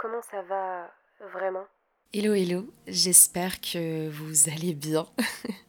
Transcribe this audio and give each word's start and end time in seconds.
Comment 0.00 0.22
ça 0.30 0.40
va 0.48 0.90
vraiment? 1.34 1.66
Hello, 2.14 2.32
hello, 2.32 2.64
j'espère 2.86 3.60
que 3.60 4.08
vous 4.08 4.48
allez 4.48 4.72
bien. 4.72 5.06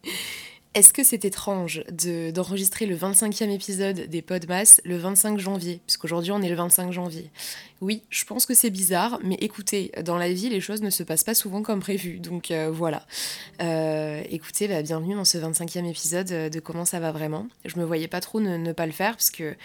Est-ce 0.74 0.94
que 0.94 1.04
c'est 1.04 1.26
étrange 1.26 1.84
d'enregistrer 2.32 2.86
le 2.86 2.96
25e 2.96 3.50
épisode 3.50 4.00
des 4.08 4.22
Podmas 4.22 4.80
le 4.86 4.96
25 4.96 5.38
janvier? 5.38 5.82
Puisqu'aujourd'hui 5.86 6.32
on 6.32 6.40
est 6.40 6.48
le 6.48 6.54
25 6.54 6.92
janvier. 6.92 7.30
Oui, 7.82 8.04
je 8.10 8.24
pense 8.24 8.46
que 8.46 8.54
c'est 8.54 8.70
bizarre, 8.70 9.18
mais 9.24 9.34
écoutez, 9.40 9.90
dans 10.04 10.16
la 10.16 10.32
vie 10.32 10.48
les 10.48 10.60
choses 10.60 10.82
ne 10.82 10.90
se 10.90 11.02
passent 11.02 11.24
pas 11.24 11.34
souvent 11.34 11.62
comme 11.62 11.80
prévu. 11.80 12.20
Donc 12.20 12.52
euh, 12.52 12.70
voilà. 12.72 13.04
Euh, 13.60 14.22
écoutez, 14.30 14.68
bah, 14.68 14.82
bienvenue 14.82 15.16
dans 15.16 15.24
ce 15.24 15.36
25e 15.36 15.84
épisode 15.90 16.28
de 16.28 16.60
Comment 16.60 16.84
ça 16.84 17.00
va 17.00 17.10
vraiment. 17.10 17.48
Je 17.64 17.80
me 17.80 17.84
voyais 17.84 18.06
pas 18.06 18.20
trop 18.20 18.38
ne, 18.38 18.70
pas 18.70 18.86
le 18.86 18.92
faire, 18.92 19.16
parce 19.16 19.32
que 19.32 19.56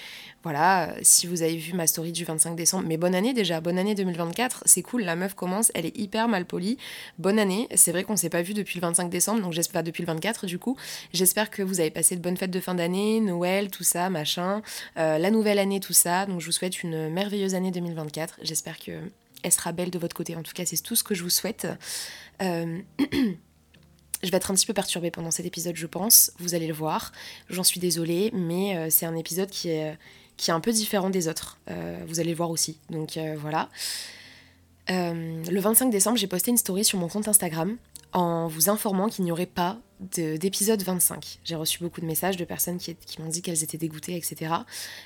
voilà, 0.41 0.95
si 1.03 1.27
vous 1.27 1.43
avez 1.43 1.57
vu 1.57 1.73
ma 1.73 1.85
story 1.85 2.11
du 2.11 2.25
25 2.25 2.55
décembre, 2.55 2.85
mais 2.87 2.97
bonne 2.97 3.13
année 3.13 3.35
déjà, 3.35 3.61
bonne 3.61 3.77
année 3.77 3.93
2024, 3.93 4.63
c'est 4.65 4.81
cool, 4.81 5.03
la 5.03 5.15
meuf 5.15 5.35
commence, 5.35 5.71
elle 5.75 5.85
est 5.85 5.95
hyper 5.95 6.27
mal 6.27 6.45
polie. 6.45 6.79
Bonne 7.19 7.37
année, 7.37 7.67
c'est 7.75 7.91
vrai 7.91 8.03
qu'on 8.03 8.15
s'est 8.15 8.31
pas 8.31 8.41
vu 8.41 8.55
depuis 8.55 8.79
le 8.79 8.81
25 8.81 9.11
décembre, 9.11 9.43
donc 9.43 9.53
j'espère 9.53 9.83
depuis 9.83 10.01
le 10.01 10.07
24 10.07 10.47
du 10.47 10.57
coup. 10.57 10.75
J'espère 11.13 11.51
que 11.51 11.61
vous 11.61 11.81
avez 11.81 11.91
passé 11.91 12.15
de 12.15 12.21
bonnes 12.21 12.37
fêtes 12.37 12.49
de 12.49 12.59
fin 12.59 12.73
d'année, 12.73 13.19
Noël, 13.19 13.69
tout 13.69 13.83
ça, 13.83 14.09
machin, 14.09 14.63
euh, 14.97 15.19
la 15.19 15.29
nouvelle 15.29 15.59
année, 15.59 15.79
tout 15.79 15.93
ça. 15.93 16.25
Donc 16.25 16.41
je 16.41 16.47
vous 16.47 16.51
souhaite 16.51 16.81
une 16.81 17.09
merveilleuse 17.09 17.53
année 17.53 17.69
2024. 17.69 18.06
J'espère 18.41 18.79
que 18.79 18.91
elle 19.43 19.51
sera 19.51 19.71
belle 19.71 19.91
de 19.91 19.99
votre 19.99 20.15
côté. 20.15 20.35
En 20.35 20.43
tout 20.43 20.53
cas, 20.53 20.65
c'est 20.65 20.81
tout 20.81 20.95
ce 20.95 21.03
que 21.03 21.13
je 21.13 21.23
vous 21.23 21.29
souhaite. 21.29 21.67
Euh, 22.41 22.79
je 24.23 24.31
vais 24.31 24.37
être 24.37 24.49
un 24.49 24.55
petit 24.55 24.65
peu 24.65 24.73
perturbée 24.73 25.11
pendant 25.11 25.31
cet 25.31 25.45
épisode, 25.45 25.75
je 25.75 25.85
pense. 25.85 26.31
Vous 26.39 26.55
allez 26.55 26.67
le 26.67 26.73
voir. 26.73 27.11
J'en 27.49 27.63
suis 27.63 27.79
désolée, 27.79 28.31
mais 28.33 28.75
euh, 28.75 28.87
c'est 28.89 29.05
un 29.05 29.15
épisode 29.15 29.49
qui 29.49 29.69
est 29.69 29.97
qui 30.37 30.51
est 30.51 30.53
un 30.53 30.59
peu 30.59 30.71
différent 30.71 31.09
des 31.09 31.27
autres. 31.27 31.57
Euh, 31.69 31.99
vous 32.07 32.19
allez 32.19 32.29
le 32.29 32.37
voir 32.37 32.51
aussi. 32.51 32.79
Donc 32.89 33.17
euh, 33.17 33.35
voilà. 33.37 33.69
Euh, 34.89 35.43
le 35.43 35.59
25 35.59 35.89
décembre, 35.89 36.17
j'ai 36.17 36.27
posté 36.27 36.51
une 36.51 36.57
story 36.57 36.85
sur 36.85 36.97
mon 36.97 37.09
compte 37.09 37.27
Instagram 37.27 37.75
en 38.13 38.47
vous 38.47 38.69
informant 38.69 39.09
qu'il 39.09 39.25
n'y 39.25 39.31
aurait 39.31 39.45
pas 39.45 39.77
d'épisode 39.99 40.81
25. 40.81 41.39
J'ai 41.43 41.55
reçu 41.55 41.79
beaucoup 41.79 42.01
de 42.01 42.05
messages 42.05 42.37
de 42.37 42.45
personnes 42.45 42.77
qui, 42.77 42.95
m'ont 43.19 43.29
dit 43.29 43.41
qu'elles 43.41 43.63
étaient 43.63 43.77
dégoûtées, 43.77 44.15
etc. 44.15 44.53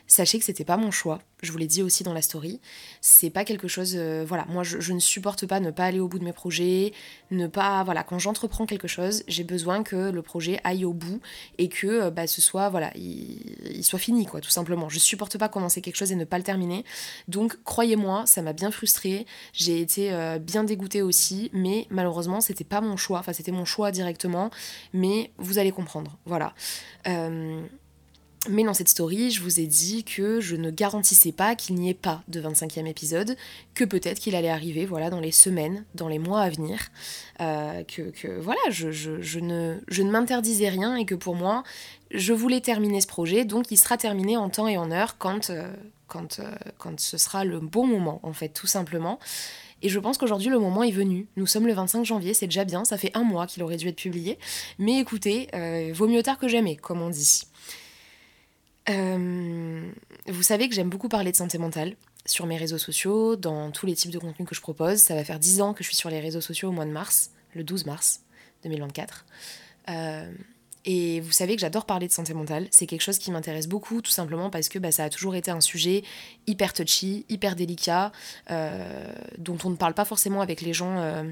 Sachez 0.06 0.38
que 0.38 0.46
c'était 0.46 0.66
pas 0.66 0.78
mon 0.78 0.92
choix. 0.92 1.20
Je 1.42 1.52
vous 1.52 1.58
l'ai 1.58 1.68
dit 1.68 1.82
aussi 1.82 2.04
dans 2.04 2.14
la 2.14 2.22
story. 2.22 2.60
C'est 3.00 3.30
pas 3.30 3.46
quelque 3.46 3.68
chose. 3.68 3.94
Euh, 3.96 4.26
voilà, 4.28 4.46
moi 4.50 4.64
je, 4.64 4.94
ne 4.94 5.00
supporte 5.00 5.46
pas 5.48 5.60
ne 5.60 5.72
pas 5.72 5.86
aller 5.86 6.00
au 6.00 6.08
bout 6.08 6.20
de 6.20 6.24
mes 6.26 6.34
projets, 6.34 6.94
ne 7.32 7.48
pas. 7.48 7.84
Voilà, 7.84 8.04
quand 8.04 8.20
j'entreprends 8.20 8.66
quelque 8.66 8.88
chose, 8.88 9.24
j'ai 9.28 9.44
besoin 9.44 9.82
que 9.84 10.12
le 10.12 10.22
projet 10.22 10.60
aille 10.64 10.86
au 10.86 10.94
bout 10.94 11.22
et 11.58 11.70
que 11.70 11.88
euh, 11.88 12.12
bah, 12.12 12.28
ce 12.28 12.42
soit. 12.42 12.70
Voilà, 12.70 12.92
il, 12.96 13.84
soit 13.84 14.00
fini, 14.00 14.26
quoi, 14.26 14.42
tout 14.42 14.50
simplement. 14.50 14.90
Je 14.90 15.00
supporte 15.00 15.38
pas 15.38 15.50
commencer 15.50 15.82
quelque 15.82 15.96
chose 15.96 16.12
et 16.12 16.16
ne 16.16 16.26
pas 16.26 16.38
le 16.38 16.44
terminer. 16.44 16.84
Donc 17.28 17.58
croyez-moi, 17.64 18.26
ça 18.26 18.42
m'a 18.42 18.54
bien 18.54 18.72
frustrée. 18.72 19.26
J'ai 19.54 19.80
été 19.80 20.12
euh, 20.12 20.38
bien 20.38 20.64
dégoûtée 20.64 21.02
aussi, 21.02 21.50
mais 21.54 21.88
malheureusement, 21.90 22.42
c'était 22.42 22.64
pas 22.64 22.82
mon 22.82 22.98
choix. 22.98 23.20
Enfin, 23.20 23.34
c'était 23.34 23.52
mon 23.52 23.66
choix 23.66 23.92
directement 23.92 24.52
mais 24.94 25.32
vous 25.38 25.58
allez 25.58 25.72
comprendre. 25.72 26.18
Voilà. 26.26 26.54
Euh, 27.08 27.62
mais 28.50 28.64
dans 28.64 28.74
cette 28.74 28.90
story, 28.90 29.30
je 29.30 29.42
vous 29.44 29.60
ai 29.60 29.68
dit 29.68 30.04
que 30.04 30.42
je 30.42 30.56
ne 30.56 30.72
garantissais 30.72 31.32
pas 31.32 31.56
qu'il 31.56 31.76
n'y 31.76 31.92
ait 31.92 31.94
pas 31.94 32.24
de 32.28 32.42
25e 32.42 32.88
épisode, 32.88 33.38
que 33.76 33.84
peut-être 33.84 34.20
qu'il 34.20 34.36
allait 34.36 34.50
arriver 34.50 34.88
voilà, 34.88 35.12
dans 35.12 35.20
les 35.20 35.32
semaines, 35.32 35.86
dans 35.94 36.08
les 36.08 36.18
mois 36.18 36.42
à 36.42 36.50
venir, 36.50 36.80
euh, 37.40 37.84
que, 37.84 38.40
voilà, 38.40 38.60
je, 38.70 39.40
ne, 39.40 39.78
je 39.88 40.02
ne 40.02 40.10
m'interdisais 40.10 40.70
rien 40.70 40.96
et 40.96 41.06
que 41.06 41.14
pour 41.14 41.36
moi, 41.36 41.64
je 42.10 42.34
voulais 42.34 42.62
terminer 42.62 43.00
ce 43.00 43.08
projet, 43.08 43.46
donc 43.46 43.70
il 43.70 43.78
sera 43.78 43.98
terminé 43.98 44.38
en 44.38 44.50
temps 44.50 44.68
et 44.68 44.78
en 44.78 44.90
heure 44.90 45.20
quand, 45.20 45.52
euh, 45.52 45.72
quand, 46.08 46.42
quand 46.80 47.00
ce 47.00 47.20
sera 47.20 47.46
le 47.46 47.60
bon 47.60 47.86
moment, 47.86 48.20
en 48.24 48.34
fait, 48.34 48.50
tout 48.50 48.68
simplement. 48.68 49.20
Et 49.82 49.90
je 49.90 50.00
pense 50.00 50.18
qu'aujourd'hui, 50.18 50.50
le 50.50 50.60
moment 50.60 50.84
est 50.84 50.92
venu. 50.92 51.28
Nous 51.38 51.48
sommes 51.48 51.68
le 51.68 51.74
25 51.74 52.04
janvier, 52.06 52.34
c'est 52.34 52.48
déjà 52.48 52.66
bien, 52.66 52.86
ça 52.86 52.98
fait 52.98 53.12
un 53.16 53.24
mois 53.24 53.48
qu'il 53.48 53.64
aurait 53.64 53.78
dû 53.78 53.88
être 53.88 53.96
publié. 53.96 54.38
Mais 54.80 55.00
écoutez, 55.00 55.48
euh, 55.54 55.92
vaut 55.94 56.08
mieux 56.08 56.24
tard 56.24 56.38
que 56.38 56.48
jamais, 56.48 56.76
comme 56.76 57.02
on 57.02 57.10
dit. 57.10 57.44
Euh, 58.90 59.92
vous 60.28 60.44
savez 60.44 60.68
que 60.70 60.76
j'aime 60.76 60.90
beaucoup 60.90 61.10
parler 61.10 61.32
de 61.32 61.38
santé 61.38 61.58
mentale 61.58 61.96
sur 62.26 62.46
mes 62.46 62.58
réseaux 62.58 62.78
sociaux, 62.78 63.36
dans 63.36 63.72
tous 63.72 63.86
les 63.86 63.96
types 63.96 64.12
de 64.12 64.20
contenus 64.20 64.48
que 64.48 64.56
je 64.56 64.62
propose. 64.62 65.00
Ça 65.00 65.16
va 65.16 65.24
faire 65.24 65.40
10 65.40 65.62
ans 65.62 65.74
que 65.74 65.84
je 65.84 65.90
suis 65.90 65.98
sur 65.98 66.10
les 66.10 66.20
réseaux 66.20 66.42
sociaux 66.42 66.70
au 66.70 66.72
mois 66.72 66.86
de 66.86 66.92
mars, 66.92 67.32
le 67.56 67.64
12 67.64 67.86
mars 67.86 68.22
2024. 68.64 69.26
Euh, 69.90 70.32
et 70.86 71.20
vous 71.20 71.32
savez 71.32 71.56
que 71.56 71.62
j'adore 71.62 71.86
parler 71.86 72.08
de 72.08 72.12
santé 72.12 72.34
mentale. 72.34 72.68
C'est 72.72 72.88
quelque 72.88 73.02
chose 73.02 73.20
qui 73.20 73.32
m'intéresse 73.32 73.68
beaucoup, 73.68 74.02
tout 74.02 74.12
simplement 74.12 74.50
parce 74.50 74.70
que 74.70 74.80
bah, 74.80 74.92
ça 74.92 75.04
a 75.04 75.10
toujours 75.10 75.36
été 75.36 75.52
un 75.52 75.62
sujet 75.62 76.04
hyper 76.48 76.74
touchy, 76.74 77.26
hyper 77.30 77.56
délicat, 77.56 78.12
euh, 78.50 79.14
dont 79.38 79.58
on 79.64 79.70
ne 79.70 79.76
parle 79.76 79.94
pas 79.94 80.06
forcément 80.06 80.42
avec 80.42 80.62
les 80.62 80.74
gens 80.74 80.98
euh, 80.98 81.24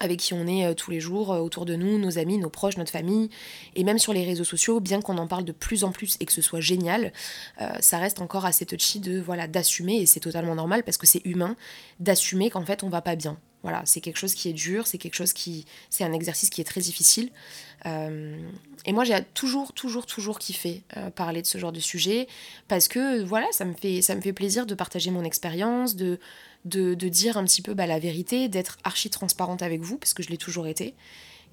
avec 0.00 0.20
qui 0.20 0.34
on 0.34 0.46
est 0.46 0.66
euh, 0.66 0.74
tous 0.74 0.90
les 0.92 1.00
jours 1.00 1.30
autour 1.30 1.64
de 1.64 1.74
nous, 1.74 1.98
nos 1.98 2.18
amis, 2.18 2.38
nos 2.38 2.50
proches, 2.50 2.76
notre 2.76 2.92
famille, 2.92 3.28
et 3.74 3.82
même 3.82 3.98
sur 3.98 4.12
les 4.12 4.24
réseaux 4.24 4.44
sociaux, 4.44 4.78
bien 4.78 5.00
qu'on 5.00 5.18
en 5.18 5.26
parle 5.26 5.44
de 5.44 5.52
plus 5.52 5.82
en 5.82 5.90
plus 5.90 6.16
et 6.20 6.26
que 6.26 6.32
ce 6.32 6.42
soit 6.42 6.60
génial, 6.60 7.12
ça 7.80 7.98
reste 7.98 8.20
encore 8.20 8.44
assez 8.44 8.66
touchy 8.66 9.00
de 9.00 9.20
voilà 9.20 9.46
d'assumer, 9.48 10.00
et 10.00 10.06
c'est 10.06 10.20
totalement 10.20 10.54
normal 10.54 10.84
parce 10.84 10.96
que 10.96 11.06
c'est 11.06 11.22
humain, 11.24 11.56
d'assumer 12.00 12.50
qu'en 12.50 12.64
fait 12.64 12.82
on 12.82 12.88
va 12.88 13.02
pas 13.02 13.16
bien. 13.16 13.36
Voilà, 13.64 13.80
c'est 13.86 14.02
quelque 14.02 14.18
chose 14.18 14.34
qui 14.34 14.50
est 14.50 14.52
dur, 14.52 14.86
c'est 14.86 14.98
quelque 14.98 15.14
chose 15.14 15.32
qui. 15.32 15.64
C'est 15.88 16.04
un 16.04 16.12
exercice 16.12 16.50
qui 16.50 16.60
est 16.60 16.64
très 16.64 16.82
difficile. 16.82 17.30
Euh, 17.86 18.36
et 18.86 18.92
moi, 18.92 19.04
j'ai 19.04 19.16
toujours, 19.34 19.72
toujours, 19.72 20.06
toujours 20.06 20.38
kiffé 20.38 20.82
euh, 20.96 21.10
parler 21.10 21.42
de 21.42 21.46
ce 21.46 21.58
genre 21.58 21.72
de 21.72 21.80
sujet 21.80 22.28
parce 22.68 22.88
que, 22.88 23.22
voilà, 23.22 23.46
ça 23.52 23.64
me 23.64 23.74
fait, 23.74 24.02
ça 24.02 24.14
me 24.14 24.20
fait 24.20 24.32
plaisir 24.32 24.66
de 24.66 24.74
partager 24.74 25.10
mon 25.10 25.24
expérience, 25.24 25.96
de, 25.96 26.18
de, 26.64 26.94
dire 26.94 27.36
un 27.36 27.44
petit 27.44 27.62
peu 27.62 27.74
bah, 27.74 27.86
la 27.86 27.98
vérité, 27.98 28.48
d'être 28.48 28.78
archi 28.84 29.10
transparente 29.10 29.62
avec 29.62 29.80
vous 29.80 29.96
parce 29.96 30.14
que 30.14 30.22
je 30.22 30.30
l'ai 30.30 30.38
toujours 30.38 30.66
été. 30.66 30.94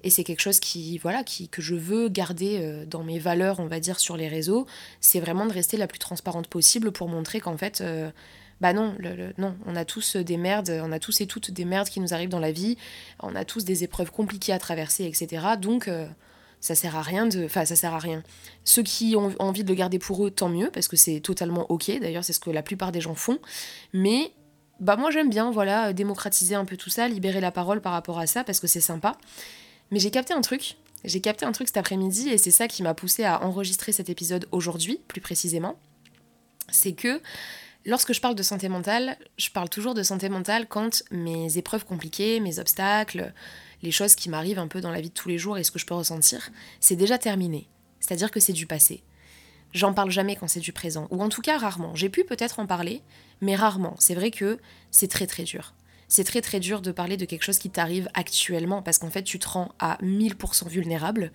Et 0.04 0.10
c'est 0.10 0.24
quelque 0.24 0.40
chose 0.40 0.58
qui, 0.58 0.98
voilà, 0.98 1.22
qui, 1.22 1.48
que 1.48 1.62
je 1.62 1.76
veux 1.76 2.08
garder 2.08 2.58
euh, 2.60 2.84
dans 2.84 3.04
mes 3.04 3.20
valeurs, 3.20 3.60
on 3.60 3.66
va 3.66 3.78
dire, 3.78 4.00
sur 4.00 4.16
les 4.16 4.28
réseaux. 4.28 4.66
C'est 5.00 5.20
vraiment 5.20 5.46
de 5.46 5.52
rester 5.52 5.76
la 5.76 5.86
plus 5.86 6.00
transparente 6.00 6.48
possible 6.48 6.90
pour 6.90 7.08
montrer 7.08 7.40
qu'en 7.40 7.56
fait, 7.56 7.82
bah 8.62 8.72
non, 8.72 8.96
non, 9.38 9.56
on 9.66 9.74
a 9.74 9.84
tous 9.84 10.14
des 10.14 10.36
merdes, 10.36 10.70
on 10.84 10.92
a 10.92 11.00
tous 11.00 11.20
et 11.20 11.26
toutes 11.26 11.50
des 11.50 11.64
merdes 11.64 11.88
qui 11.88 11.98
nous 11.98 12.14
arrivent 12.14 12.28
dans 12.28 12.38
la 12.38 12.52
vie, 12.52 12.78
on 13.18 13.34
a 13.34 13.44
tous 13.44 13.64
des 13.64 13.82
épreuves 13.82 14.12
compliquées 14.12 14.52
à 14.52 14.60
traverser, 14.60 15.04
etc. 15.04 15.44
Donc 15.60 15.88
euh, 15.88 16.06
ça 16.60 16.76
sert 16.76 16.94
à 16.94 17.02
rien 17.02 17.26
de. 17.26 17.44
Enfin, 17.44 17.64
ça 17.64 17.74
sert 17.74 17.92
à 17.92 17.98
rien. 17.98 18.22
Ceux 18.62 18.84
qui 18.84 19.16
ont 19.16 19.34
envie 19.40 19.64
de 19.64 19.68
le 19.68 19.74
garder 19.74 19.98
pour 19.98 20.24
eux, 20.24 20.30
tant 20.30 20.48
mieux, 20.48 20.70
parce 20.70 20.86
que 20.86 20.96
c'est 20.96 21.18
totalement 21.18 21.68
ok. 21.72 21.90
D'ailleurs, 22.00 22.22
c'est 22.22 22.32
ce 22.32 22.38
que 22.38 22.50
la 22.50 22.62
plupart 22.62 22.92
des 22.92 23.00
gens 23.00 23.16
font. 23.16 23.40
Mais 23.92 24.30
bah 24.78 24.94
moi 24.94 25.10
j'aime 25.10 25.28
bien, 25.28 25.50
voilà, 25.50 25.92
démocratiser 25.92 26.54
un 26.54 26.64
peu 26.64 26.76
tout 26.76 26.88
ça, 26.88 27.08
libérer 27.08 27.40
la 27.40 27.50
parole 27.50 27.80
par 27.80 27.90
rapport 27.90 28.20
à 28.20 28.28
ça, 28.28 28.44
parce 28.44 28.60
que 28.60 28.68
c'est 28.68 28.80
sympa. 28.80 29.18
Mais 29.90 29.98
j'ai 29.98 30.12
capté 30.12 30.34
un 30.34 30.40
truc. 30.40 30.76
J'ai 31.04 31.20
capté 31.20 31.44
un 31.44 31.50
truc 31.50 31.66
cet 31.66 31.78
après-midi 31.78 32.28
et 32.28 32.38
c'est 32.38 32.52
ça 32.52 32.68
qui 32.68 32.84
m'a 32.84 32.94
poussé 32.94 33.24
à 33.24 33.42
enregistrer 33.42 33.90
cet 33.90 34.08
épisode 34.08 34.46
aujourd'hui, 34.52 35.00
plus 35.08 35.20
précisément. 35.20 35.80
C'est 36.70 36.92
que 36.92 37.20
Lorsque 37.84 38.12
je 38.12 38.20
parle 38.20 38.36
de 38.36 38.42
santé 38.44 38.68
mentale, 38.68 39.16
je 39.38 39.50
parle 39.50 39.68
toujours 39.68 39.94
de 39.94 40.04
santé 40.04 40.28
mentale 40.28 40.68
quand 40.68 41.02
mes 41.10 41.58
épreuves 41.58 41.84
compliquées, 41.84 42.38
mes 42.38 42.60
obstacles, 42.60 43.32
les 43.82 43.90
choses 43.90 44.14
qui 44.14 44.28
m'arrivent 44.28 44.60
un 44.60 44.68
peu 44.68 44.80
dans 44.80 44.92
la 44.92 45.00
vie 45.00 45.08
de 45.08 45.14
tous 45.14 45.28
les 45.28 45.38
jours 45.38 45.58
et 45.58 45.64
ce 45.64 45.72
que 45.72 45.80
je 45.80 45.86
peux 45.86 45.94
ressentir, 45.94 46.50
c'est 46.78 46.94
déjà 46.94 47.18
terminé. 47.18 47.68
C'est-à-dire 47.98 48.30
que 48.30 48.38
c'est 48.38 48.52
du 48.52 48.66
passé. 48.66 49.02
J'en 49.72 49.94
parle 49.94 50.10
jamais 50.10 50.36
quand 50.36 50.48
c'est 50.48 50.60
du 50.60 50.72
présent, 50.72 51.08
ou 51.10 51.22
en 51.22 51.28
tout 51.28 51.42
cas 51.42 51.58
rarement. 51.58 51.94
J'ai 51.96 52.08
pu 52.08 52.24
peut-être 52.24 52.60
en 52.60 52.66
parler, 52.66 53.02
mais 53.40 53.56
rarement. 53.56 53.96
C'est 53.98 54.14
vrai 54.14 54.30
que 54.30 54.60
c'est 54.90 55.08
très 55.08 55.26
très 55.26 55.42
dur 55.42 55.74
c'est 56.12 56.24
très 56.24 56.42
très 56.42 56.60
dur 56.60 56.82
de 56.82 56.92
parler 56.92 57.16
de 57.16 57.24
quelque 57.24 57.42
chose 57.42 57.56
qui 57.56 57.70
t'arrive 57.70 58.06
actuellement 58.12 58.82
parce 58.82 58.98
qu'en 58.98 59.08
fait 59.08 59.22
tu 59.22 59.38
te 59.38 59.48
rends 59.48 59.72
à 59.78 59.96
1000% 60.02 60.68
vulnérable. 60.68 61.32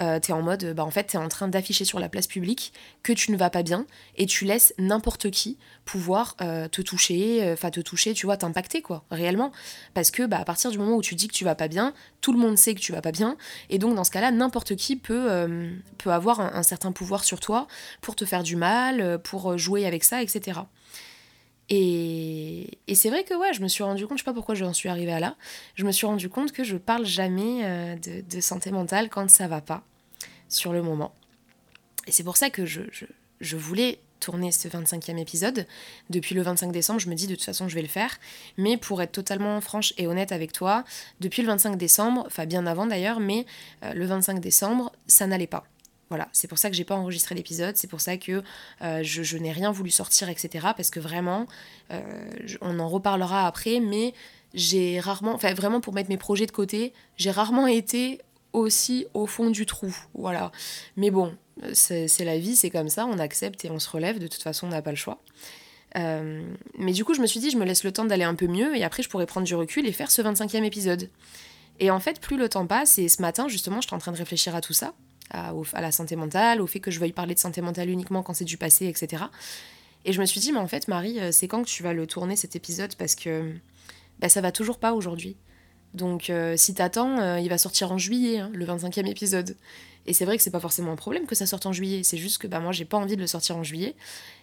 Euh, 0.00 0.18
t'es 0.18 0.32
en 0.32 0.40
mode, 0.40 0.72
bah 0.74 0.82
en 0.82 0.90
fait 0.90 1.04
t'es 1.04 1.18
en 1.18 1.28
train 1.28 1.46
d'afficher 1.46 1.84
sur 1.84 2.00
la 2.00 2.08
place 2.08 2.26
publique 2.26 2.72
que 3.02 3.12
tu 3.12 3.32
ne 3.32 3.36
vas 3.36 3.50
pas 3.50 3.62
bien 3.62 3.84
et 4.16 4.24
tu 4.24 4.46
laisses 4.46 4.72
n'importe 4.78 5.30
qui 5.30 5.58
pouvoir 5.84 6.36
euh, 6.40 6.68
te 6.68 6.80
toucher, 6.80 7.44
euh, 7.44 7.52
enfin 7.52 7.70
te 7.70 7.80
toucher, 7.80 8.14
tu 8.14 8.24
vois, 8.24 8.38
t'impacter 8.38 8.80
quoi, 8.80 9.04
réellement. 9.10 9.52
Parce 9.92 10.10
que 10.10 10.22
bah, 10.22 10.38
à 10.38 10.44
partir 10.46 10.70
du 10.70 10.78
moment 10.78 10.96
où 10.96 11.02
tu 11.02 11.14
dis 11.14 11.28
que 11.28 11.34
tu 11.34 11.44
vas 11.44 11.54
pas 11.54 11.68
bien, 11.68 11.92
tout 12.22 12.32
le 12.32 12.38
monde 12.38 12.56
sait 12.56 12.74
que 12.74 12.80
tu 12.80 12.92
vas 12.92 13.02
pas 13.02 13.12
bien 13.12 13.36
et 13.68 13.78
donc 13.78 13.94
dans 13.94 14.04
ce 14.04 14.10
cas-là 14.10 14.30
n'importe 14.30 14.74
qui 14.74 14.96
peut, 14.96 15.28
peut 15.98 16.10
avoir 16.10 16.40
un, 16.40 16.62
certain 16.62 16.92
pouvoir 16.92 17.24
sur 17.24 17.40
toi 17.40 17.66
pour 18.00 18.16
te 18.16 18.24
faire 18.24 18.42
du 18.42 18.56
mal, 18.56 19.18
pour 19.22 19.58
jouer 19.58 19.84
avec 19.84 20.02
ça, 20.02 20.22
etc. 20.22 20.60
Et, 21.70 22.78
c'est 22.94 23.10
vrai 23.10 23.24
que 23.24 23.34
ouais, 23.34 23.52
je 23.54 23.62
me 23.62 23.68
suis 23.68 23.82
rendu 23.82 24.06
compte, 24.06 24.18
je 24.18 24.22
sais 24.22 24.30
pas 24.30 24.34
pourquoi 24.34 24.54
j'en 24.54 24.72
suis 24.72 24.88
arrivée 24.88 25.12
à 25.12 25.20
là, 25.20 25.36
je 25.74 25.84
me 25.84 25.92
suis 25.92 26.06
rendu 26.06 26.28
compte 26.28 26.52
que 26.52 26.62
je 26.62 26.76
parle 26.76 27.06
jamais 27.06 27.64
euh, 27.64 27.96
de, 27.96 28.40
santé 28.40 28.70
mentale 28.70 29.08
quand 29.08 29.28
ça 29.30 29.48
va 29.48 29.60
pas, 29.60 29.82
sur 30.48 30.72
le 30.72 30.82
moment. 30.82 31.14
Et 32.06 32.12
c'est 32.12 32.24
pour 32.24 32.36
ça 32.36 32.50
que 32.50 32.66
je, 32.66 32.82
je, 33.40 33.56
voulais 33.56 33.98
tourner 34.20 34.52
ce 34.52 34.68
25e 34.68 35.16
épisode. 35.16 35.66
Depuis 36.10 36.34
le 36.34 36.42
25 36.42 36.70
décembre, 36.70 37.00
je 37.00 37.08
me 37.08 37.14
dis 37.14 37.26
de 37.26 37.34
toute 37.34 37.44
façon 37.44 37.66
je 37.66 37.74
vais 37.74 37.82
le 37.82 37.88
faire. 37.88 38.18
Mais 38.58 38.76
pour 38.76 39.00
être 39.00 39.12
totalement 39.12 39.58
franche 39.62 39.94
et 39.96 40.06
honnête 40.06 40.32
avec 40.32 40.52
toi, 40.52 40.84
depuis 41.20 41.40
le 41.40 41.48
25 41.48 41.76
décembre, 41.76 42.24
enfin 42.26 42.44
bien 42.44 42.66
avant 42.66 42.86
d'ailleurs, 42.86 43.20
mais 43.20 43.46
euh, 43.82 43.94
le 43.94 44.04
25 44.04 44.38
décembre, 44.38 44.92
ça 45.06 45.26
n'allait 45.26 45.46
pas. 45.46 45.64
Voilà, 46.14 46.28
c'est 46.30 46.46
pour 46.46 46.58
ça 46.58 46.70
que 46.70 46.76
j'ai 46.76 46.84
pas 46.84 46.94
enregistré 46.94 47.34
l'épisode, 47.34 47.76
c'est 47.76 47.88
pour 47.88 48.00
ça 48.00 48.16
que 48.16 48.44
euh, 48.82 49.02
je, 49.02 49.36
n'ai 49.36 49.50
rien 49.50 49.72
voulu 49.72 49.90
sortir, 49.90 50.28
etc. 50.28 50.68
Parce 50.76 50.88
que 50.88 51.00
vraiment, 51.00 51.48
euh, 51.90 52.00
on 52.60 52.78
en 52.78 52.88
reparlera 52.88 53.48
après, 53.48 53.80
mais 53.80 54.14
j'ai 54.54 55.00
rarement, 55.00 55.34
enfin 55.34 55.52
vraiment 55.54 55.80
pour 55.80 55.92
mettre 55.92 56.08
mes 56.10 56.16
projets 56.16 56.46
de 56.46 56.52
côté, 56.52 56.92
j'ai 57.16 57.32
rarement 57.32 57.66
été 57.66 58.20
aussi 58.52 59.08
au 59.12 59.26
fond 59.26 59.50
du 59.50 59.66
trou. 59.66 59.92
Voilà. 60.14 60.52
Mais 60.96 61.10
bon, 61.10 61.36
c'est 61.72 62.06
la 62.20 62.38
vie, 62.38 62.54
c'est 62.54 62.70
comme 62.70 62.88
ça, 62.88 63.06
on 63.06 63.18
accepte 63.18 63.64
et 63.64 63.72
on 63.72 63.80
se 63.80 63.90
relève, 63.90 64.20
de 64.20 64.28
toute 64.28 64.44
façon 64.44 64.68
on 64.68 64.70
n'a 64.70 64.82
pas 64.82 64.90
le 64.90 64.96
choix. 64.96 65.18
Euh, 65.98 66.46
mais 66.78 66.92
du 66.92 67.04
coup, 67.04 67.14
je 67.14 67.22
me 67.22 67.26
suis 67.26 67.40
dit, 67.40 67.50
je 67.50 67.56
me 67.56 67.64
laisse 67.64 67.82
le 67.82 67.90
temps 67.90 68.04
d'aller 68.04 68.22
un 68.22 68.36
peu 68.36 68.46
mieux 68.46 68.76
et 68.76 68.84
après 68.84 69.02
je 69.02 69.08
pourrais 69.08 69.26
prendre 69.26 69.48
du 69.48 69.56
recul 69.56 69.84
et 69.84 69.90
faire 69.90 70.12
ce 70.12 70.22
25e 70.22 70.62
épisode. 70.62 71.10
Et 71.80 71.90
en 71.90 71.98
fait, 71.98 72.20
plus 72.20 72.36
le 72.36 72.48
temps 72.48 72.68
passe, 72.68 73.00
et 73.00 73.08
ce 73.08 73.20
matin, 73.20 73.48
justement, 73.48 73.80
je 73.80 73.88
suis 73.88 73.96
en 73.96 73.98
train 73.98 74.12
de 74.12 74.16
réfléchir 74.16 74.54
à 74.54 74.60
tout 74.60 74.72
ça, 74.72 74.94
à, 75.30 75.52
la 75.80 75.92
santé 75.92 76.16
mentale, 76.16 76.60
au 76.60 76.66
fait 76.66 76.80
que 76.80 76.90
je 76.90 77.00
veuille 77.00 77.12
parler 77.12 77.34
de 77.34 77.40
santé 77.40 77.60
mentale 77.60 77.90
uniquement 77.90 78.22
quand 78.22 78.34
c'est 78.34 78.44
du 78.44 78.56
passé, 78.56 78.86
etc. 78.86 79.24
Et 80.04 80.12
je 80.12 80.20
me 80.20 80.26
suis 80.26 80.40
dit, 80.40 80.52
mais 80.52 80.58
en 80.58 80.68
fait, 80.68 80.88
Marie, 80.88 81.18
euh, 81.20 81.32
c'est 81.32 81.48
quand 81.48 81.62
que 81.62 81.68
tu 81.68 81.82
vas 81.82 81.92
le 81.92 82.06
tourner 82.06 82.36
cet 82.36 82.56
épisode? 82.56 82.94
Parce 82.96 83.14
que 83.14 83.54
bah, 84.20 84.28
ça 84.28 84.40
va 84.40 84.52
toujours 84.52 84.78
pas 84.78 84.92
aujourd'hui. 84.92 85.36
Donc 85.94 86.28
euh, 86.28 86.56
si 86.56 86.74
t'attends, 86.74 87.20
euh, 87.20 87.38
il 87.38 87.48
va 87.48 87.56
sortir 87.56 87.92
en 87.92 87.98
juillet, 87.98 88.38
hein, 88.38 88.50
le 88.52 88.66
25e 88.66 89.06
épisode. 89.06 89.56
Et 90.06 90.12
c'est 90.12 90.24
vrai 90.24 90.36
que 90.36 90.42
c'est 90.42 90.50
pas 90.50 90.60
forcément 90.60 90.92
un 90.92 90.96
problème 90.96 91.24
que 91.24 91.34
ça 91.34 91.46
sorte 91.46 91.64
en 91.66 91.72
juillet, 91.72 92.02
c'est 92.02 92.18
juste 92.18 92.38
que 92.38 92.46
bah, 92.46 92.60
moi 92.60 92.72
j'ai 92.72 92.84
pas 92.84 92.98
envie 92.98 93.16
de 93.16 93.20
le 93.20 93.26
sortir 93.26 93.56
en 93.56 93.62
juillet. 93.62 93.94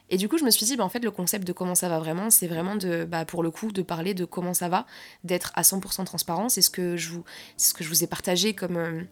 Et 0.09 0.17
du 0.17 0.27
coup 0.27 0.37
je 0.37 0.43
me 0.45 0.49
suis 0.49 0.65
dit, 0.65 0.77
bah, 0.77 0.85
en 0.85 0.89
fait 0.89 1.03
le 1.03 1.11
concept 1.11 1.45
de 1.45 1.53
comment 1.53 1.75
ça 1.75 1.89
va 1.89 1.99
vraiment, 1.99 2.29
c'est 2.29 2.47
vraiment 2.47 2.77
de, 2.77 3.03
bah, 3.03 3.25
pour 3.25 3.43
le 3.43 3.51
coup, 3.51 3.71
de 3.71 3.81
parler 3.81 4.13
de 4.13 4.25
comment 4.25 4.53
ça 4.53 4.69
va, 4.69 4.87
d'être 5.25 5.51
à 5.55 5.61
100% 5.61 6.05
transparent. 6.05 6.47
C'est 6.47 6.61
ce, 6.61 6.69
que 6.69 6.95
je 6.95 7.09
vous, 7.09 7.23
ce 7.57 7.73
que 7.73 7.83
je 7.83 7.89
vous 7.89 8.03
ai 8.03 8.07
partagé 8.07 8.53
comme, 8.53 9.05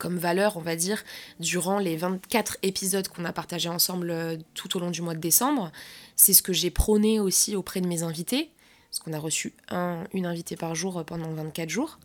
comme 0.00 0.16
valeur, 0.18 0.56
on 0.56 0.60
va 0.60 0.74
dire, 0.74 1.04
durant 1.38 1.78
les 1.78 1.96
24 1.96 2.56
épisodes 2.62 3.06
qu'on 3.06 3.24
a 3.24 3.32
partagés 3.32 3.68
ensemble 3.68 4.38
tout 4.54 4.76
au 4.76 4.80
long 4.80 4.90
du 4.90 5.02
mois 5.02 5.14
de 5.14 5.20
décembre. 5.20 5.70
C'est 6.16 6.32
ce 6.32 6.42
que 6.42 6.52
j'ai 6.52 6.70
prôné 6.70 7.20
aussi 7.20 7.54
auprès 7.54 7.80
de 7.80 7.86
mes 7.86 8.02
invités 8.02 8.50
parce 8.90 8.98
qu'on 8.98 9.12
a 9.12 9.18
reçu 9.18 9.52
un, 9.68 10.04
une 10.12 10.26
invitée 10.26 10.56
par 10.56 10.74
jour 10.74 11.04
pendant 11.04 11.30
24 11.30 11.68
jours. 11.68 12.00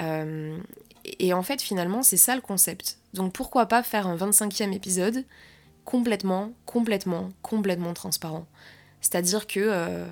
Euh, 0.00 0.58
et 1.20 1.32
en 1.32 1.42
fait, 1.42 1.62
finalement, 1.62 2.02
c'est 2.02 2.16
ça 2.16 2.34
le 2.34 2.40
concept. 2.40 2.98
Donc 3.14 3.32
pourquoi 3.32 3.66
pas 3.66 3.82
faire 3.82 4.06
un 4.06 4.16
25e 4.16 4.72
épisode 4.72 5.24
complètement, 5.84 6.52
complètement, 6.64 7.30
complètement 7.42 7.94
transparent? 7.94 8.46
C'est-à-dire 9.00 9.46
que 9.46 9.60
euh, 9.60 10.04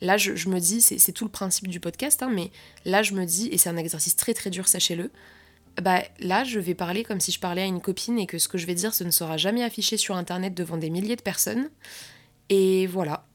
là, 0.00 0.16
je, 0.16 0.48
me 0.48 0.58
dis, 0.58 0.80
c'est 0.80 1.12
tout 1.12 1.24
le 1.24 1.30
principe 1.30 1.68
du 1.68 1.78
podcast, 1.78 2.22
hein, 2.22 2.30
mais 2.34 2.50
là, 2.84 3.02
je 3.02 3.14
me 3.14 3.24
dis, 3.24 3.48
et 3.48 3.58
c'est 3.58 3.68
un 3.68 3.76
exercice 3.76 4.16
très 4.16 4.34
très 4.34 4.50
dur, 4.50 4.66
sachez-le, 4.66 5.10
bah 5.80 6.02
là, 6.18 6.44
je 6.44 6.58
vais 6.58 6.74
parler 6.74 7.04
comme 7.04 7.20
si 7.20 7.32
je 7.32 7.40
parlais 7.40 7.62
à 7.62 7.66
une 7.66 7.80
copine 7.80 8.18
et 8.18 8.26
que 8.26 8.38
ce 8.38 8.48
que 8.48 8.58
je 8.58 8.66
vais 8.66 8.74
dire, 8.74 8.94
ce 8.94 9.04
ne 9.04 9.10
sera 9.10 9.36
jamais 9.36 9.62
affiché 9.62 9.96
sur 9.96 10.16
Internet 10.16 10.54
devant 10.54 10.76
des 10.76 10.90
milliers 10.90 11.16
de 11.16 11.22
personnes. 11.22 11.70
Et 12.48 12.86
voilà, 12.86 13.26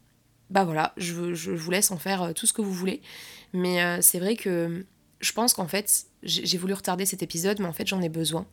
bah 0.50 0.64
voilà, 0.64 0.92
je, 0.96 1.12
vous 1.54 1.70
laisse 1.70 1.90
en 1.90 1.96
faire 1.96 2.22
euh, 2.22 2.32
tout 2.32 2.46
ce 2.46 2.52
que 2.52 2.62
vous 2.62 2.72
voulez. 2.72 3.00
Mais 3.52 3.82
euh, 3.82 3.98
c'est 4.00 4.18
vrai 4.18 4.36
que 4.36 4.84
je 5.20 5.32
pense 5.32 5.54
qu'en 5.54 5.66
fait, 5.66 6.06
j'ai 6.22 6.58
voulu 6.58 6.74
retarder 6.74 7.06
cet 7.06 7.22
épisode, 7.22 7.60
mais 7.60 7.66
en 7.66 7.72
fait, 7.72 7.86
j'en 7.86 8.02
ai 8.02 8.08
besoin. 8.08 8.46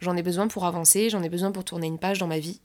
J'en 0.00 0.16
ai 0.16 0.22
besoin 0.22 0.48
pour 0.48 0.66
avancer, 0.66 1.10
j'en 1.10 1.22
ai 1.22 1.28
besoin 1.28 1.52
pour 1.52 1.64
tourner 1.64 1.86
une 1.86 1.98
page 1.98 2.18
dans 2.18 2.26
ma 2.26 2.38
vie. 2.38 2.60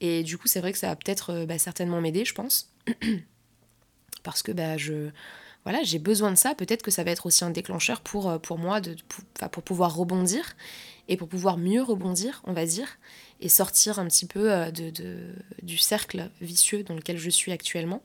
Et 0.00 0.22
du 0.22 0.38
coup, 0.38 0.48
c'est 0.48 0.60
vrai 0.60 0.72
que 0.72 0.78
ça 0.78 0.88
va 0.88 0.96
peut-être 0.96 1.30
euh, 1.30 1.46
bah, 1.46 1.58
certainement 1.58 2.00
m'aider, 2.00 2.24
je 2.24 2.34
pense. 2.34 2.72
Parce 4.22 4.42
que 4.42 4.52
bah, 4.52 4.76
je, 4.76 5.10
voilà, 5.64 5.82
j'ai 5.82 5.98
besoin 5.98 6.30
de 6.30 6.36
ça. 6.36 6.54
Peut-être 6.54 6.82
que 6.82 6.90
ça 6.90 7.04
va 7.04 7.10
être 7.10 7.26
aussi 7.26 7.44
un 7.44 7.50
déclencheur 7.50 8.00
pour, 8.00 8.40
pour 8.40 8.58
moi, 8.58 8.80
de, 8.80 8.96
pour, 9.08 9.50
pour 9.50 9.62
pouvoir 9.62 9.94
rebondir 9.94 10.56
et 11.08 11.16
pour 11.16 11.28
pouvoir 11.28 11.58
mieux 11.58 11.82
rebondir, 11.82 12.40
on 12.44 12.52
va 12.52 12.64
dire, 12.64 12.98
et 13.40 13.48
sortir 13.48 13.98
un 13.98 14.06
petit 14.06 14.26
peu 14.26 14.48
de, 14.70 14.90
de, 14.90 15.34
du 15.62 15.76
cercle 15.76 16.30
vicieux 16.40 16.82
dans 16.84 16.94
lequel 16.94 17.18
je 17.18 17.30
suis 17.30 17.52
actuellement. 17.52 18.02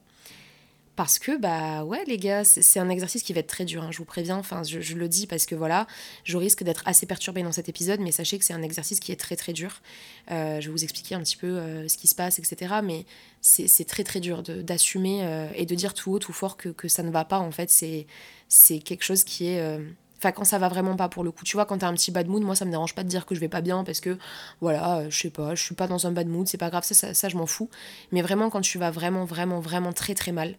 Parce 0.96 1.18
que, 1.18 1.36
bah 1.36 1.84
ouais, 1.84 2.02
les 2.06 2.16
gars, 2.16 2.42
c'est 2.42 2.80
un 2.80 2.88
exercice 2.88 3.22
qui 3.22 3.34
va 3.34 3.40
être 3.40 3.46
très 3.46 3.66
dur, 3.66 3.82
hein, 3.82 3.90
je 3.92 3.98
vous 3.98 4.06
préviens. 4.06 4.38
Enfin, 4.38 4.62
je, 4.62 4.94
le 4.94 5.08
dis 5.08 5.26
parce 5.26 5.44
que 5.44 5.54
voilà, 5.54 5.86
je 6.24 6.38
risque 6.38 6.64
d'être 6.64 6.82
assez 6.86 7.04
perturbée 7.04 7.42
dans 7.42 7.52
cet 7.52 7.68
épisode, 7.68 8.00
mais 8.00 8.12
sachez 8.12 8.38
que 8.38 8.44
c'est 8.46 8.54
un 8.54 8.62
exercice 8.62 8.98
qui 8.98 9.12
est 9.12 9.20
très 9.20 9.36
très 9.36 9.52
dur. 9.52 9.82
Euh, 10.30 10.58
je 10.58 10.68
vais 10.68 10.72
vous 10.72 10.84
expliquer 10.84 11.14
un 11.14 11.20
petit 11.20 11.36
peu 11.36 11.48
euh, 11.48 11.86
ce 11.86 11.98
qui 11.98 12.08
se 12.08 12.14
passe, 12.14 12.38
etc. 12.38 12.76
Mais 12.82 13.04
c'est 13.42 13.86
très 13.86 14.04
très 14.04 14.20
dur 14.20 14.42
d'assumer 14.42 15.20
euh, 15.22 15.48
et 15.54 15.66
de 15.66 15.74
dire 15.74 15.92
tout 15.92 16.12
haut, 16.12 16.18
tout 16.18 16.32
fort 16.32 16.56
que, 16.56 16.88
ça 16.88 17.02
ne 17.02 17.10
va 17.10 17.26
pas. 17.26 17.40
En 17.40 17.50
fait, 17.50 17.70
c'est 17.70 18.78
quelque 18.78 19.04
chose 19.04 19.22
qui 19.22 19.48
est. 19.48 19.78
Enfin, 20.16 20.32
quand 20.32 20.44
ça 20.44 20.58
va 20.58 20.70
vraiment 20.70 20.96
pas 20.96 21.10
pour 21.10 21.24
le 21.24 21.30
coup. 21.30 21.44
Tu 21.44 21.58
vois, 21.58 21.66
quand 21.66 21.76
t'as 21.76 21.88
un 21.88 21.94
petit 21.94 22.10
bad 22.10 22.26
mood, 22.26 22.42
moi 22.42 22.54
ça 22.56 22.64
me 22.64 22.70
dérange 22.70 22.94
pas 22.94 23.04
de 23.04 23.08
dire 23.10 23.26
que 23.26 23.34
je 23.34 23.40
vais 23.40 23.50
pas 23.50 23.60
bien 23.60 23.84
parce 23.84 24.00
que, 24.00 24.16
voilà, 24.62 25.10
je 25.10 25.20
sais 25.20 25.28
pas, 25.28 25.54
je 25.54 25.62
suis 25.62 25.74
pas 25.74 25.88
dans 25.88 26.06
un 26.06 26.10
bad 26.10 26.26
mood, 26.26 26.48
c'est 26.48 26.56
pas 26.56 26.70
grave, 26.70 26.84
ça, 26.84 27.12
ça 27.12 27.28
je 27.28 27.36
m'en 27.36 27.44
fous. 27.44 27.68
Mais 28.12 28.22
vraiment, 28.22 28.48
quand 28.48 28.62
tu 28.62 28.78
vas 28.78 28.90
vraiment, 28.90 29.26
vraiment, 29.26 29.60
vraiment 29.60 29.92
très 29.92 30.14
très 30.14 30.32
mal, 30.32 30.56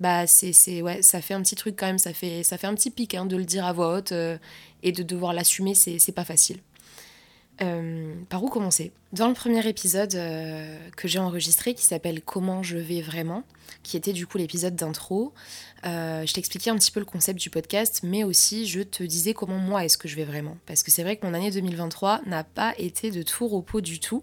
bah 0.00 0.26
c'est 0.26 0.82
ouais 0.82 1.02
ça 1.02 1.20
fait 1.20 1.34
un 1.34 1.42
petit 1.42 1.56
truc 1.56 1.76
quand 1.78 1.86
même 1.86 1.98
ça 1.98 2.12
fait 2.14 2.42
ça 2.42 2.58
fait 2.58 2.66
un 2.66 2.74
petit 2.74 2.90
pic 2.90 3.14
hein, 3.14 3.26
de 3.26 3.36
le 3.36 3.44
dire 3.44 3.66
à 3.66 3.72
voix 3.72 3.96
haute 3.96 4.12
euh, 4.12 4.38
et 4.82 4.92
de 4.92 5.02
devoir 5.02 5.32
l'assumer 5.34 5.74
c'est 5.74 6.12
pas 6.12 6.24
facile 6.24 6.58
euh, 7.62 8.14
par 8.28 8.42
où 8.42 8.48
commencer? 8.48 8.92
Dans 9.12 9.28
le 9.28 9.34
premier 9.34 9.66
épisode 9.68 10.14
euh, 10.14 10.78
que 10.96 11.08
j'ai 11.08 11.18
enregistré 11.18 11.74
qui 11.74 11.84
s'appelle 11.84 12.22
Comment 12.22 12.62
je 12.62 12.78
vais 12.78 13.02
vraiment, 13.02 13.42
qui 13.82 13.96
était 13.96 14.12
du 14.12 14.26
coup 14.26 14.38
l'épisode 14.38 14.76
d'intro, 14.76 15.34
euh, 15.84 16.24
je 16.24 16.32
t'expliquais 16.32 16.70
un 16.70 16.76
petit 16.76 16.90
peu 16.90 17.00
le 17.00 17.06
concept 17.06 17.38
du 17.38 17.50
podcast, 17.50 18.00
mais 18.02 18.24
aussi 18.24 18.66
je 18.66 18.80
te 18.80 19.02
disais 19.02 19.34
comment 19.34 19.58
moi 19.58 19.84
est-ce 19.84 19.98
que 19.98 20.08
je 20.08 20.16
vais 20.16 20.24
vraiment. 20.24 20.56
Parce 20.64 20.82
que 20.82 20.90
c'est 20.90 21.02
vrai 21.02 21.16
que 21.16 21.26
mon 21.26 21.34
année 21.34 21.50
2023 21.50 22.22
n'a 22.26 22.44
pas 22.44 22.72
été 22.78 23.10
de 23.10 23.22
tout 23.22 23.46
repos 23.46 23.82
du 23.82 24.00
tout. 24.00 24.22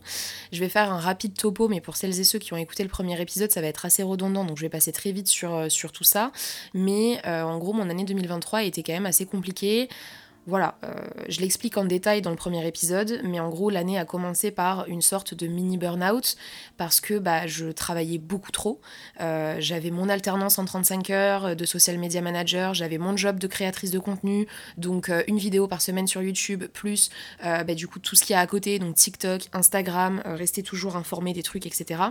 Je 0.51 0.59
vais 0.59 0.69
faire 0.69 0.91
un 0.91 0.99
rapide 0.99 1.35
topo, 1.35 1.67
mais 1.67 1.81
pour 1.81 1.95
celles 1.95 2.19
et 2.19 2.23
ceux 2.23 2.39
qui 2.39 2.53
ont 2.53 2.57
écouté 2.57 2.81
le 2.81 2.89
premier 2.89 3.21
épisode, 3.21 3.51
ça 3.51 3.61
va 3.61 3.67
être 3.67 3.85
assez 3.85 4.01
redondant, 4.03 4.45
donc 4.45 4.57
je 4.57 4.63
vais 4.63 4.69
passer 4.69 4.91
très 4.91 5.11
vite 5.11 5.27
sur, 5.27 5.71
sur 5.71 5.91
tout 5.91 6.05
ça. 6.05 6.31
Mais 6.73 7.23
en 7.27 7.57
gros, 7.59 7.73
mon 7.73 7.89
année 7.89 8.05
2023 8.05 8.63
était 8.63 8.81
quand 8.81 8.93
même 8.93 9.05
assez 9.05 9.25
compliquée. 9.25 9.89
Voilà, 10.47 10.77
euh, 10.85 10.93
je 11.27 11.41
l'explique 11.41 11.75
en 11.75 11.83
détail 11.83 12.21
dans 12.21 12.29
le 12.29 12.37
premier 12.37 12.65
épisode, 12.65 13.19
mais 13.25 13.41
en 13.41 13.49
gros 13.49 13.69
l'année 13.69 13.99
a 13.99 14.05
commencé 14.05 14.49
par 14.49 14.87
une 14.87 15.01
sorte 15.01 15.33
de 15.33 15.45
mini 15.45 15.77
burn-out 15.77 16.37
parce 16.77 17.01
que 17.01 17.19
bah, 17.19 17.47
je 17.47 17.67
travaillais 17.67 18.17
beaucoup 18.17 18.53
trop. 18.53 18.79
Euh, 19.19 19.57
j'avais 19.59 19.91
mon 19.91 20.07
alternance 20.07 20.57
en 20.57 20.63
35 20.63 21.09
heures 21.09 21.55
de 21.57 21.65
social 21.65 21.97
media 21.97 22.21
manager, 22.21 22.73
j'avais 22.73 22.97
mon 22.97 23.17
job 23.17 23.39
de 23.39 23.47
créatrice 23.47 23.91
de 23.91 23.99
contenu, 23.99 24.47
donc 24.77 25.09
euh, 25.09 25.21
une 25.27 25.37
vidéo 25.37 25.67
par 25.67 25.81
semaine 25.81 26.07
sur 26.07 26.21
YouTube, 26.21 26.63
plus 26.71 27.09
bah, 27.43 27.65
du 27.65 27.89
coup 27.89 27.99
tout 27.99 28.15
ce 28.15 28.23
qu'il 28.23 28.33
y 28.33 28.37
a 28.37 28.39
à 28.39 28.47
côté, 28.47 28.79
donc 28.79 28.95
TikTok, 28.95 29.49
Instagram, 29.51 30.21
rester 30.23 30.63
toujours 30.63 30.95
informé 30.95 31.33
des 31.33 31.43
trucs, 31.43 31.65
etc. 31.65 32.03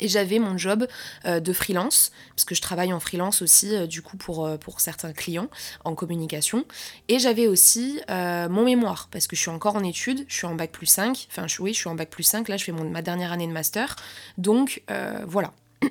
Et 0.00 0.08
j'avais 0.08 0.38
mon 0.38 0.56
job 0.58 0.86
euh, 1.26 1.40
de 1.40 1.52
freelance, 1.52 2.10
parce 2.30 2.44
que 2.44 2.54
je 2.54 2.60
travaille 2.60 2.92
en 2.92 3.00
freelance 3.00 3.42
aussi, 3.42 3.74
euh, 3.74 3.86
du 3.86 4.02
coup, 4.02 4.16
pour, 4.16 4.46
euh, 4.46 4.56
pour 4.56 4.80
certains 4.80 5.12
clients 5.12 5.48
en 5.84 5.94
communication. 5.94 6.64
Et 7.08 7.18
j'avais 7.18 7.46
aussi 7.46 8.00
mon 8.08 8.64
mémoire, 8.64 9.08
parce 9.10 9.26
que 9.26 9.36
je 9.36 9.40
suis 9.40 9.50
encore 9.50 9.76
en 9.76 9.84
études, 9.84 10.24
je 10.28 10.34
suis 10.34 10.46
en 10.46 10.54
bac 10.54 10.72
plus 10.72 10.86
5, 10.86 11.28
enfin, 11.30 11.46
je, 11.46 11.60
oui, 11.62 11.72
je 11.72 11.78
suis 11.78 11.88
en 11.88 11.94
bac 11.94 12.10
plus 12.10 12.22
5, 12.22 12.48
là, 12.48 12.56
je 12.56 12.64
fais 12.64 12.72
mon, 12.72 12.88
ma 12.88 13.02
dernière 13.02 13.32
année 13.32 13.46
de 13.46 13.52
master. 13.52 13.96
Donc, 14.38 14.82
voilà. 15.26 15.52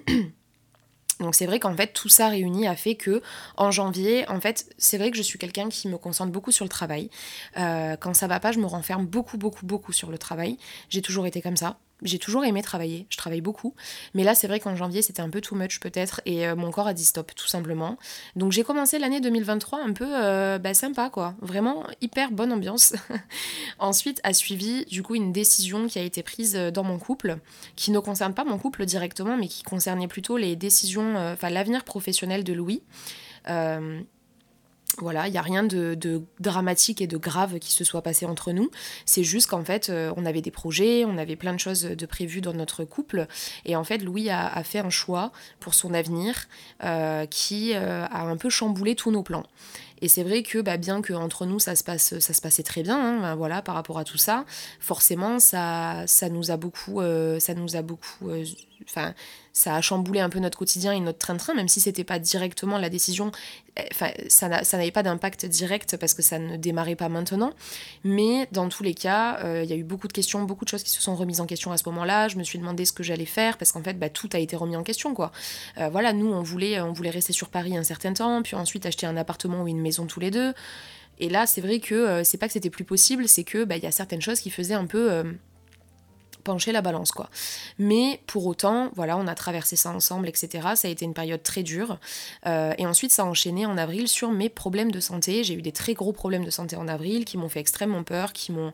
Donc 1.19 1.35
c'est 1.35 1.45
vrai 1.45 1.59
qu'en 1.59 1.75
fait 1.75 1.91
tout 1.91 2.07
ça 2.07 2.29
réuni 2.29 2.65
a 2.65 2.77
fait 2.77 2.95
que 2.95 3.21
en 3.57 3.71
janvier, 3.71 4.25
en 4.29 4.39
fait 4.39 4.73
c'est 4.77 4.97
vrai 4.97 5.11
que 5.11 5.17
je 5.17 5.21
suis 5.21 5.37
quelqu'un 5.37 5.67
qui 5.67 5.89
me 5.89 5.97
concentre 5.97 6.31
beaucoup 6.31 6.51
sur 6.51 6.63
le 6.63 6.69
travail. 6.69 7.09
quand 7.55 8.13
ça 8.13 8.27
va 8.27 8.39
pas, 8.39 8.53
je 8.53 8.59
me 8.59 8.65
renferme 8.65 9.05
beaucoup 9.05 9.37
beaucoup 9.37 9.65
beaucoup 9.65 9.91
sur 9.91 10.11
le 10.11 10.17
travail. 10.17 10.57
J'ai 10.87 11.01
toujours 11.01 11.25
été 11.25 11.41
comme 11.41 11.57
ça. 11.57 11.77
J'ai 12.01 12.19
toujours 12.19 12.45
aimé 12.45 12.61
travailler, 12.61 13.05
je 13.09 13.17
travaille 13.17 13.41
beaucoup. 13.41 13.75
Mais 14.13 14.23
là, 14.23 14.35
c'est 14.35 14.47
vrai 14.47 14.59
qu'en 14.59 14.75
janvier, 14.75 15.01
c'était 15.01 15.21
un 15.21 15.29
peu 15.29 15.41
too 15.41 15.55
much 15.55 15.79
peut-être, 15.79 16.21
et 16.25 16.47
euh, 16.47 16.55
mon 16.55 16.71
corps 16.71 16.87
a 16.87 16.93
dit 16.93 17.05
stop, 17.05 17.33
tout 17.35 17.47
simplement. 17.47 17.97
Donc 18.35 18.51
j'ai 18.51 18.63
commencé 18.63 18.99
l'année 18.99 19.19
2023 19.19 19.79
un 19.83 19.93
peu 19.93 20.07
euh, 20.07 20.59
bah, 20.59 20.73
sympa, 20.73 21.09
quoi. 21.09 21.35
Vraiment 21.41 21.85
hyper 22.01 22.31
bonne 22.31 22.53
ambiance. 22.53 22.93
Ensuite 23.79 24.21
a 24.23 24.33
suivi, 24.33 24.85
du 24.85 25.03
coup, 25.03 25.15
une 25.15 25.33
décision 25.33 25.87
qui 25.87 25.99
a 25.99 26.03
été 26.03 26.23
prise 26.23 26.55
euh, 26.55 26.71
dans 26.71 26.83
mon 26.83 26.99
couple, 26.99 27.37
qui 27.75 27.91
ne 27.91 27.99
concerne 27.99 28.33
pas 28.33 28.45
mon 28.45 28.57
couple 28.57 28.85
directement, 28.85 29.35
mais 29.37 29.47
qui 29.47 29.63
concernait 29.63 30.07
plutôt 30.07 30.37
les 30.37 30.55
décisions, 30.55 31.15
enfin 31.17 31.49
l'avenir 31.49 31.83
professionnel 31.83 32.43
de 32.43 32.53
Louis. 32.53 32.81
Voilà, 34.97 35.27
il 35.27 35.31
n'y 35.31 35.37
a 35.37 35.41
rien 35.41 35.63
de, 35.63 35.97
dramatique 36.39 36.99
et 37.01 37.07
de 37.07 37.17
grave 37.17 37.59
qui 37.59 37.71
se 37.71 37.83
soit 37.83 38.01
passé 38.01 38.25
entre 38.25 38.51
nous. 38.51 38.69
C'est 39.05 39.23
juste 39.23 39.47
qu'en 39.47 39.63
fait, 39.63 39.89
euh, 39.89 40.11
on 40.17 40.25
avait 40.25 40.41
des 40.41 40.51
projets, 40.51 41.05
on 41.05 41.17
avait 41.17 41.35
plein 41.35 41.53
de 41.53 41.59
choses 41.59 41.83
de 41.83 42.05
prévues 42.05 42.41
dans 42.41 42.53
notre 42.53 42.83
couple. 42.83 43.27
Et 43.65 43.75
en 43.75 43.83
fait, 43.83 43.99
Louis 43.99 44.29
a, 44.29 44.61
fait 44.63 44.79
un 44.79 44.89
choix 44.89 45.31
pour 45.59 45.73
son 45.73 45.93
avenir 45.93 46.47
euh, 46.83 47.25
qui 47.27 47.73
euh, 47.73 48.05
a 48.05 48.23
un 48.23 48.35
peu 48.35 48.49
chamboulé 48.49 48.95
tous 48.95 49.11
nos 49.11 49.23
plans. 49.23 49.45
Et 50.01 50.07
c'est 50.07 50.23
vrai 50.23 50.43
que 50.43 50.59
bah, 50.59 50.77
bien 50.77 51.01
que 51.01 51.13
entre 51.13 51.45
nous 51.45 51.59
ça 51.59 51.75
se 51.75 51.83
passait 51.83 52.63
très 52.63 52.83
bien, 52.83 52.99
hein, 52.99 53.19
ben, 53.21 53.35
voilà, 53.35 53.61
par 53.61 53.75
rapport 53.75 53.99
à 53.99 54.03
tout 54.03 54.17
ça, 54.17 54.45
forcément 54.79 55.39
ça, 55.39 56.05
nous 56.31 56.51
a 56.51 56.57
beaucoup, 56.57 57.01
euh, 57.01 57.39
ça 57.39 57.53
nous 57.53 57.75
a 57.75 57.81
beaucoup, 57.81 58.29
euh, 58.29 58.45
enfin, 58.83 59.13
ça 59.59 59.75
a 59.75 59.81
chamboulé 59.81 60.19
un 60.19 60.29
peu 60.29 60.39
notre 60.39 60.57
quotidien 60.57 60.93
et 60.93 60.99
notre 60.99 61.17
train-train, 61.19 61.53
même 61.53 61.67
si 61.67 61.81
c'était 61.81 62.03
pas 62.03 62.19
directement 62.19 62.77
la 62.77 62.89
décision, 62.89 63.31
eh, 63.77 63.81
enfin, 63.91 64.11
ça 64.27 64.47
n'avait 64.47 64.91
pas 64.91 65.03
d'impact 65.03 65.45
direct 65.45 65.97
parce 65.97 66.13
que 66.13 66.21
ça 66.21 66.39
ne 66.39 66.55
démarrait 66.55 66.95
pas 66.95 67.09
maintenant. 67.09 67.51
Mais 68.03 68.47
dans 68.51 68.69
tous 68.69 68.83
les 68.83 68.93
cas, 68.93 69.39
euh, 69.43 69.63
il 69.63 69.69
y 69.69 69.73
a 69.73 69.75
eu 69.75 69.83
beaucoup 69.83 70.07
de 70.07 70.13
questions, 70.13 70.43
beaucoup 70.43 70.65
de 70.65 70.69
choses 70.69 70.83
qui 70.83 70.91
se 70.91 71.01
sont 71.01 71.15
remises 71.15 71.41
en 71.41 71.45
question 71.45 71.71
à 71.71 71.77
ce 71.77 71.83
moment-là. 71.89 72.27
Je 72.27 72.37
me 72.37 72.43
suis 72.43 72.59
demandé 72.59 72.85
ce 72.85 72.93
que 72.93 73.03
j'allais 73.03 73.25
faire 73.25 73.57
parce 73.57 73.71
qu'en 73.71 73.83
fait, 73.83 73.97
bah, 73.97 74.09
tout 74.09 74.29
a 74.33 74.39
été 74.39 74.55
remis 74.55 74.75
en 74.75 74.83
question, 74.83 75.13
quoi. 75.13 75.31
Euh, 75.77 75.89
voilà, 75.89 76.13
nous, 76.13 76.31
on 76.31 76.41
voulait, 76.41 76.79
on 76.79 76.93
voulait 76.93 77.09
rester 77.09 77.33
sur 77.33 77.49
Paris 77.49 77.75
un 77.75 77.83
certain 77.83 78.13
temps, 78.13 78.41
puis 78.41 78.55
ensuite 78.55 78.85
acheter 78.85 79.07
un 79.07 79.17
appartement 79.17 79.63
ou 79.63 79.67
une 79.67 79.81
maison 79.81 79.88
tous 79.91 80.19
les 80.19 80.31
deux. 80.31 80.53
Et 81.19 81.29
là, 81.29 81.45
c'est 81.45 81.61
vrai 81.61 81.79
que 81.79 81.95
euh, 81.95 82.23
c'est 82.23 82.37
pas 82.37 82.47
que 82.47 82.53
c'était 82.53 82.69
plus 82.69 82.85
possible, 82.85 83.27
c'est 83.27 83.43
que 83.43 83.63
bah, 83.63 83.77
il 83.77 83.83
y 83.83 83.87
a 83.87 83.91
certaines 83.91 84.21
choses 84.21 84.39
qui 84.39 84.49
faisaient 84.49 84.73
un 84.73 84.85
peu 84.85 85.23
pencher 86.43 86.71
la 86.71 86.81
balance 86.81 87.11
quoi. 87.11 87.29
Mais 87.77 88.21
pour 88.27 88.45
autant, 88.45 88.91
voilà, 88.95 89.17
on 89.17 89.27
a 89.27 89.35
traversé 89.35 89.75
ça 89.75 89.91
ensemble, 89.91 90.27
etc. 90.27 90.69
Ça 90.75 90.87
a 90.87 90.91
été 90.91 91.05
une 91.05 91.13
période 91.13 91.43
très 91.43 91.63
dure. 91.63 91.99
Euh, 92.45 92.73
et 92.77 92.85
ensuite, 92.85 93.11
ça 93.11 93.23
a 93.23 93.25
enchaîné 93.25 93.65
en 93.65 93.77
avril 93.77 94.07
sur 94.07 94.31
mes 94.31 94.49
problèmes 94.49 94.91
de 94.91 94.99
santé. 94.99 95.43
J'ai 95.43 95.53
eu 95.53 95.61
des 95.61 95.71
très 95.71 95.93
gros 95.93 96.13
problèmes 96.13 96.43
de 96.43 96.49
santé 96.49 96.75
en 96.75 96.87
avril 96.87 97.25
qui 97.25 97.37
m'ont 97.37 97.49
fait 97.49 97.59
extrêmement 97.59 98.03
peur, 98.03 98.33
qui 98.33 98.51
m'ont 98.51 98.71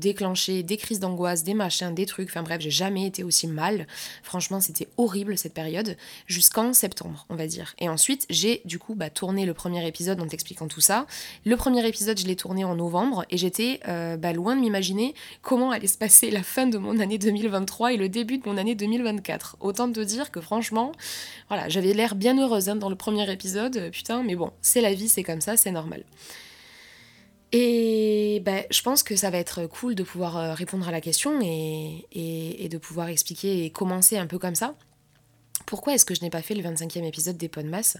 déclencher 0.00 0.62
des 0.62 0.76
crises 0.76 0.98
d'angoisse, 0.98 1.44
des 1.44 1.54
machins, 1.54 1.94
des 1.94 2.06
trucs. 2.06 2.30
Enfin 2.30 2.42
bref, 2.42 2.60
j'ai 2.60 2.70
jamais 2.70 3.06
été 3.06 3.22
aussi 3.22 3.46
mal. 3.46 3.86
Franchement, 4.22 4.60
c'était 4.60 4.88
horrible 4.96 5.38
cette 5.38 5.54
période, 5.54 5.96
jusqu'en 6.26 6.72
septembre, 6.72 7.26
on 7.28 7.36
va 7.36 7.46
dire. 7.46 7.74
Et 7.78 7.88
ensuite, 7.88 8.26
j'ai 8.30 8.62
du 8.64 8.78
coup 8.78 8.94
bah, 8.94 9.10
tourné 9.10 9.46
le 9.46 9.54
premier 9.54 9.86
épisode 9.86 10.20
en 10.20 10.26
t'expliquant 10.26 10.66
tout 10.66 10.80
ça. 10.80 11.06
Le 11.44 11.56
premier 11.56 11.86
épisode, 11.86 12.18
je 12.18 12.26
l'ai 12.26 12.36
tourné 12.36 12.64
en 12.64 12.74
novembre 12.74 13.24
et 13.30 13.36
j'étais 13.36 13.80
euh, 13.86 14.16
bah, 14.16 14.32
loin 14.32 14.56
de 14.56 14.60
m'imaginer 14.60 15.14
comment 15.42 15.70
allait 15.70 15.86
se 15.86 15.98
passer 15.98 16.30
la 16.30 16.42
fin 16.42 16.66
de 16.66 16.78
mon 16.78 16.98
année 16.98 17.18
2023 17.18 17.92
et 17.92 17.96
le 17.96 18.08
début 18.08 18.38
de 18.38 18.48
mon 18.48 18.56
année 18.56 18.74
2024. 18.74 19.58
Autant 19.60 19.92
te 19.92 20.00
dire 20.00 20.30
que 20.30 20.40
franchement, 20.40 20.92
voilà, 21.48 21.68
j'avais 21.68 21.92
l'air 21.92 22.14
bien 22.14 22.38
heureuse 22.38 22.68
hein, 22.68 22.76
dans 22.76 22.88
le 22.88 22.96
premier 22.96 23.30
épisode, 23.30 23.90
putain, 23.90 24.22
mais 24.22 24.34
bon, 24.34 24.50
c'est 24.62 24.80
la 24.80 24.94
vie, 24.94 25.08
c'est 25.08 25.22
comme 25.22 25.40
ça, 25.40 25.56
c'est 25.56 25.70
normal. 25.70 26.04
Et 27.52 28.29
ben, 28.40 28.64
je 28.70 28.82
pense 28.82 29.02
que 29.02 29.16
ça 29.16 29.30
va 29.30 29.38
être 29.38 29.66
cool 29.66 29.94
de 29.94 30.02
pouvoir 30.02 30.36
euh, 30.36 30.54
répondre 30.54 30.88
à 30.88 30.90
la 30.90 31.00
question 31.00 31.40
et, 31.42 32.68
de 32.70 32.78
pouvoir 32.78 33.08
expliquer 33.08 33.64
et 33.64 33.70
commencer 33.70 34.16
un 34.16 34.26
peu 34.26 34.38
comme 34.38 34.54
ça. 34.54 34.74
Pourquoi 35.66 35.94
est-ce 35.94 36.04
que 36.04 36.14
je 36.14 36.22
n'ai 36.22 36.30
pas 36.30 36.42
fait 36.42 36.54
le 36.54 36.62
25e 36.62 37.04
épisode 37.04 37.36
des 37.36 37.48
Podmas? 37.48 37.96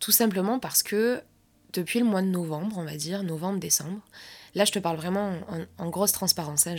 Tout 0.00 0.12
simplement 0.12 0.58
parce 0.58 0.82
que 0.82 1.20
depuis 1.72 1.98
le 1.98 2.04
mois 2.04 2.22
de 2.22 2.28
novembre, 2.28 2.76
on 2.78 2.84
va 2.84 2.96
dire, 2.96 3.22
novembre-décembre, 3.22 4.00
là 4.54 4.64
je 4.64 4.72
te 4.72 4.78
parle 4.78 4.96
vraiment 4.96 5.32
en, 5.78 5.88
grosse 5.90 6.12
transparence, 6.12 6.66
hein, 6.66 6.76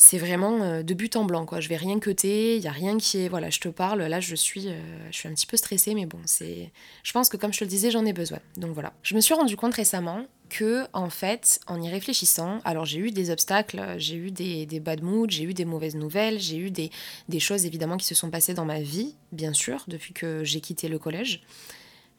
c'est 0.00 0.18
vraiment 0.18 0.62
euh, 0.62 0.82
de 0.84 0.94
but 0.94 1.16
en 1.16 1.24
blanc 1.24 1.44
quoi. 1.44 1.60
Je 1.60 1.68
vais 1.68 1.76
rien 1.76 1.98
cuter, 1.98 2.56
il 2.56 2.62
y 2.62 2.68
a 2.68 2.72
rien 2.72 2.98
qui 2.98 3.18
est 3.18 3.28
voilà, 3.28 3.50
je 3.50 3.58
te 3.58 3.68
parle 3.68 4.02
là, 4.02 4.20
je 4.20 4.36
suis 4.36 4.68
euh, 4.68 5.10
un 5.24 5.34
petit 5.34 5.46
peu 5.46 5.56
stressée 5.56 5.94
mais 5.94 6.06
bon, 6.06 6.20
je 6.28 7.12
pense 7.12 7.28
que 7.28 7.36
comme 7.36 7.52
je 7.52 7.58
te 7.58 7.64
le 7.64 7.70
disais, 7.70 7.90
j'en 7.90 8.06
ai 8.06 8.12
besoin. 8.12 8.38
Donc 8.56 8.72
voilà. 8.72 8.92
Je 9.02 9.16
me 9.16 9.20
suis 9.20 9.34
rendu 9.34 9.56
compte 9.56 9.74
récemment 9.74 10.24
que 10.48 10.86
en 10.92 11.10
fait, 11.10 11.60
en 11.66 11.80
y 11.80 11.88
réfléchissant, 11.88 12.60
alors 12.64 12.84
j'ai 12.84 12.98
eu 12.98 13.10
des 13.10 13.30
obstacles, 13.30 13.94
j'ai 13.98 14.16
eu 14.16 14.30
des, 14.30 14.66
des 14.66 14.80
bad 14.80 15.02
moods, 15.02 15.30
j'ai 15.30 15.44
eu 15.44 15.54
des 15.54 15.64
mauvaises 15.64 15.96
nouvelles, 15.96 16.40
j'ai 16.40 16.56
eu 16.56 16.70
des, 16.70 16.90
des 17.28 17.40
choses 17.40 17.66
évidemment 17.66 17.96
qui 17.96 18.06
se 18.06 18.14
sont 18.14 18.30
passées 18.30 18.54
dans 18.54 18.64
ma 18.64 18.80
vie, 18.80 19.14
bien 19.32 19.52
sûr, 19.52 19.84
depuis 19.88 20.12
que 20.12 20.44
j'ai 20.44 20.60
quitté 20.60 20.88
le 20.88 20.98
collège 20.98 21.42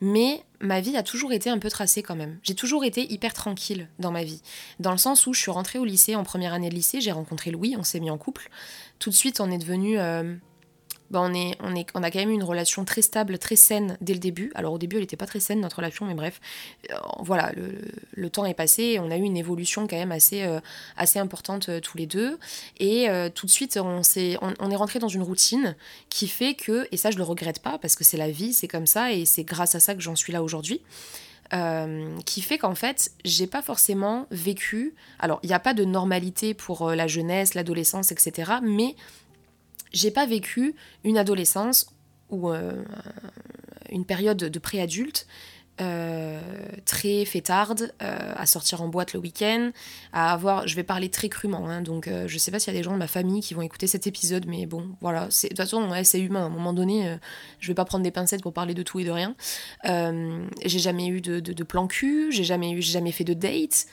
mais 0.01 0.43
ma 0.61 0.79
vie 0.79 0.95
a 0.95 1.03
toujours 1.03 1.33
été 1.33 1.49
un 1.49 1.57
peu 1.57 1.69
tracée 1.69 2.03
quand 2.03 2.15
même. 2.15 2.39
J'ai 2.43 2.55
toujours 2.55 2.85
été 2.85 3.11
hyper 3.11 3.33
tranquille 3.33 3.89
dans 3.99 4.11
ma 4.11 4.23
vie. 4.23 4.41
Dans 4.79 4.91
le 4.91 4.97
sens 4.97 5.27
où 5.27 5.33
je 5.33 5.39
suis 5.39 5.51
rentrée 5.51 5.79
au 5.79 5.85
lycée, 5.85 6.15
en 6.15 6.23
première 6.23 6.53
année 6.53 6.69
de 6.69 6.75
lycée, 6.75 7.01
j'ai 7.01 7.11
rencontré 7.11 7.51
Louis, 7.51 7.75
on 7.77 7.83
s'est 7.83 7.99
mis 7.99 8.09
en 8.09 8.17
couple. 8.17 8.49
Tout 8.99 9.09
de 9.09 9.15
suite, 9.15 9.41
on 9.41 9.51
est 9.51 9.57
devenu 9.57 9.99
euh, 9.99 10.35
bah, 11.11 11.21
on, 11.21 11.33
est, 11.33 11.55
on, 11.59 11.75
est, 11.75 11.87
on 11.95 12.03
a 12.03 12.11
quand 12.11 12.19
même 12.19 12.29
eu 12.29 12.33
une 12.33 12.43
relation 12.43 12.85
très 12.85 13.01
stable, 13.01 13.39
très 13.39 13.55
saine 13.55 13.97
dès 14.01 14.13
le 14.13 14.19
début. 14.19 14.51
Alors 14.53 14.73
au 14.73 14.77
début, 14.77 14.97
elle 14.97 15.03
n'était 15.03 15.17
pas 15.17 15.25
très 15.25 15.39
saine, 15.39 15.59
notre 15.59 15.77
relation, 15.77 16.05
mais 16.05 16.13
bref, 16.13 16.39
euh, 16.91 16.95
voilà, 17.19 17.51
le, 18.15 18.29
temps 18.29 18.45
est 18.45 18.53
passé 18.53 18.83
et 18.83 18.99
on 18.99 19.09
a 19.09 19.17
eu 19.17 19.23
une 19.23 19.37
évolution 19.37 19.87
quand 19.87 19.95
même 19.95 20.11
assez, 20.11 20.43
euh, 20.43 20.59
assez 20.97 21.17
importante 21.17 21.69
euh, 21.69 21.79
tous 21.79 21.97
les 21.97 22.05
deux. 22.05 22.37
Et 22.79 23.07
tout 23.33 23.45
de 23.45 23.51
suite, 23.51 23.79
on, 23.81 24.01
est, 24.01 24.37
on, 24.41 24.71
est 24.71 24.75
rentré 24.75 24.99
dans 24.99 25.07
une 25.07 25.23
routine 25.23 25.75
qui 26.09 26.27
fait 26.27 26.53
que, 26.53 26.87
et 26.91 26.97
ça 26.97 27.11
je 27.11 27.17
le 27.17 27.23
regrette 27.23 27.59
pas 27.59 27.77
parce 27.79 27.95
que 27.95 28.03
c'est 28.03 28.17
la 28.17 28.29
vie, 28.29 28.53
c'est 28.53 28.67
comme 28.67 28.85
ça 28.85 29.11
et 29.11 29.25
c'est 29.25 29.43
grâce 29.43 29.75
à 29.75 29.79
ça 29.79 29.95
que 29.95 30.01
j'en 30.01 30.15
suis 30.15 30.31
là 30.31 30.43
aujourd'hui. 30.43 30.81
qui 32.25 32.41
fait 32.41 32.59
qu'en 32.59 32.75
fait, 32.75 33.11
j'ai 33.25 33.47
pas 33.47 33.63
forcément 33.63 34.27
vécu. 34.29 34.93
Alors, 35.17 35.39
il 35.41 35.47
n'y 35.47 35.55
a 35.55 35.59
pas 35.59 35.73
de 35.73 35.83
normalité 35.83 36.53
pour 36.53 36.91
la 36.91 37.07
jeunesse, 37.07 37.55
l'adolescence, 37.55 38.11
etc. 38.11 38.51
Mais 38.61 38.95
j'ai 39.91 40.11
pas 40.11 40.25
vécu 40.25 40.75
une 41.03 41.17
adolescence 41.17 41.87
ou 42.29 42.49
euh, 42.49 42.83
une 43.89 44.05
période 44.05 44.37
de 44.37 44.59
préadulte 44.59 45.27
euh, 45.81 46.41
très 46.83 47.23
fêtarde, 47.23 47.93
euh, 48.01 48.33
à 48.35 48.45
sortir 48.45 48.81
en 48.81 48.89
boîte 48.89 49.13
le 49.13 49.19
week-end, 49.21 49.71
à 50.11 50.33
avoir, 50.33 50.67
je 50.67 50.75
vais 50.75 50.83
parler 50.83 51.09
très 51.09 51.29
crûment, 51.29 51.69
hein, 51.69 51.81
donc 51.81 52.09
je 52.27 52.37
sais 52.37 52.51
pas 52.51 52.59
s'il 52.59 52.73
y 52.73 52.75
a 52.75 52.79
des 52.79 52.83
gens 52.83 52.91
de 52.91 52.97
ma 52.97 53.07
famille 53.07 53.41
qui 53.41 53.53
vont 53.53 53.61
écouter 53.61 53.87
cet 53.87 54.05
épisode, 54.05 54.45
mais 54.45 54.65
bon, 54.65 54.89
voilà, 54.99 55.27
de 55.27 55.47
toute 55.47 55.55
façon, 55.55 55.89
c'est 56.03 56.19
humain, 56.19 56.41
à 56.41 56.45
un 56.45 56.49
moment 56.49 56.73
donné, 56.73 57.17
je 57.61 57.69
vais 57.69 57.75
pas 57.75 57.85
prendre 57.85 58.03
des 58.03 58.11
pincettes 58.11 58.41
pour 58.41 58.51
parler 58.51 58.73
de 58.73 58.83
tout 58.83 58.99
et 58.99 59.05
de 59.05 59.11
rien. 59.11 59.35
j'ai 59.85 60.79
jamais 60.79 61.07
eu 61.07 61.21
de, 61.21 61.63
plan 61.63 61.87
cul, 61.87 62.29
j'ai 62.31 62.43
jamais, 62.43 62.81
jamais 62.81 63.13
fait 63.13 63.23
de 63.23 63.33
date, 63.33 63.85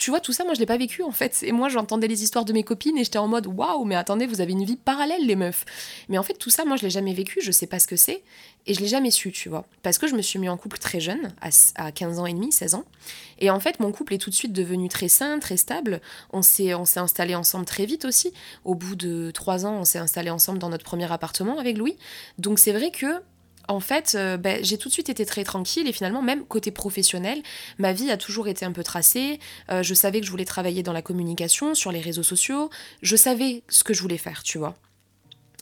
tu 0.00 0.10
vois, 0.10 0.20
tout 0.20 0.32
ça, 0.32 0.44
moi, 0.44 0.54
je 0.54 0.60
l'ai 0.60 0.66
pas 0.66 0.78
vécu, 0.78 1.02
en 1.02 1.10
fait. 1.10 1.42
Et 1.42 1.52
moi, 1.52 1.68
j'entendais 1.68 2.08
les 2.08 2.22
histoires 2.22 2.46
de 2.46 2.54
mes 2.54 2.62
copines 2.62 2.96
et 2.96 3.04
j'étais 3.04 3.18
en 3.18 3.28
mode, 3.28 3.46
waouh, 3.46 3.84
mais 3.84 3.96
attendez, 3.96 4.26
vous 4.26 4.40
avez 4.40 4.52
une 4.52 4.64
vie 4.64 4.78
parallèle, 4.78 5.26
les 5.26 5.36
meufs. 5.36 5.66
Mais 6.08 6.16
en 6.16 6.22
fait, 6.22 6.32
tout 6.32 6.48
ça, 6.48 6.64
moi, 6.64 6.76
je 6.76 6.82
l'ai 6.84 6.90
jamais 6.90 7.12
vécu, 7.12 7.40
je 7.42 7.52
sais 7.52 7.66
pas 7.66 7.78
ce 7.78 7.86
que 7.86 7.96
c'est. 7.96 8.22
Et 8.66 8.72
je 8.72 8.80
l'ai 8.80 8.88
jamais 8.88 9.10
su, 9.10 9.30
tu 9.30 9.50
vois. 9.50 9.66
Parce 9.82 9.98
que 9.98 10.06
je 10.06 10.14
me 10.14 10.22
suis 10.22 10.38
mis 10.38 10.48
en 10.48 10.56
couple 10.56 10.78
très 10.78 11.00
jeune, 11.00 11.34
à, 11.76 11.92
15 11.92 12.18
ans 12.18 12.24
et 12.24 12.32
demi, 12.32 12.50
16 12.50 12.76
ans. 12.76 12.84
Et 13.40 13.50
en 13.50 13.60
fait, 13.60 13.78
mon 13.78 13.92
couple 13.92 14.14
est 14.14 14.18
tout 14.18 14.30
de 14.30 14.34
suite 14.34 14.54
devenu 14.54 14.88
très 14.88 15.08
sain, 15.08 15.38
très 15.38 15.58
stable. 15.58 16.00
On 16.32 16.40
s'est, 16.40 16.72
on 16.72 16.86
s'est 16.86 17.00
installé 17.00 17.34
ensemble 17.34 17.66
très 17.66 17.84
vite 17.84 18.06
aussi. 18.06 18.32
Au 18.64 18.74
bout 18.74 18.96
de 18.96 19.30
3 19.32 19.66
ans, 19.66 19.74
on 19.80 19.84
s'est 19.84 19.98
installé 19.98 20.30
ensemble 20.30 20.58
dans 20.58 20.70
notre 20.70 20.84
premier 20.84 21.12
appartement 21.12 21.58
avec 21.58 21.76
Louis. 21.76 21.98
Donc 22.38 22.58
c'est 22.58 22.72
vrai 22.72 22.90
que 22.90 23.20
en 23.70 23.80
fait, 23.80 24.14
euh, 24.14 24.36
ben, 24.36 24.62
j'ai 24.62 24.78
tout 24.78 24.88
de 24.88 24.92
suite 24.92 25.08
été 25.08 25.24
très 25.24 25.44
tranquille 25.44 25.88
et 25.88 25.92
finalement, 25.92 26.22
même 26.22 26.44
côté 26.44 26.70
professionnel, 26.70 27.42
ma 27.78 27.92
vie 27.92 28.10
a 28.10 28.16
toujours 28.16 28.48
été 28.48 28.64
un 28.64 28.72
peu 28.72 28.82
tracée. 28.82 29.38
Euh, 29.70 29.82
je 29.82 29.94
savais 29.94 30.20
que 30.20 30.26
je 30.26 30.30
voulais 30.30 30.44
travailler 30.44 30.82
dans 30.82 30.92
la 30.92 31.02
communication, 31.02 31.74
sur 31.74 31.92
les 31.92 32.00
réseaux 32.00 32.22
sociaux. 32.22 32.70
Je 33.02 33.16
savais 33.16 33.62
ce 33.68 33.84
que 33.84 33.94
je 33.94 34.02
voulais 34.02 34.18
faire, 34.18 34.42
tu 34.42 34.58
vois. 34.58 34.76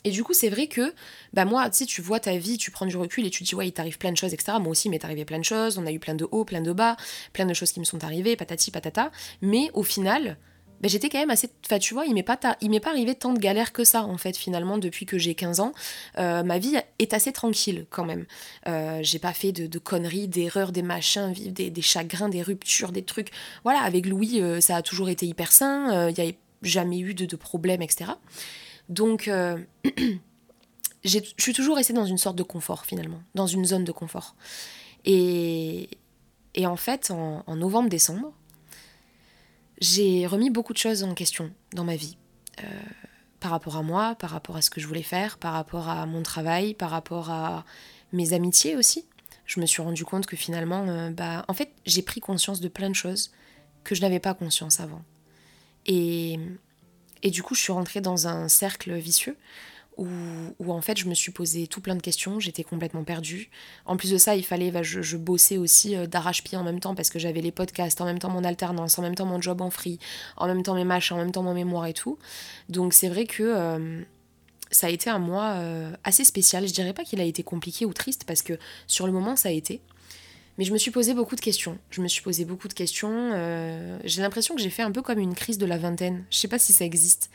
Et 0.04 0.10
du 0.10 0.24
coup, 0.24 0.32
c'est 0.32 0.48
vrai 0.48 0.68
que, 0.68 0.94
bah 1.34 1.44
moi, 1.44 1.68
tu 1.70 1.84
tu 1.84 2.00
vois 2.00 2.20
ta 2.20 2.36
vie, 2.36 2.56
tu 2.56 2.70
prends 2.70 2.86
du 2.86 2.96
recul 2.96 3.26
et 3.26 3.30
tu 3.30 3.42
dis, 3.42 3.54
ouais, 3.54 3.68
il 3.68 3.72
t'arrive 3.72 3.98
plein 3.98 4.12
de 4.12 4.16
choses, 4.16 4.32
etc. 4.32 4.58
Moi 4.60 4.70
aussi, 4.70 4.88
il 4.88 4.90
m'est 4.90 5.04
arrivé 5.04 5.24
plein 5.24 5.38
de 5.38 5.44
choses, 5.44 5.76
on 5.76 5.86
a 5.86 5.92
eu 5.92 5.98
plein 5.98 6.14
de 6.14 6.26
hauts, 6.30 6.44
plein 6.44 6.60
de 6.60 6.72
bas, 6.72 6.96
plein 7.32 7.46
de 7.46 7.54
choses 7.54 7.72
qui 7.72 7.80
me 7.80 7.84
sont 7.84 8.04
arrivées, 8.04 8.36
patati 8.36 8.70
patata. 8.70 9.10
Mais 9.42 9.70
au 9.74 9.82
final, 9.82 10.38
ben, 10.80 10.88
j'étais 10.88 11.08
quand 11.08 11.18
même 11.18 11.30
assez. 11.30 11.50
Enfin, 11.66 11.78
tu 11.78 11.92
vois, 11.94 12.06
il 12.06 12.14
m'est 12.14 12.22
pas, 12.22 12.38
m'est 12.62 12.80
pas 12.80 12.90
arrivé 12.90 13.14
tant 13.14 13.32
de 13.32 13.38
galères 13.38 13.72
que 13.72 13.84
ça, 13.84 14.04
en 14.04 14.16
fait, 14.16 14.36
finalement, 14.36 14.78
depuis 14.78 15.06
que 15.06 15.18
j'ai 15.18 15.34
15 15.34 15.60
ans. 15.60 15.72
Euh, 16.18 16.42
ma 16.42 16.58
vie 16.58 16.76
est 16.98 17.14
assez 17.14 17.32
tranquille, 17.32 17.86
quand 17.90 18.04
même. 18.04 18.26
Euh, 18.68 19.00
j'ai 19.02 19.18
pas 19.18 19.32
fait 19.32 19.50
de, 19.52 19.78
conneries, 19.78 20.28
d'erreurs, 20.28 20.70
des 20.70 20.82
machins, 20.82 21.32
des, 21.32 21.70
des, 21.70 21.82
chagrins, 21.82 22.28
des 22.28 22.42
ruptures, 22.42 22.92
des 22.92 23.02
trucs. 23.02 23.30
Voilà, 23.64 23.80
avec 23.80 24.06
Louis, 24.06 24.40
euh, 24.40 24.60
ça 24.60 24.76
a 24.76 24.82
toujours 24.82 25.08
été 25.08 25.26
hyper 25.26 25.50
sain, 25.50 26.08
il 26.10 26.22
n'y 26.22 26.30
a 26.30 26.32
jamais 26.62 27.00
eu 27.00 27.14
de, 27.14 27.26
de 27.26 27.36
problème, 27.36 27.82
etc. 27.82 28.12
Donc, 28.88 29.28
je 31.04 31.18
suis 31.38 31.52
toujours 31.52 31.76
restée 31.76 31.92
dans 31.92 32.06
une 32.06 32.18
sorte 32.18 32.36
de 32.36 32.42
confort, 32.44 32.86
finalement, 32.86 33.22
dans 33.34 33.46
une 33.46 33.64
zone 33.64 33.84
de 33.84 33.92
confort. 33.92 34.36
Et, 35.04 35.88
et 36.54 36.66
en 36.66 36.76
fait, 36.76 37.10
en 37.10 37.56
novembre-décembre, 37.56 38.32
j'ai 39.80 40.26
remis 40.26 40.50
beaucoup 40.50 40.72
de 40.72 40.78
choses 40.78 41.02
en 41.04 41.14
question 41.14 41.50
dans 41.72 41.84
ma 41.84 41.96
vie. 41.96 42.16
Euh, 42.62 42.66
par 43.40 43.52
rapport 43.52 43.76
à 43.76 43.82
moi, 43.82 44.16
par 44.16 44.30
rapport 44.30 44.56
à 44.56 44.62
ce 44.62 44.70
que 44.70 44.80
je 44.80 44.86
voulais 44.86 45.02
faire, 45.02 45.38
par 45.38 45.52
rapport 45.52 45.88
à 45.88 46.06
mon 46.06 46.22
travail, 46.22 46.74
par 46.74 46.90
rapport 46.90 47.30
à 47.30 47.64
mes 48.12 48.32
amitiés 48.32 48.74
aussi. 48.74 49.06
Je 49.46 49.60
me 49.60 49.66
suis 49.66 49.80
rendu 49.80 50.04
compte 50.04 50.26
que 50.26 50.36
finalement, 50.36 50.84
euh, 50.88 51.10
bah, 51.10 51.44
en 51.48 51.54
fait, 51.54 51.70
j'ai 51.86 52.02
pris 52.02 52.20
conscience 52.20 52.60
de 52.60 52.68
plein 52.68 52.90
de 52.90 52.94
choses 52.94 53.30
que 53.84 53.94
je 53.94 54.00
n'avais 54.02 54.18
pas 54.18 54.34
conscience 54.34 54.80
avant. 54.80 55.02
Et, 55.86 56.38
et 57.22 57.30
du 57.30 57.42
coup, 57.42 57.54
je 57.54 57.60
suis 57.60 57.72
rentrée 57.72 58.00
dans 58.00 58.26
un 58.26 58.48
cercle 58.48 58.92
vicieux 58.94 59.36
où, 59.98 60.72
en 60.72 60.80
fait 60.80 60.96
je 60.96 61.08
me 61.08 61.14
suis 61.14 61.32
posé 61.32 61.66
tout 61.66 61.80
plein 61.80 61.96
de 61.96 62.00
questions, 62.00 62.38
j'étais 62.38 62.62
complètement 62.62 63.02
perdue. 63.02 63.50
En 63.84 63.96
plus 63.96 64.10
de 64.10 64.18
ça, 64.18 64.36
il 64.36 64.44
fallait, 64.44 64.70
bah, 64.70 64.82
je, 64.82 65.16
bossais 65.16 65.58
aussi 65.58 65.96
euh, 65.96 66.06
d'arrache-pied 66.06 66.56
en 66.56 66.62
même 66.62 66.78
temps 66.78 66.94
parce 66.94 67.10
que 67.10 67.18
j'avais 67.18 67.40
les 67.40 67.50
podcasts, 67.50 68.00
en 68.00 68.04
même 68.04 68.18
temps 68.18 68.30
mon 68.30 68.44
alternance, 68.44 68.98
en 68.98 69.02
même 69.02 69.16
temps 69.16 69.26
mon 69.26 69.40
job 69.40 69.60
en 69.60 69.70
free, 69.70 69.98
en 70.36 70.46
même 70.46 70.62
temps 70.62 70.74
mes 70.74 70.84
machins, 70.84 71.16
en 71.16 71.18
même 71.18 71.32
temps 71.32 71.42
mon 71.42 71.54
mémoire 71.54 71.86
et 71.86 71.94
tout. 71.94 72.18
Donc 72.68 72.94
c'est 72.94 73.08
vrai 73.08 73.26
que 73.26 73.42
euh, 73.42 74.00
ça 74.70 74.86
a 74.86 74.90
été 74.90 75.10
un 75.10 75.18
mois 75.18 75.54
euh, 75.56 75.92
assez 76.04 76.24
spécial. 76.24 76.66
Je 76.68 76.72
dirais 76.72 76.92
pas 76.92 77.02
qu'il 77.02 77.20
a 77.20 77.24
été 77.24 77.42
compliqué 77.42 77.84
ou 77.84 77.92
triste 77.92 78.24
parce 78.24 78.42
que 78.42 78.58
sur 78.86 79.06
le 79.06 79.12
moment 79.12 79.34
ça 79.34 79.48
a 79.48 79.52
été. 79.52 79.80
Mais 80.58 80.64
je 80.64 80.72
me 80.72 80.78
suis 80.78 80.90
posé 80.90 81.14
beaucoup 81.14 81.36
de 81.36 81.40
questions. 81.40 81.78
Je 81.90 82.00
me 82.00 82.08
suis 82.08 82.22
posé 82.22 82.44
beaucoup 82.44 82.66
de 82.66 82.74
questions. 82.74 83.30
j'ai 84.02 84.22
l'impression 84.22 84.56
que 84.56 84.60
j'ai 84.60 84.70
fait 84.70 84.82
un 84.82 84.90
peu 84.90 85.02
comme 85.02 85.20
une 85.20 85.36
crise 85.36 85.56
de 85.56 85.66
la 85.66 85.78
vingtaine. 85.78 86.24
Je 86.30 86.38
sais 86.38 86.48
pas 86.48 86.58
si 86.58 86.72
ça 86.72 86.84
existe. 86.84 87.30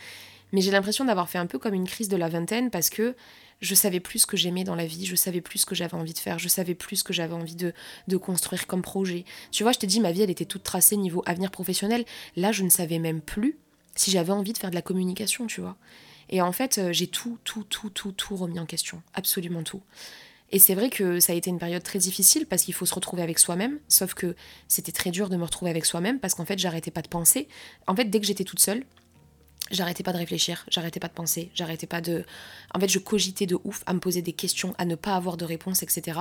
Mais 0.54 0.62
j'ai 0.62 0.72
l'impression 0.72 1.04
d'avoir 1.04 1.30
fait 1.30 1.38
un 1.38 1.46
peu 1.46 1.60
comme 1.60 1.74
une 1.74 1.88
crise 1.88 2.08
de 2.08 2.16
la 2.16 2.30
vingtaine 2.30 2.70
parce 2.70 2.90
que 2.90 3.16
je 3.60 3.76
savais 3.76 4.00
plus 4.00 4.20
ce 4.20 4.26
que 4.26 4.38
j'aimais 4.38 4.64
dans 4.64 4.76
la 4.76 4.86
vie, 4.86 5.06
je 5.06 5.16
savais 5.16 5.42
plus 5.42 5.60
ce 5.60 5.66
que 5.66 5.76
j'avais 5.76 5.96
envie 5.96 6.14
de 6.14 6.20
faire, 6.20 6.40
je 6.40 6.48
savais 6.48 6.76
plus 6.76 6.98
ce 6.98 7.04
que 7.04 7.14
j'avais 7.14 7.34
envie 7.34 7.56
de, 7.56 7.74
de 8.08 8.18
construire 8.18 8.68
comme 8.68 8.82
projet. 8.82 9.26
Tu 9.52 9.64
vois, 9.64 9.72
je 9.72 9.80
t'ai 9.80 9.88
dit, 9.88 10.00
ma 10.00 10.12
vie, 10.12 10.22
elle 10.22 10.30
était 10.30 10.46
toute 10.46 10.64
tracée 10.64 10.96
niveau 10.96 11.24
avenir 11.26 11.50
professionnel. 11.50 12.06
Là, 12.36 12.52
je 12.52 12.64
ne 12.64 12.70
savais 12.70 13.00
même 13.00 13.22
plus 13.22 13.58
si 13.96 14.12
j'avais 14.12 14.32
envie 14.32 14.54
de 14.54 14.58
faire 14.58 14.70
de 14.70 14.76
la 14.76 14.82
communication, 14.82 15.48
tu 15.48 15.62
vois. 15.62 15.76
Et 16.30 16.42
en 16.42 16.52
fait, 16.52 16.78
euh, 16.78 16.94
j'ai 16.94 17.08
tout, 17.08 17.38
tout, 17.44 17.64
tout, 17.64 17.90
tout, 17.90 18.12
tout 18.12 18.36
remis 18.36 18.60
en 18.60 18.66
question. 18.66 19.02
Absolument 19.14 19.64
tout. 19.64 19.82
Et 20.52 20.60
c'est 20.60 20.76
vrai 20.76 20.90
que 20.90 21.20
ça 21.20 21.34
a 21.34 21.36
été 21.36 21.50
une 21.50 21.58
période 21.58 21.84
très 21.84 22.00
difficile 22.00 22.46
parce 22.46 22.64
qu'il 22.64 22.74
faut 22.74 22.86
se 22.86 22.94
retrouver 22.94 23.24
avec 23.24 23.40
soi-même. 23.40 23.80
Sauf 23.88 24.14
que 24.14 24.36
c'était 24.68 24.92
très 24.92 25.10
dur 25.10 25.30
de 25.30 25.36
me 25.36 25.44
retrouver 25.44 25.72
avec 25.72 25.86
soi-même 25.86 26.20
parce 26.20 26.36
qu'en 26.36 26.46
fait, 26.46 26.60
j'arrêtais 26.60 26.92
pas 26.92 27.02
de 27.02 27.08
penser. 27.08 27.48
En 27.88 27.96
fait, 27.96 28.06
dès 28.06 28.20
que 28.20 28.28
j'étais 28.28 28.44
toute 28.44 28.60
seule, 28.60 28.84
j'arrêtais 29.72 30.04
pas 30.04 30.14
de 30.14 30.18
réfléchir, 30.18 30.66
j'arrêtais 30.70 31.00
pas 31.00 31.08
de 31.08 31.14
penser, 31.14 31.50
j'arrêtais 31.56 31.88
pas 31.88 32.02
de. 32.02 32.26
En 32.74 32.80
fait, 32.80 32.90
je 32.90 33.00
cogitais 33.00 33.46
de 33.46 33.58
ouf 33.64 33.84
à 33.86 33.94
me 33.94 34.00
poser 34.00 34.22
des 34.22 34.34
questions, 34.34 34.74
à 34.78 34.86
ne 34.86 34.96
pas 34.96 35.16
avoir 35.16 35.38
de 35.38 35.46
réponse, 35.46 35.84
etc. 35.84 36.20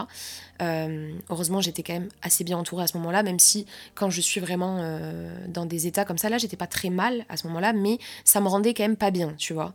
Euh, 0.60 1.12
heureusement, 1.28 1.60
j'étais 1.60 1.82
quand 1.82 1.92
même 1.92 2.08
assez 2.22 2.44
bien 2.44 2.56
entourée 2.56 2.84
à 2.84 2.86
ce 2.86 2.96
moment-là, 2.98 3.22
même 3.22 3.38
si 3.38 3.66
quand 3.94 4.10
je 4.10 4.20
suis 4.20 4.40
vraiment 4.40 4.78
euh, 4.80 5.34
dans 5.48 5.66
des 5.66 5.86
états 5.86 6.04
comme 6.04 6.18
ça, 6.18 6.28
là, 6.28 6.38
j'étais 6.38 6.56
pas 6.56 6.66
très 6.66 6.90
mal 6.90 7.24
à 7.28 7.36
ce 7.36 7.46
moment-là, 7.48 7.72
mais 7.72 7.98
ça 8.24 8.40
me 8.40 8.48
rendait 8.48 8.74
quand 8.74 8.84
même 8.84 8.96
pas 8.96 9.10
bien, 9.10 9.34
tu 9.36 9.54
vois. 9.54 9.74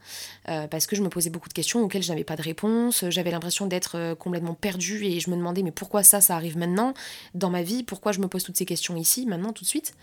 Euh, 0.50 0.68
parce 0.68 0.88
que 0.88 0.96
je 0.96 1.02
me 1.02 1.10
posais 1.10 1.30
beaucoup 1.30 1.50
de 1.50 1.54
questions 1.54 1.82
auxquelles 1.82 2.04
je 2.04 2.10
n'avais 2.10 2.24
pas 2.24 2.36
de 2.36 2.44
réponse, 2.44 3.06
j'avais 3.10 3.32
l'impression 3.32 3.68
d'être 3.68 4.16
complètement 4.16 4.54
perdue 4.54 5.06
et 5.06 5.20
je 5.20 5.30
me 5.30 5.36
demandais, 5.36 5.64
mais 5.64 5.72
pourquoi 5.72 6.04
ça, 6.04 6.22
ça 6.22 6.36
arrive 6.36 6.58
maintenant 6.58 6.94
dans 7.34 7.50
ma 7.50 7.64
vie? 7.64 7.84
Pourquoi 7.84 8.12
je 8.12 8.20
me 8.20 8.28
pose 8.28 8.44
toutes 8.44 8.58
ces 8.58 8.66
questions 8.66 8.96
ici, 8.96 9.26
maintenant, 9.26 9.52
tout 9.52 9.64
de 9.64 9.70
suite? 9.70 9.94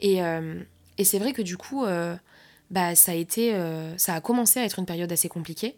Et, 0.00 0.18
et 0.98 1.04
c'est 1.04 1.18
vrai 1.18 1.32
que 1.32 1.42
du 1.42 1.56
coup. 1.56 1.84
Bah, 2.70 2.94
ça 2.94 3.12
a 3.12 3.14
été, 3.14 3.54
euh, 3.54 3.96
ça 3.98 4.14
a 4.14 4.20
commencé 4.20 4.60
à 4.60 4.64
être 4.64 4.78
une 4.78 4.86
période 4.86 5.10
assez 5.12 5.28
compliquée. 5.28 5.76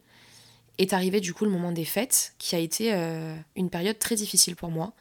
Est 0.78 0.92
arrivé 0.92 1.20
du 1.20 1.34
coup 1.34 1.44
le 1.44 1.50
moment 1.50 1.72
des 1.72 1.84
fêtes, 1.84 2.34
qui 2.38 2.54
a 2.54 2.58
été 2.58 2.92
euh, 2.92 3.34
une 3.56 3.68
période 3.70 3.98
très 3.98 4.14
difficile 4.14 4.54
pour 4.56 4.70
moi, 4.70 4.92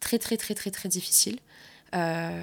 très 0.00 0.18
très 0.18 0.36
très 0.36 0.54
très 0.54 0.70
très 0.70 0.88
difficile, 0.88 1.38
Euh, 1.94 2.42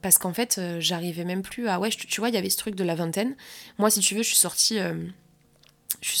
parce 0.00 0.16
qu'en 0.16 0.32
fait 0.32 0.58
j'arrivais 0.78 1.24
même 1.24 1.42
plus 1.42 1.68
à, 1.68 1.78
ouais, 1.78 1.90
tu 1.90 2.20
vois, 2.20 2.30
il 2.30 2.34
y 2.34 2.38
avait 2.38 2.48
ce 2.48 2.56
truc 2.56 2.74
de 2.74 2.84
la 2.84 2.94
vingtaine. 2.94 3.36
Moi, 3.76 3.90
si 3.90 4.00
tu 4.00 4.14
veux, 4.14 4.22
je 4.22 4.28
suis 4.28 4.36
sortie. 4.36 4.78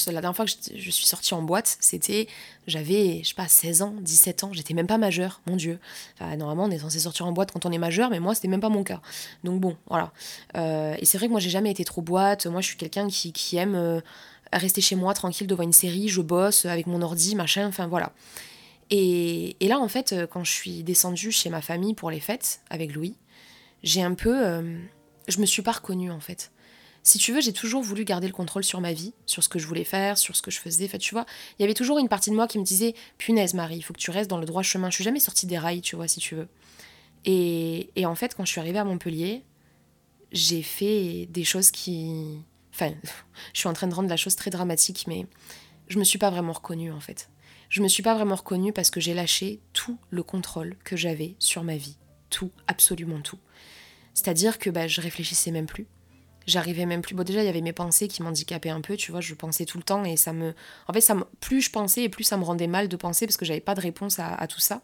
La 0.06 0.20
dernière 0.20 0.34
fois 0.34 0.44
que 0.44 0.50
je, 0.50 0.90
suis 0.90 1.06
sortie 1.06 1.34
en 1.34 1.42
boîte, 1.42 1.76
c'était. 1.80 2.26
J'avais, 2.66 3.20
je 3.22 3.28
sais 3.28 3.34
pas, 3.34 3.48
16 3.48 3.82
ans, 3.82 3.94
17 4.00 4.44
ans, 4.44 4.52
j'étais 4.52 4.74
même 4.74 4.86
pas 4.86 4.98
majeure, 4.98 5.40
mon 5.46 5.56
Dieu. 5.56 5.78
Enfin, 6.14 6.36
normalement, 6.36 6.64
on 6.64 6.70
est 6.70 6.78
censé 6.78 6.98
sortir 6.98 7.26
en 7.26 7.32
boîte 7.32 7.52
quand 7.52 7.66
on 7.66 7.72
est 7.72 7.78
majeur, 7.78 8.10
mais 8.10 8.20
moi, 8.20 8.34
c'était 8.34 8.48
même 8.48 8.60
pas 8.60 8.68
mon 8.68 8.82
cas. 8.82 9.00
Donc 9.44 9.60
bon, 9.60 9.76
voilà. 9.88 10.12
Euh, 10.56 10.96
et 10.98 11.04
c'est 11.04 11.18
vrai 11.18 11.26
que 11.28 11.32
moi, 11.32 11.40
j'ai 11.40 11.50
jamais 11.50 11.70
été 11.70 11.84
trop 11.84 12.02
boîte. 12.02 12.46
Moi, 12.46 12.60
je 12.60 12.68
suis 12.68 12.76
quelqu'un 12.76 13.08
qui, 13.08 13.32
qui 13.32 13.56
aime 13.56 13.74
euh, 13.74 14.00
rester 14.52 14.80
chez 14.80 14.96
moi 14.96 15.14
tranquille 15.14 15.46
devant 15.46 15.62
une 15.62 15.72
série, 15.72 16.08
je 16.08 16.20
bosse 16.20 16.64
avec 16.64 16.86
mon 16.86 17.02
ordi, 17.02 17.34
machin, 17.36 17.66
enfin 17.68 17.86
voilà. 17.86 18.12
Et, 18.90 19.56
et 19.60 19.68
là, 19.68 19.78
en 19.78 19.88
fait, 19.88 20.14
quand 20.30 20.44
je 20.44 20.52
suis 20.52 20.82
descendue 20.82 21.30
chez 21.30 21.50
ma 21.50 21.60
famille 21.60 21.94
pour 21.94 22.10
les 22.10 22.20
fêtes 22.20 22.60
avec 22.70 22.94
Louis, 22.94 23.14
j'ai 23.82 24.02
un 24.02 24.14
peu. 24.14 24.34
euh, 24.46 24.78
je 25.28 25.40
me 25.40 25.46
suis 25.46 25.62
pas 25.62 25.72
reconnue, 25.72 26.10
en 26.10 26.20
fait. 26.20 26.50
Si 27.02 27.18
tu 27.18 27.32
veux, 27.32 27.40
j'ai 27.40 27.52
toujours 27.52 27.82
voulu 27.82 28.04
garder 28.04 28.26
le 28.26 28.32
contrôle 28.32 28.64
sur 28.64 28.80
ma 28.80 28.92
vie, 28.92 29.14
sur 29.24 29.42
ce 29.42 29.48
que 29.48 29.58
je 29.58 29.66
voulais 29.66 29.84
faire, 29.84 30.18
sur 30.18 30.36
ce 30.36 30.42
que 30.42 30.50
je 30.50 30.58
faisais. 30.58 30.84
Enfin, 30.84 30.98
tu 30.98 31.14
vois, 31.14 31.26
il 31.58 31.62
y 31.62 31.64
avait 31.64 31.74
toujours 31.74 31.98
une 31.98 32.08
partie 32.08 32.30
de 32.30 32.34
moi 32.34 32.46
qui 32.46 32.58
me 32.58 32.64
disait 32.64 32.94
Punaise, 33.16 33.54
Marie, 33.54 33.76
il 33.76 33.82
faut 33.82 33.94
que 33.94 33.98
tu 33.98 34.10
restes 34.10 34.28
dans 34.28 34.38
le 34.38 34.46
droit 34.46 34.62
chemin. 34.62 34.90
Je 34.90 34.96
suis 34.96 35.04
jamais 35.04 35.20
sortie 35.20 35.46
des 35.46 35.58
rails, 35.58 35.80
tu 35.80 35.96
vois, 35.96 36.08
si 36.08 36.20
tu 36.20 36.34
veux. 36.34 36.48
Et, 37.24 37.90
et 37.96 38.06
en 38.06 38.14
fait, 38.14 38.34
quand 38.34 38.44
je 38.44 38.50
suis 38.50 38.60
arrivée 38.60 38.78
à 38.78 38.84
Montpellier, 38.84 39.42
j'ai 40.32 40.62
fait 40.62 41.26
des 41.30 41.44
choses 41.44 41.70
qui. 41.70 42.38
Enfin, 42.74 42.92
je 43.54 43.60
suis 43.60 43.68
en 43.68 43.72
train 43.72 43.86
de 43.86 43.94
rendre 43.94 44.08
la 44.08 44.16
chose 44.16 44.36
très 44.36 44.50
dramatique, 44.50 45.06
mais 45.06 45.26
je 45.88 45.98
me 45.98 46.04
suis 46.04 46.18
pas 46.18 46.30
vraiment 46.30 46.52
reconnue 46.52 46.92
en 46.92 47.00
fait. 47.00 47.30
Je 47.68 47.82
me 47.82 47.88
suis 47.88 48.02
pas 48.02 48.14
vraiment 48.14 48.34
reconnue 48.34 48.72
parce 48.72 48.90
que 48.90 49.00
j'ai 49.00 49.14
lâché 49.14 49.60
tout 49.72 49.98
le 50.10 50.22
contrôle 50.22 50.76
que 50.84 50.96
j'avais 50.96 51.34
sur 51.38 51.64
ma 51.64 51.76
vie. 51.76 51.96
Tout, 52.30 52.50
absolument 52.66 53.20
tout. 53.20 53.38
C'est-à-dire 54.14 54.58
que 54.58 54.70
bah, 54.70 54.88
je 54.88 55.00
réfléchissais 55.00 55.50
même 55.50 55.66
plus. 55.66 55.86
J'arrivais 56.48 56.86
même 56.86 57.02
plus. 57.02 57.14
Bon, 57.14 57.24
déjà, 57.24 57.42
il 57.42 57.44
y 57.44 57.48
avait 57.50 57.60
mes 57.60 57.74
pensées 57.74 58.08
qui 58.08 58.22
m'handicapaient 58.22 58.70
un 58.70 58.80
peu, 58.80 58.96
tu 58.96 59.10
vois, 59.10 59.20
je 59.20 59.34
pensais 59.34 59.66
tout 59.66 59.76
le 59.76 59.84
temps 59.84 60.02
et 60.06 60.16
ça 60.16 60.32
me. 60.32 60.54
En 60.86 60.94
fait, 60.94 61.02
ça 61.02 61.14
plus 61.40 61.60
je 61.60 61.70
pensais 61.70 62.04
et 62.04 62.08
plus 62.08 62.24
ça 62.24 62.38
me 62.38 62.42
rendait 62.42 62.66
mal 62.66 62.88
de 62.88 62.96
penser 62.96 63.26
parce 63.26 63.36
que 63.36 63.44
j'avais 63.44 63.60
pas 63.60 63.74
de 63.74 63.82
réponse 63.82 64.18
à, 64.18 64.34
à 64.34 64.46
tout 64.46 64.58
ça. 64.58 64.80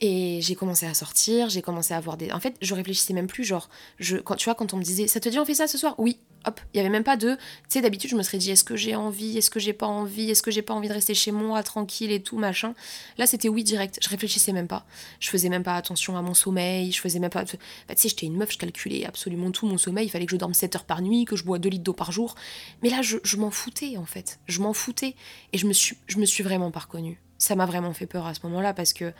Et 0.00 0.38
j'ai 0.42 0.54
commencé 0.54 0.86
à 0.86 0.94
sortir, 0.94 1.48
j'ai 1.48 1.60
commencé 1.60 1.92
à 1.92 1.96
avoir 1.96 2.16
des. 2.16 2.30
En 2.30 2.38
fait, 2.38 2.54
je 2.62 2.72
réfléchissais 2.72 3.14
même 3.14 3.26
plus, 3.26 3.42
genre, 3.42 3.68
je, 3.98 4.16
quand, 4.18 4.36
tu 4.36 4.44
vois, 4.44 4.54
quand 4.54 4.72
on 4.74 4.76
me 4.76 4.84
disait, 4.84 5.08
ça 5.08 5.18
te 5.18 5.28
dit 5.28 5.40
on 5.40 5.44
fait 5.44 5.54
ça 5.54 5.66
ce 5.66 5.76
soir? 5.76 5.96
Oui, 5.98 6.20
hop. 6.46 6.60
Il 6.72 6.78
y 6.78 6.80
avait 6.80 6.90
même 6.90 7.04
pas 7.04 7.16
de. 7.16 7.34
Tu 7.34 7.40
sais, 7.68 7.80
d'habitude, 7.80 8.10
je 8.10 8.16
me 8.16 8.22
serais 8.22 8.38
dit, 8.38 8.50
est-ce 8.50 8.64
que 8.64 8.76
j'ai 8.76 8.94
envie 8.94 9.38
Est-ce 9.38 9.50
que 9.50 9.60
j'ai 9.60 9.72
pas 9.72 9.86
envie 9.86 10.30
Est-ce 10.30 10.42
que 10.42 10.50
j'ai 10.50 10.62
pas 10.62 10.74
envie 10.74 10.88
de 10.88 10.94
rester 10.94 11.14
chez 11.14 11.32
moi, 11.32 11.62
tranquille 11.62 12.12
et 12.12 12.22
tout, 12.22 12.38
machin 12.38 12.74
Là, 13.18 13.26
c'était 13.26 13.48
oui 13.48 13.64
direct. 13.64 13.98
Je 14.02 14.08
réfléchissais 14.08 14.52
même 14.52 14.68
pas. 14.68 14.84
Je 15.18 15.30
faisais 15.30 15.48
même 15.48 15.62
pas 15.62 15.76
attention 15.76 16.16
à 16.16 16.22
mon 16.22 16.34
sommeil, 16.34 16.92
je 16.92 17.00
faisais 17.00 17.18
même 17.18 17.30
pas. 17.30 17.44
Bah, 17.44 17.94
tu 17.94 17.96
sais, 17.96 18.08
j'étais 18.08 18.26
une 18.26 18.36
meuf, 18.36 18.52
je 18.52 18.58
calculais 18.58 19.04
absolument 19.06 19.50
tout 19.50 19.66
mon 19.66 19.78
sommeil. 19.78 20.06
Il 20.06 20.10
fallait 20.10 20.26
que 20.26 20.32
je 20.32 20.36
dorme 20.36 20.54
7 20.54 20.76
heures 20.76 20.84
par 20.84 21.02
nuit, 21.02 21.24
que 21.24 21.36
je 21.36 21.44
bois 21.44 21.58
2 21.58 21.68
litres 21.68 21.84
d'eau 21.84 21.92
par 21.92 22.12
jour. 22.12 22.34
Mais 22.82 22.90
là, 22.90 23.02
je, 23.02 23.18
je 23.22 23.36
m'en 23.36 23.50
foutais, 23.50 23.96
en 23.96 24.06
fait. 24.06 24.40
Je 24.46 24.60
m'en 24.60 24.72
foutais. 24.72 25.14
Et 25.52 25.58
je 25.58 25.66
me 25.66 25.72
suis, 25.72 25.96
je 26.06 26.18
me 26.18 26.26
suis 26.26 26.42
vraiment 26.42 26.70
pas 26.70 26.80
reconnue. 26.80 27.20
Ça 27.38 27.56
m'a 27.56 27.66
vraiment 27.66 27.94
fait 27.94 28.06
peur 28.06 28.26
à 28.26 28.34
ce 28.34 28.40
moment-là 28.44 28.74
parce 28.74 28.92
que 28.92 29.12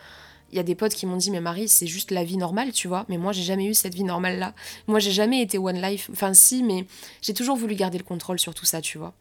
il 0.52 0.56
y 0.56 0.58
a 0.58 0.62
des 0.62 0.74
potes 0.74 0.94
qui 0.94 1.06
m'ont 1.06 1.16
dit 1.16 1.30
mais 1.30 1.40
Marie 1.40 1.68
c'est 1.68 1.86
juste 1.86 2.10
la 2.10 2.24
vie 2.24 2.36
normale 2.36 2.72
tu 2.72 2.88
vois. 2.88 3.04
Mais 3.08 3.18
moi 3.18 3.32
j'ai 3.32 3.42
jamais 3.42 3.66
eu 3.66 3.74
cette 3.74 3.94
vie 3.94 4.04
normale 4.04 4.38
là 4.38 4.54
moi 4.86 4.98
j'ai 4.98 5.12
jamais 5.12 5.42
été 5.42 5.58
one 5.58 5.80
life. 5.80 6.10
Enfin 6.12 6.34
si 6.34 6.62
mais 6.62 6.86
j'ai 7.22 7.34
toujours 7.34 7.56
voulu 7.56 7.74
garder 7.74 7.98
le 7.98 8.04
contrôle 8.04 8.38
sur 8.38 8.54
tout 8.54 8.64
ça 8.66 8.80
tu 8.80 8.98
vois. 8.98 9.14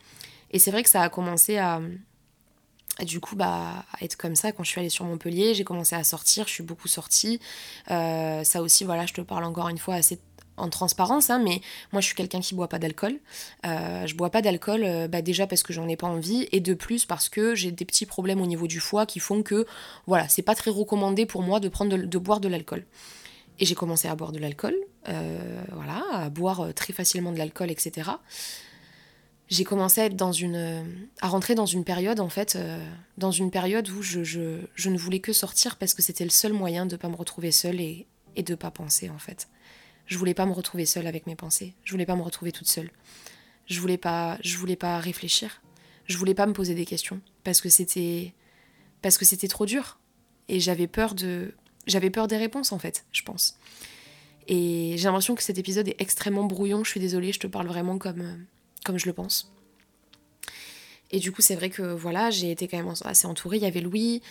Et 0.51 0.59
c'est 0.59 0.71
vrai 0.71 0.83
que 0.83 0.89
ça 0.89 1.01
a 1.01 1.09
commencé 1.09 1.57
à, 1.57 1.79
du 3.01 3.19
coup 3.19 3.35
bah 3.35 3.85
être 4.01 4.17
comme 4.17 4.35
ça 4.35 4.51
quand 4.51 4.63
je 4.63 4.69
suis 4.69 4.79
allée 4.79 4.89
sur 4.89 5.05
Montpellier. 5.05 5.53
J'ai 5.53 5.63
commencé 5.63 5.95
à 5.95 6.03
sortir 6.03 6.47
je 6.47 6.53
suis 6.53 6.63
beaucoup 6.63 6.87
sortie. 6.87 7.39
Euh, 7.91 8.43
ça 8.43 8.61
aussi 8.61 8.83
voilà 8.83 9.05
je 9.05 9.13
te 9.13 9.21
parle 9.21 9.43
encore 9.43 9.69
une 9.69 9.77
fois 9.77 9.95
assez 9.95 10.19
en 10.59 10.69
transparence, 10.69 11.29
hein, 11.29 11.39
mais 11.39 11.61
moi 11.91 12.01
je 12.01 12.07
suis 12.07 12.15
quelqu'un 12.15 12.39
qui 12.39 12.55
boit 12.55 12.67
pas 12.67 12.79
d'alcool. 12.79 13.19
Euh, 13.65 14.05
je 14.05 14.15
bois 14.15 14.29
pas 14.29 14.41
d'alcool 14.41 14.83
euh, 14.83 15.07
bah, 15.07 15.21
déjà 15.21 15.47
parce 15.47 15.63
que 15.63 15.73
j'en 15.73 15.87
ai 15.87 15.95
pas 15.95 16.07
envie 16.07 16.47
et 16.51 16.59
de 16.59 16.73
plus 16.73 17.05
parce 17.05 17.29
que 17.29 17.55
j'ai 17.55 17.71
des 17.71 17.85
petits 17.85 18.05
problèmes 18.05 18.41
au 18.41 18.45
niveau 18.45 18.67
du 18.67 18.79
foie 18.79 19.05
qui 19.05 19.19
font 19.19 19.43
que 19.43 19.65
voilà, 20.07 20.27
c'est 20.27 20.41
pas 20.41 20.55
très 20.55 20.71
recommandé 20.71 21.25
pour 21.25 21.41
moi 21.41 21.59
de, 21.59 21.69
prendre 21.69 21.97
de, 21.97 22.17
boire 22.17 22.39
de 22.39 22.47
l'alcool. 22.47 22.85
Et 23.59 23.65
j'ai 23.65 23.75
commencé 23.75 24.07
à 24.07 24.15
boire 24.15 24.31
de 24.31 24.39
l'alcool, 24.39 24.75
euh, 25.09 25.61
voilà, 25.73 26.03
à 26.11 26.29
boire 26.29 26.61
euh, 26.61 26.71
très 26.71 26.93
facilement 26.93 27.31
de 27.31 27.37
l'alcool, 27.37 27.71
etc. 27.71 28.11
J'ai 29.49 29.63
commencé 29.63 30.01
à 30.01 30.05
être 30.05 30.15
dans 30.15 30.31
une, 30.31 30.85
à 31.21 31.27
rentrer 31.27 31.55
dans 31.55 31.65
une 31.65 31.83
période 31.83 32.19
en 32.19 32.29
fait, 32.29 32.55
dans 33.17 33.31
une 33.31 33.49
période 33.49 33.89
où 33.89 34.03
je, 34.03 34.23
je, 34.23 34.59
je, 34.75 34.89
ne 34.91 34.97
voulais 34.97 35.21
que 35.21 35.33
sortir 35.33 35.77
parce 35.77 35.95
que 35.95 36.03
c'était 36.03 36.23
le 36.23 36.29
seul 36.29 36.53
moyen 36.53 36.85
de 36.85 36.95
pas 36.95 37.09
me 37.09 37.15
retrouver 37.15 37.51
seule 37.51 37.81
et, 37.81 38.05
et 38.35 38.43
de 38.43 38.55
pas 38.55 38.71
penser 38.71 39.09
en 39.09 39.17
fait. 39.17 39.47
Je 40.09 40.17
voulais 40.17 40.33
pas 40.33 40.47
me 40.47 40.51
retrouver 40.51 40.87
seule 40.87 41.05
avec 41.05 41.27
mes 41.27 41.35
pensées. 41.35 41.75
Je 41.83 41.91
voulais 41.91 42.07
pas 42.07 42.15
me 42.15 42.23
retrouver 42.23 42.51
toute 42.51 42.67
seule. 42.67 42.89
Je 43.67 43.79
voulais 43.79 43.99
pas, 43.99 44.39
je 44.43 44.57
voulais 44.57 44.75
pas 44.75 44.97
réfléchir. 44.97 45.61
Je 46.07 46.17
voulais 46.17 46.33
pas 46.33 46.47
me 46.47 46.53
poser 46.53 46.73
des 46.73 46.85
questions 46.85 47.21
parce 47.43 47.61
que 47.61 47.69
c'était, 47.69 48.33
parce 49.03 49.19
que 49.19 49.25
c'était 49.25 49.47
trop 49.47 49.67
dur 49.67 49.99
et 50.47 50.59
j'avais 50.59 50.87
peur 50.87 51.13
de, 51.13 51.53
j'avais 51.85 52.09
peur 52.09 52.27
des 52.27 52.37
réponses 52.37 52.71
en 52.71 52.79
fait, 52.79 53.05
je 53.11 53.21
pense. 53.21 53.59
Et 54.47 54.95
j'ai 54.97 55.03
l'impression 55.03 55.35
que 55.35 55.43
cet 55.43 55.59
épisode 55.59 55.87
est 55.87 56.01
extrêmement 56.01 56.45
brouillon. 56.45 56.83
Je 56.83 56.89
suis 56.89 56.99
désolée, 56.99 57.31
je 57.31 57.39
te 57.39 57.45
parle 57.45 57.67
vraiment 57.67 57.99
comme, 57.99 58.47
comme 58.83 58.97
je 58.97 59.05
le 59.05 59.13
pense. 59.13 59.53
Et 61.11 61.19
du 61.19 61.31
coup, 61.31 61.43
c'est 61.43 61.55
vrai 61.55 61.69
que 61.69 61.83
voilà, 61.83 62.31
j'ai 62.31 62.49
été 62.49 62.67
quand 62.67 62.77
même 62.77 62.91
assez 63.05 63.27
entourée. 63.27 63.57
Il 63.57 63.63
y 63.63 63.67
avait 63.67 63.81
Louis. 63.81 64.23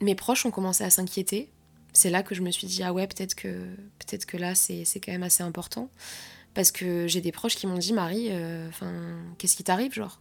Mes 0.00 0.14
proches 0.14 0.46
ont 0.46 0.50
commencé 0.50 0.82
à 0.82 0.88
s'inquiéter 0.88 1.50
c'est 1.98 2.10
là 2.10 2.22
que 2.22 2.34
je 2.34 2.42
me 2.42 2.50
suis 2.50 2.66
dit 2.66 2.82
ah 2.82 2.92
ouais 2.92 3.06
peut-être 3.06 3.34
que 3.34 4.36
là 4.36 4.54
c'est 4.54 4.84
quand 4.96 5.12
même 5.12 5.24
assez 5.24 5.42
important. 5.42 5.90
Parce 6.54 6.70
que 6.70 7.06
j'ai 7.06 7.20
des 7.20 7.32
proches 7.32 7.56
qui 7.56 7.66
m'ont 7.66 7.78
dit 7.78 7.92
Marie 7.92 8.28
enfin 8.68 8.86
euh, 8.86 9.20
qu'est-ce 9.36 9.56
qui 9.56 9.64
t'arrive 9.64 9.92
genre? 9.92 10.20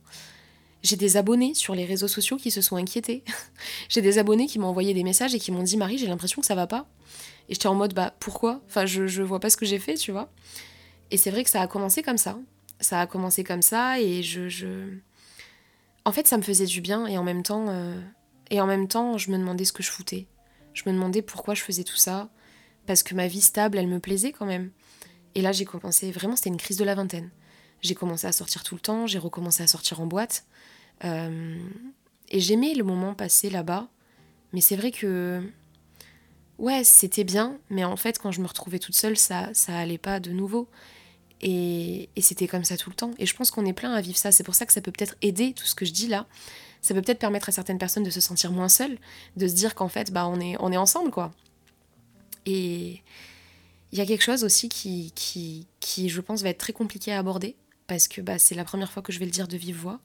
J'ai 0.83 0.95
des 0.95 1.17
abonnés 1.17 1.53
sur 1.53 1.75
les 1.75 1.85
réseaux 1.85 2.07
sociaux 2.07 2.37
qui 2.37 2.51
se 2.51 2.61
sont 2.61 2.75
inquiétés. 2.75 3.23
J'ai 3.89 4.01
des 4.01 4.19
abonnés 4.19 4.45
qui 4.45 4.59
m'ont 4.59 4.67
envoyé 4.67 4.93
des 4.93 5.03
messages 5.03 5.33
et 5.33 5.39
qui 5.39 5.51
m'ont 5.51 5.63
dit 5.63 5.75
Marie 5.75 5.97
j'ai 5.97 6.05
l'impression 6.05 6.39
que 6.39 6.45
ça 6.45 6.53
va 6.53 6.67
pas. 6.67 6.87
Et 7.49 7.55
j'étais 7.55 7.67
en 7.67 7.73
mode 7.73 7.93
bah 7.93 8.13
pourquoi? 8.19 8.61
Enfin 8.67 8.85
je, 8.85 9.07
je 9.07 9.23
vois 9.23 9.39
pas 9.39 9.49
ce 9.49 9.57
que 9.57 9.65
j'ai 9.65 9.79
fait 9.79 9.95
tu 9.95 10.11
vois. 10.11 10.31
Et 11.09 11.17
c'est 11.17 11.31
vrai 11.31 11.43
que 11.43 11.49
ça 11.49 11.61
a 11.61 11.67
commencé 11.67 12.03
comme 12.03 12.17
ça. 12.17 12.37
Ça 12.79 13.01
a 13.01 13.07
commencé 13.07 13.43
comme 13.43 13.63
ça 13.63 13.99
et 13.99 14.21
je, 14.21 14.49
je... 14.49 14.67
en 16.05 16.11
fait 16.11 16.27
ça 16.27 16.37
me 16.37 16.43
faisait 16.43 16.67
du 16.67 16.81
bien 16.81 17.07
et 17.07 17.17
en 17.17 17.23
même 17.23 17.41
temps 17.41 17.65
euh... 17.69 17.99
et 18.51 18.61
en 18.61 18.67
même 18.67 18.87
temps 18.87 19.17
je 19.17 19.31
me 19.31 19.37
demandais 19.37 19.65
ce 19.65 19.73
que 19.73 19.81
je 19.81 19.89
foutais 19.89 20.27
je 20.77 20.83
me 20.87 20.93
demandais 20.93 21.23
pourquoi 21.23 21.55
je 21.55 21.63
faisais 21.63 21.83
tout 21.83 21.95
ça, 21.95 22.29
parce 22.85 23.01
que 23.01 23.15
ma 23.15 23.27
vie 23.27 23.41
stable, 23.41 23.79
elle 23.79 23.87
me 23.87 23.99
plaisait 23.99 24.31
quand 24.31 24.45
même. 24.45 24.69
Et 25.33 25.41
là, 25.41 25.51
j'ai 25.51 25.65
commencé, 25.65 26.11
vraiment, 26.11 26.35
c'était 26.35 26.49
une 26.49 26.57
crise 26.57 26.77
de 26.77 26.83
la 26.83 26.93
vingtaine. 26.93 27.31
J'ai 27.81 27.95
commencé 27.95 28.27
à 28.27 28.31
sortir 28.31 28.63
tout 28.63 28.75
le 28.75 28.81
temps, 28.81 29.07
j'ai 29.07 29.17
recommencé 29.17 29.63
à 29.63 29.67
sortir 29.67 30.01
en 30.01 30.05
boîte. 30.05 30.45
Euh, 31.03 31.57
et 32.29 32.39
j'aimais 32.39 32.75
le 32.75 32.83
moment 32.83 33.15
passé 33.15 33.49
là-bas, 33.49 33.87
mais 34.53 34.61
c'est 34.61 34.75
vrai 34.75 34.91
que 34.91 35.41
ouais, 36.59 36.83
c'était 36.83 37.23
bien, 37.23 37.57
mais 37.71 37.83
en 37.83 37.97
fait, 37.97 38.19
quand 38.19 38.31
je 38.31 38.41
me 38.41 38.47
retrouvais 38.47 38.79
toute 38.79 38.95
seule, 38.95 39.17
ça, 39.17 39.49
ça 39.53 39.75
allait 39.77 39.97
pas 39.97 40.19
de 40.19 40.29
nouveau. 40.29 40.67
Et, 41.41 42.09
et 42.15 42.21
c'était 42.21 42.47
comme 42.47 42.63
ça 42.63 42.77
tout 42.77 42.91
le 42.91 42.95
temps. 42.95 43.11
Et 43.17 43.25
je 43.25 43.35
pense 43.35 43.49
qu'on 43.49 43.65
est 43.65 43.73
plein 43.73 43.93
à 43.93 44.01
vivre 44.01 44.17
ça. 44.17 44.31
C'est 44.31 44.43
pour 44.43 44.55
ça 44.55 44.65
que 44.67 44.73
ça 44.73 44.81
peut 44.81 44.91
peut-être 44.91 45.15
aider 45.23 45.53
tout 45.53 45.65
ce 45.65 45.75
que 45.75 45.85
je 45.85 45.91
dis 45.91 46.07
là. 46.07 46.27
Ça 46.81 46.93
peut 46.93 47.01
peut-être 47.01 47.19
permettre 47.19 47.49
à 47.49 47.51
certaines 47.51 47.77
personnes 47.77 48.03
de 48.03 48.09
se 48.09 48.21
sentir 48.21 48.51
moins 48.51 48.69
seules, 48.69 48.97
de 49.35 49.47
se 49.47 49.53
dire 49.53 49.75
qu'en 49.75 49.87
fait, 49.87 50.11
bah, 50.11 50.27
on 50.27 50.39
est, 50.39 50.55
on 50.59 50.71
est 50.71 50.77
ensemble, 50.77 51.11
quoi. 51.11 51.31
Et 52.45 53.01
il 53.91 53.99
y 53.99 54.01
a 54.01 54.05
quelque 54.05 54.23
chose 54.23 54.43
aussi 54.43 54.69
qui, 54.69 55.11
qui, 55.15 55.67
qui, 55.79 56.09
je 56.09 56.21
pense, 56.21 56.43
va 56.43 56.49
être 56.49 56.57
très 56.57 56.73
compliqué 56.73 57.11
à 57.11 57.19
aborder, 57.19 57.55
parce 57.87 58.07
que 58.07 58.21
bah, 58.21 58.39
c'est 58.39 58.55
la 58.55 58.65
première 58.65 58.91
fois 58.91 59.01
que 59.01 59.11
je 59.11 59.19
vais 59.19 59.25
le 59.25 59.31
dire 59.31 59.47
de 59.47 59.57
vive 59.57 59.77
voix, 59.77 59.99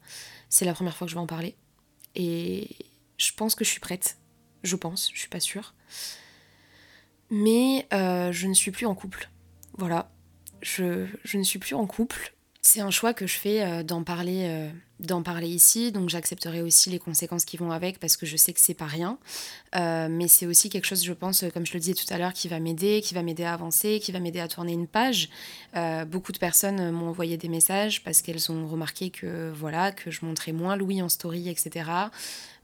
c'est 0.48 0.64
la 0.64 0.74
première 0.74 0.96
fois 0.96 1.06
que 1.06 1.10
je 1.10 1.16
vais 1.16 1.20
en 1.20 1.26
parler. 1.26 1.54
Et 2.14 2.68
je 3.16 3.32
pense 3.32 3.54
que 3.54 3.64
je 3.64 3.70
suis 3.70 3.80
prête. 3.80 4.18
Je 4.62 4.76
pense, 4.76 5.10
je 5.12 5.18
suis 5.18 5.28
pas 5.28 5.40
sûre. 5.40 5.74
Mais 7.30 7.86
euh, 7.92 8.30
je 8.32 8.46
ne 8.46 8.54
suis 8.54 8.70
plus 8.70 8.86
en 8.86 8.94
couple. 8.94 9.30
Voilà. 9.78 10.10
Je, 10.60 11.06
je, 11.24 11.38
ne 11.38 11.42
suis 11.42 11.58
plus 11.58 11.74
en 11.74 11.86
couple. 11.86 12.34
C'est 12.64 12.80
un 12.80 12.92
choix 12.92 13.12
que 13.12 13.26
je 13.26 13.34
fais 13.34 13.60
euh, 13.60 13.82
d'en 13.82 14.04
parler, 14.04 14.44
euh, 14.44 15.22
parler 15.24 15.48
ici, 15.48 15.90
donc 15.90 16.08
j'accepterai 16.08 16.62
aussi 16.62 16.90
les 16.90 17.00
conséquences 17.00 17.44
qui 17.44 17.56
vont 17.56 17.72
avec 17.72 17.98
parce 17.98 18.16
que 18.16 18.24
je 18.24 18.36
sais 18.36 18.52
que 18.52 18.60
c'est 18.60 18.72
pas 18.72 18.86
rien. 18.86 19.18
Euh, 19.74 20.06
mais 20.08 20.28
c'est 20.28 20.46
aussi 20.46 20.70
quelque 20.70 20.84
chose, 20.84 21.04
je 21.04 21.12
pense, 21.12 21.44
comme 21.52 21.66
je 21.66 21.72
le 21.72 21.80
disais 21.80 21.94
tout 21.94 22.06
à 22.14 22.18
l'heure, 22.18 22.32
qui 22.32 22.46
va 22.46 22.60
m'aider, 22.60 23.00
qui 23.02 23.14
va 23.14 23.24
m'aider 23.24 23.42
à 23.42 23.52
avancer, 23.52 23.98
qui 23.98 24.12
va 24.12 24.20
m'aider 24.20 24.38
à 24.38 24.46
tourner 24.46 24.74
une 24.74 24.86
page. 24.86 25.28
Beaucoup 26.06 26.30
de 26.30 26.38
personnes 26.38 26.92
m'ont 26.92 27.08
envoyé 27.08 27.36
des 27.36 27.48
messages 27.48 28.04
parce 28.04 28.22
qu'elles 28.22 28.52
ont 28.52 28.68
remarqué 28.68 29.10
que 29.10 29.50
voilà 29.50 29.90
que 29.90 30.12
je 30.12 30.24
montrais 30.24 30.52
moins 30.52 30.76
Louis 30.76 31.02
en 31.02 31.08
story, 31.08 31.48
etc 31.48 32.10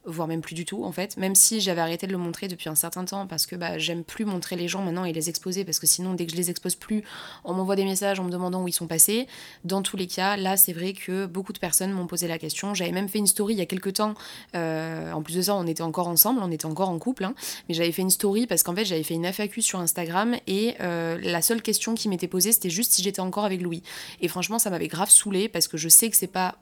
voire 0.08 0.28
même 0.28 0.40
plus 0.40 0.54
du 0.54 0.64
tout 0.64 0.84
en 0.84 0.92
fait, 0.92 1.16
même 1.16 1.34
si 1.34 1.60
j'avais 1.60 1.80
arrêté 1.80 2.06
de 2.06 2.12
le 2.12 2.18
montrer 2.18 2.48
depuis 2.48 2.68
un 2.68 2.74
certain 2.74 3.04
temps 3.04 3.26
parce 3.26 3.46
que 3.46 3.56
bah, 3.56 3.78
j'aime 3.78 4.04
plus 4.04 4.24
montrer 4.24 4.56
les 4.56 4.68
gens 4.68 4.82
maintenant 4.82 5.04
et 5.04 5.12
les 5.12 5.28
exposer 5.28 5.64
parce 5.64 5.78
que 5.78 5.86
sinon 5.86 6.14
dès 6.14 6.26
que 6.26 6.32
je 6.32 6.36
les 6.36 6.50
expose 6.50 6.74
plus, 6.74 7.04
on 7.44 7.54
m'envoie 7.54 7.76
des 7.76 7.84
messages 7.84 8.18
en 8.20 8.24
me 8.24 8.30
demandant 8.30 8.62
où 8.62 8.68
ils 8.68 8.72
sont 8.72 8.86
passés. 8.86 9.26
Dans 9.64 9.82
tous 9.82 9.96
les 9.96 10.06
cas, 10.06 10.36
là 10.36 10.56
c'est 10.56 10.72
vrai 10.72 10.92
que 10.92 11.26
beaucoup 11.26 11.52
de 11.52 11.58
personnes 11.58 11.92
m'ont 11.92 12.06
posé 12.06 12.26
la 12.28 12.38
question. 12.38 12.74
J'avais 12.74 12.92
même 12.92 13.08
fait 13.08 13.18
une 13.18 13.26
story 13.26 13.54
il 13.54 13.58
y 13.58 13.62
a 13.62 13.66
quelques 13.66 13.94
temps, 13.94 14.14
euh, 14.54 15.12
en 15.12 15.22
plus 15.22 15.36
de 15.36 15.42
ça 15.42 15.54
on 15.54 15.66
était 15.66 15.82
encore 15.82 16.08
ensemble, 16.08 16.40
on 16.42 16.50
était 16.50 16.66
encore 16.66 16.88
en 16.88 16.98
couple, 16.98 17.24
hein, 17.24 17.34
mais 17.68 17.74
j'avais 17.74 17.92
fait 17.92 18.02
une 18.02 18.10
story 18.10 18.46
parce 18.46 18.62
qu'en 18.62 18.74
fait 18.74 18.84
j'avais 18.84 19.02
fait 19.02 19.14
une 19.14 19.26
FAQ 19.26 19.62
sur 19.62 19.80
Instagram 19.80 20.36
et 20.46 20.74
euh, 20.80 21.18
la 21.22 21.42
seule 21.42 21.62
question 21.62 21.94
qui 21.94 22.08
m'était 22.08 22.28
posée 22.28 22.52
c'était 22.52 22.70
juste 22.70 22.92
si 22.92 23.02
j'étais 23.02 23.20
encore 23.20 23.44
avec 23.44 23.62
Louis. 23.62 23.82
Et 24.20 24.28
franchement 24.28 24.58
ça 24.58 24.70
m'avait 24.70 24.88
grave 24.88 25.10
saoulé 25.10 25.48
parce 25.48 25.68
que 25.68 25.76
je 25.76 25.88
sais 25.88 26.10
que 26.10 26.16
c'est 26.16 26.26
pas 26.26 26.56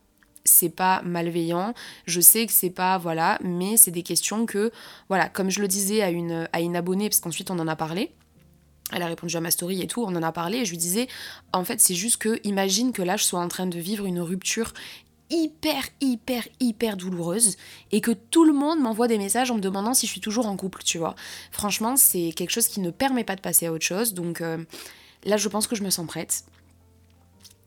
c'est 0.46 0.70
pas 0.70 1.02
malveillant, 1.02 1.74
je 2.06 2.20
sais 2.20 2.46
que 2.46 2.52
c'est 2.52 2.70
pas 2.70 2.98
voilà, 2.98 3.38
mais 3.42 3.76
c'est 3.76 3.90
des 3.90 4.02
questions 4.02 4.46
que 4.46 4.72
voilà, 5.08 5.28
comme 5.28 5.50
je 5.50 5.60
le 5.60 5.68
disais 5.68 6.02
à 6.02 6.10
une 6.10 6.48
à 6.52 6.60
une 6.60 6.76
abonnée 6.76 7.08
parce 7.08 7.20
qu'ensuite 7.20 7.50
on 7.50 7.58
en 7.58 7.68
a 7.68 7.76
parlé. 7.76 8.12
Elle 8.92 9.02
a 9.02 9.06
répondu 9.06 9.36
à 9.36 9.40
ma 9.40 9.50
story 9.50 9.82
et 9.82 9.88
tout, 9.88 10.02
on 10.02 10.14
en 10.14 10.22
a 10.22 10.30
parlé 10.30 10.58
et 10.58 10.64
je 10.64 10.70
lui 10.70 10.78
disais 10.78 11.08
en 11.52 11.64
fait, 11.64 11.80
c'est 11.80 11.94
juste 11.94 12.18
que 12.18 12.40
imagine 12.44 12.92
que 12.92 13.02
là 13.02 13.16
je 13.16 13.24
sois 13.24 13.40
en 13.40 13.48
train 13.48 13.66
de 13.66 13.78
vivre 13.78 14.06
une 14.06 14.20
rupture 14.20 14.72
hyper 15.28 15.82
hyper 16.00 16.46
hyper 16.60 16.96
douloureuse 16.96 17.56
et 17.90 18.00
que 18.00 18.12
tout 18.12 18.44
le 18.44 18.52
monde 18.52 18.78
m'envoie 18.78 19.08
des 19.08 19.18
messages 19.18 19.50
en 19.50 19.56
me 19.56 19.60
demandant 19.60 19.92
si 19.92 20.06
je 20.06 20.12
suis 20.12 20.20
toujours 20.20 20.46
en 20.46 20.56
couple, 20.56 20.84
tu 20.84 20.98
vois. 20.98 21.16
Franchement, 21.50 21.96
c'est 21.96 22.32
quelque 22.36 22.50
chose 22.50 22.68
qui 22.68 22.80
ne 22.80 22.90
permet 22.90 23.24
pas 23.24 23.34
de 23.34 23.40
passer 23.40 23.66
à 23.66 23.72
autre 23.72 23.84
chose 23.84 24.14
donc 24.14 24.40
euh, 24.40 24.64
là 25.24 25.36
je 25.36 25.48
pense 25.48 25.66
que 25.66 25.74
je 25.74 25.82
me 25.82 25.90
sens 25.90 26.06
prête 26.06 26.44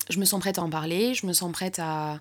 je 0.10 0.20
me 0.20 0.26
sens 0.26 0.40
prête 0.40 0.58
à 0.58 0.64
en 0.64 0.70
parler, 0.70 1.14
je 1.14 1.26
me 1.26 1.34
sens 1.34 1.52
prête 1.52 1.80
à, 1.80 2.20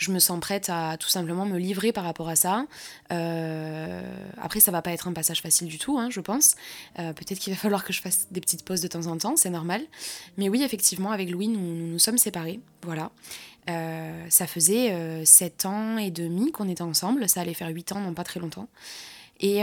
je 0.00 0.10
me 0.12 0.18
sens 0.18 0.40
prête 0.40 0.70
à 0.70 0.96
tout 0.98 1.08
simplement 1.08 1.44
me 1.44 1.58
livrer 1.58 1.92
par 1.92 2.04
rapport 2.04 2.30
à 2.30 2.34
ça. 2.34 2.64
Euh, 3.12 4.02
après, 4.38 4.58
ça 4.58 4.70
va 4.70 4.80
pas 4.80 4.92
être 4.92 5.06
un 5.08 5.12
passage 5.12 5.42
facile 5.42 5.68
du 5.68 5.78
tout, 5.78 5.98
hein, 5.98 6.08
je 6.10 6.20
pense. 6.20 6.56
Euh, 6.98 7.12
peut-être 7.12 7.38
qu'il 7.38 7.52
va 7.52 7.58
falloir 7.60 7.84
que 7.84 7.92
je 7.92 8.00
fasse 8.00 8.26
des 8.30 8.40
petites 8.40 8.64
pauses 8.64 8.80
de 8.80 8.88
temps 8.88 9.06
en 9.06 9.18
temps, 9.18 9.36
c'est 9.36 9.50
normal. 9.50 9.82
Mais 10.38 10.48
oui, 10.48 10.62
effectivement, 10.62 11.10
avec 11.10 11.30
Louis, 11.30 11.48
nous 11.48 11.60
nous, 11.60 11.98
sommes 11.98 12.16
séparés. 12.16 12.60
Voilà. 12.82 13.10
Euh, 13.68 14.24
ça 14.30 14.46
faisait 14.46 15.22
7 15.26 15.66
ans 15.66 15.98
et 15.98 16.10
demi 16.10 16.50
qu'on 16.50 16.68
était 16.70 16.82
ensemble. 16.82 17.28
Ça 17.28 17.42
allait 17.42 17.54
faire 17.54 17.68
8 17.68 17.92
ans, 17.92 18.00
non 18.00 18.14
pas 18.14 18.24
très 18.24 18.40
longtemps. 18.40 18.68
Et, 19.38 19.62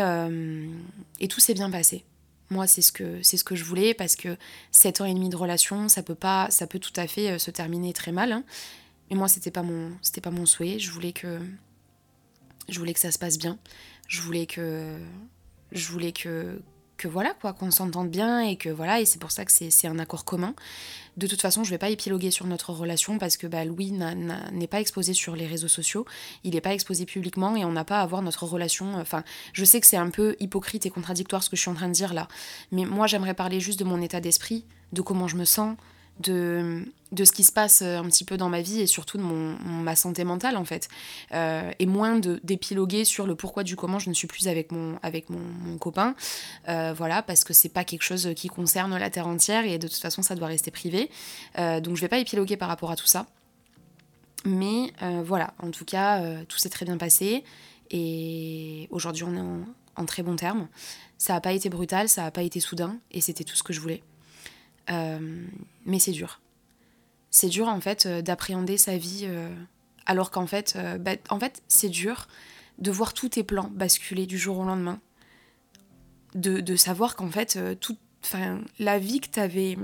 tout 1.30 1.40
s'est 1.40 1.56
bien 1.56 1.72
passé. 1.72 2.06
Moi, 2.52 2.68
c'est 2.68 2.84
ce 2.84 2.92
que 2.92 3.20
c'est 3.24 3.36
ce 3.36 3.44
que 3.44 3.56
je 3.56 3.64
voulais 3.66 3.94
parce 3.94 4.16
que 4.16 4.38
7 4.72 5.02
ans 5.02 5.06
et 5.06 5.14
demi 5.14 5.30
de 5.30 5.36
relation, 5.36 5.90
ça 5.90 6.04
peut 6.04 6.16
pas, 6.16 6.48
ça 6.52 6.68
peut 6.68 6.80
tout 6.80 6.94
à 6.96 7.08
fait 7.08 7.40
se 7.40 7.50
terminer 7.50 7.92
très 7.92 8.12
mal. 8.12 8.32
Hein. 8.32 8.44
Mais 9.10 9.16
moi, 9.16 9.28
c'était 9.28 9.52
pas 9.52 9.64
mon, 9.64 9.92
c'était 10.02 10.22
pas 10.22 10.32
mon 10.32 10.46
souhait. 10.46 10.80
Je 10.80 10.92
voulais 10.92 11.14
que, 11.14 11.40
je 12.70 12.80
voulais 12.80 12.94
que 12.94 13.00
ça 13.00 13.12
se 13.12 13.20
passe 13.20 13.38
bien. 13.38 13.58
Je 14.08 14.22
voulais 14.22 14.46
que, 14.46 14.98
je 15.72 15.88
voulais 15.92 16.12
que, 16.12 16.62
que 16.98 17.08
voilà 17.08 17.34
quoi, 17.40 17.54
qu'on 17.54 17.72
s'entende 17.72 18.10
bien 18.10 18.42
et 18.42 18.58
que 18.58 18.70
voilà. 18.70 19.00
Et 19.00 19.06
c'est 19.06 19.20
pour 19.20 19.32
ça 19.32 19.46
que 19.46 19.52
c'est 19.52 19.88
un 19.88 20.00
accord 20.00 20.26
commun. 20.26 20.54
De 21.16 21.26
toute 21.26 21.42
façon, 21.42 21.64
je 21.64 21.70
vais 21.70 21.78
pas 21.78 21.90
épiloguer 21.90 22.32
sur 22.32 22.46
notre 22.46 22.74
relation 22.74 23.18
parce 23.18 23.38
que 23.38 23.48
bah, 23.48 23.66
Louis 23.66 23.92
n'est 23.92 24.68
pas 24.68 24.82
exposé 24.82 25.14
sur 25.14 25.36
les 25.36 25.48
réseaux 25.48 25.68
sociaux. 25.68 26.06
Il 26.44 26.54
n'est 26.54 26.62
pas 26.62 26.74
exposé 26.74 27.06
publiquement 27.06 27.56
et 27.56 27.66
on 27.66 27.72
n'a 27.72 27.86
pas 27.86 28.02
à 28.02 28.06
voir 28.06 28.22
notre 28.22 28.46
relation. 28.46 28.96
Enfin, 28.96 29.24
je 29.54 29.66
sais 29.66 29.80
que 29.80 29.88
c'est 29.88 29.98
un 29.98 30.10
peu 30.10 30.36
hypocrite 30.40 30.86
et 30.86 30.90
contradictoire 30.90 31.44
ce 31.44 31.50
que 31.50 31.56
je 31.56 31.62
suis 31.62 31.72
en 31.72 31.76
train 31.76 31.88
de 31.88 31.94
dire 31.94 32.14
là. 32.14 32.28
Mais 32.72 32.86
moi, 32.86 33.08
j'aimerais 33.08 33.34
parler 33.34 33.60
juste 33.60 33.80
de 33.80 33.86
mon 33.86 34.02
état 34.02 34.20
d'esprit, 34.20 34.66
de 34.94 35.02
comment 35.02 35.28
je 35.28 35.38
me 35.38 35.46
sens, 35.46 35.76
de, 36.20 36.84
de 37.12 37.26
ce 37.26 37.32
qui 37.32 37.44
se 37.44 37.52
passe 37.52 37.82
euh, 37.82 37.98
un 37.98 38.06
petit 38.06 38.26
peu 38.26 38.38
dans 38.38 38.50
ma 38.50 38.62
vie 38.62 38.82
et 38.82 38.88
surtout 38.88 39.18
de 39.18 39.24
mon, 39.24 39.58
ma 39.64 39.96
santé 39.96 40.24
mentale 40.24 40.58
en 40.58 40.66
fait. 40.66 40.90
Euh, 41.34 41.72
et 41.80 41.86
moins 41.86 42.20
d'épiloguer 42.20 43.06
sur 43.06 43.26
le 43.28 43.36
pourquoi 43.36 43.64
du 43.64 43.76
comment 43.76 44.00
je 44.00 44.10
ne 44.10 44.14
suis 44.14 44.28
plus 44.28 44.48
avec 44.48 44.72
mon, 44.72 44.98
avec 45.04 45.30
mon, 45.30 45.40
mon 45.40 45.78
copain. 45.78 46.16
Euh, 46.68 46.94
voilà, 46.96 47.22
parce 47.22 47.44
que 47.44 47.54
c'est 47.54 47.70
pas 47.70 47.84
quelque 47.84 48.04
chose 48.04 48.30
qui 48.36 48.48
concerne 48.48 48.98
la 48.98 49.10
terre 49.10 49.28
entière 49.28 49.66
et 49.66 49.78
de 49.78 49.88
toute 49.88 49.98
façon 49.98 50.22
ça 50.22 50.36
doit 50.36 50.48
rester 50.48 50.72
privé. 50.72 51.10
donc 51.56 51.96
je 51.96 52.02
vais 52.02 52.08
pas 52.08 52.20
épiloguer 52.20 52.58
par 52.58 52.68
rapport 52.68 52.92
à 52.92 52.96
tout 52.96 53.08
ça. 53.08 53.28
Mais 54.46 54.94
voilà, 55.24 55.54
en 55.60 55.72
tout 55.72 55.86
cas, 55.86 56.22
tout 56.46 56.58
s'est 56.58 56.70
très 56.70 56.86
bien 56.86 56.98
passé. 56.98 57.44
Et 57.90 58.88
aujourd'hui 58.92 59.24
on 59.24 59.36
est 59.36 59.40
en, 59.40 59.62
en 59.96 60.06
très 60.06 60.24
bons 60.24 60.36
termes. 60.36 60.68
Ça 61.18 61.34
n'a 61.34 61.42
pas 61.42 61.54
été 61.54 61.70
brutal, 61.70 62.10
ça 62.10 62.24
n'a 62.24 62.32
pas 62.32 62.44
été 62.44 62.60
soudain 62.60 62.98
et 63.12 63.22
c'était 63.22 63.44
tout 63.44 63.56
ce 63.56 63.64
que 63.64 63.74
je 63.74 63.80
voulais. 63.80 64.04
Euh, 64.90 65.46
mais 65.86 66.00
c'est 66.00 66.12
dur. 66.12 66.42
C'est 67.30 67.50
dur 67.50 67.68
en 67.68 67.82
fait 67.82 68.06
euh, 68.06 68.22
d'appréhender 68.22 68.78
sa 68.78 68.98
vie 68.98 69.24
euh, 69.24 69.54
alors 70.06 70.32
qu'en 70.32 70.48
fait, 70.48 70.78
bah, 71.00 71.12
en 71.30 71.40
fait 71.40 71.62
c'est 71.68 71.90
dur 71.90 72.28
de 72.78 72.92
voir 72.92 73.14
tous 73.14 73.30
tes 73.30 73.44
plans 73.44 73.70
basculer 73.74 74.26
du 74.26 74.38
jour 74.38 74.60
au 74.60 74.66
lendemain. 74.66 75.00
De, 76.36 76.60
de 76.60 76.76
savoir 76.76 77.16
qu'en 77.16 77.32
fait, 77.32 77.58
tout, 77.80 77.98
la 78.80 79.00
vie 79.00 79.22
que 79.22 79.28
t'avais 79.28 79.78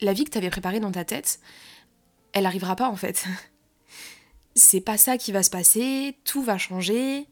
la 0.00 0.12
vie 0.12 0.24
que 0.24 0.30
t'avais 0.30 0.50
préparée 0.50 0.80
dans 0.80 0.92
ta 0.92 1.04
tête, 1.04 1.40
elle 2.32 2.46
arrivera 2.46 2.74
pas 2.76 2.88
en 2.88 2.96
fait. 2.96 3.26
c'est 4.54 4.80
pas 4.80 4.96
ça 4.96 5.18
qui 5.18 5.32
va 5.32 5.42
se 5.42 5.50
passer, 5.50 6.16
tout 6.24 6.42
va 6.42 6.58
changer. 6.58 7.26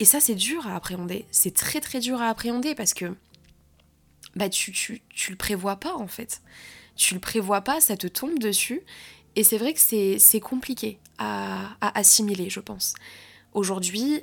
Et 0.00 0.04
ça, 0.04 0.20
c'est 0.20 0.34
dur 0.34 0.66
à 0.66 0.74
appréhender. 0.74 1.24
C'est 1.30 1.54
très 1.54 1.80
très 1.80 2.00
dur 2.00 2.20
à 2.20 2.28
appréhender 2.28 2.74
parce 2.74 2.94
que 2.94 3.14
bah 4.36 4.48
tu, 4.48 4.72
tu, 4.72 5.02
tu 5.08 5.30
le 5.30 5.36
prévois 5.36 5.76
pas 5.76 5.94
en 5.94 6.06
fait. 6.06 6.42
Tu 6.96 7.14
le 7.14 7.20
prévois 7.20 7.60
pas, 7.60 7.80
ça 7.80 7.96
te 7.96 8.06
tombe 8.06 8.38
dessus. 8.38 8.82
Et 9.36 9.42
c'est 9.42 9.58
vrai 9.58 9.74
que 9.74 9.80
c'est 9.80 10.40
compliqué 10.40 10.98
à, 11.18 11.76
à, 11.80 11.98
assimiler, 11.98 12.50
je 12.50 12.60
pense. 12.60 12.94
Aujourd'hui, 13.52 14.22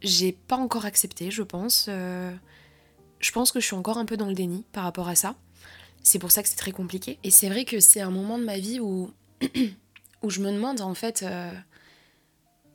j'ai 0.00 0.32
pas 0.32 0.56
encore 0.56 0.86
accepté, 0.86 1.30
je 1.30 1.42
pense. 1.42 1.86
Euh, 1.88 2.34
je 3.20 3.32
pense 3.32 3.52
que 3.52 3.60
je 3.60 3.66
suis 3.66 3.76
encore 3.76 3.98
un 3.98 4.04
peu 4.04 4.16
dans 4.16 4.28
le 4.28 4.34
déni 4.34 4.64
par 4.72 4.84
rapport 4.84 5.08
à 5.08 5.14
ça. 5.14 5.36
C'est 6.02 6.18
pour 6.18 6.30
ça 6.30 6.42
que 6.42 6.48
c'est 6.48 6.56
très 6.56 6.72
compliqué. 6.72 7.18
Et 7.22 7.30
c'est 7.30 7.48
vrai 7.48 7.64
que 7.64 7.80
c'est 7.80 8.00
un 8.00 8.10
moment 8.10 8.38
de 8.38 8.44
ma 8.44 8.58
vie 8.58 8.80
où, 8.80 9.10
où 10.22 10.30
je 10.30 10.40
me 10.40 10.52
demande 10.52 10.80
en 10.80 10.94
fait. 10.94 11.22
Euh, 11.22 11.50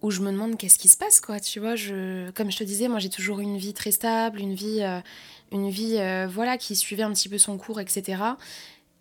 où 0.02 0.12
je 0.12 0.22
me 0.22 0.32
demande 0.32 0.58
qu'est-ce 0.58 0.80
qui 0.80 0.88
se 0.88 0.98
passe, 0.98 1.20
quoi. 1.20 1.40
Tu 1.40 1.60
vois, 1.60 1.76
je, 1.76 2.30
comme 2.32 2.52
je 2.52 2.58
te 2.58 2.64
disais, 2.64 2.88
moi 2.88 3.00
j'ai 3.00 3.10
toujours 3.10 3.40
une 3.42 3.58
vie 3.58 3.74
très 3.74 3.92
stable, 3.92 4.40
une 4.40 4.56
vie, 4.56 4.82
euh, 4.82 5.02
une 5.52 5.70
vie 5.70 5.98
euh, 5.98 6.28
voilà, 6.28 6.58
qui 6.58 6.76
suivait 6.76 7.04
un 7.04 7.14
petit 7.14 7.30
peu 7.30 7.38
son 7.38 7.58
cours, 7.58 7.80
etc. 7.80 8.22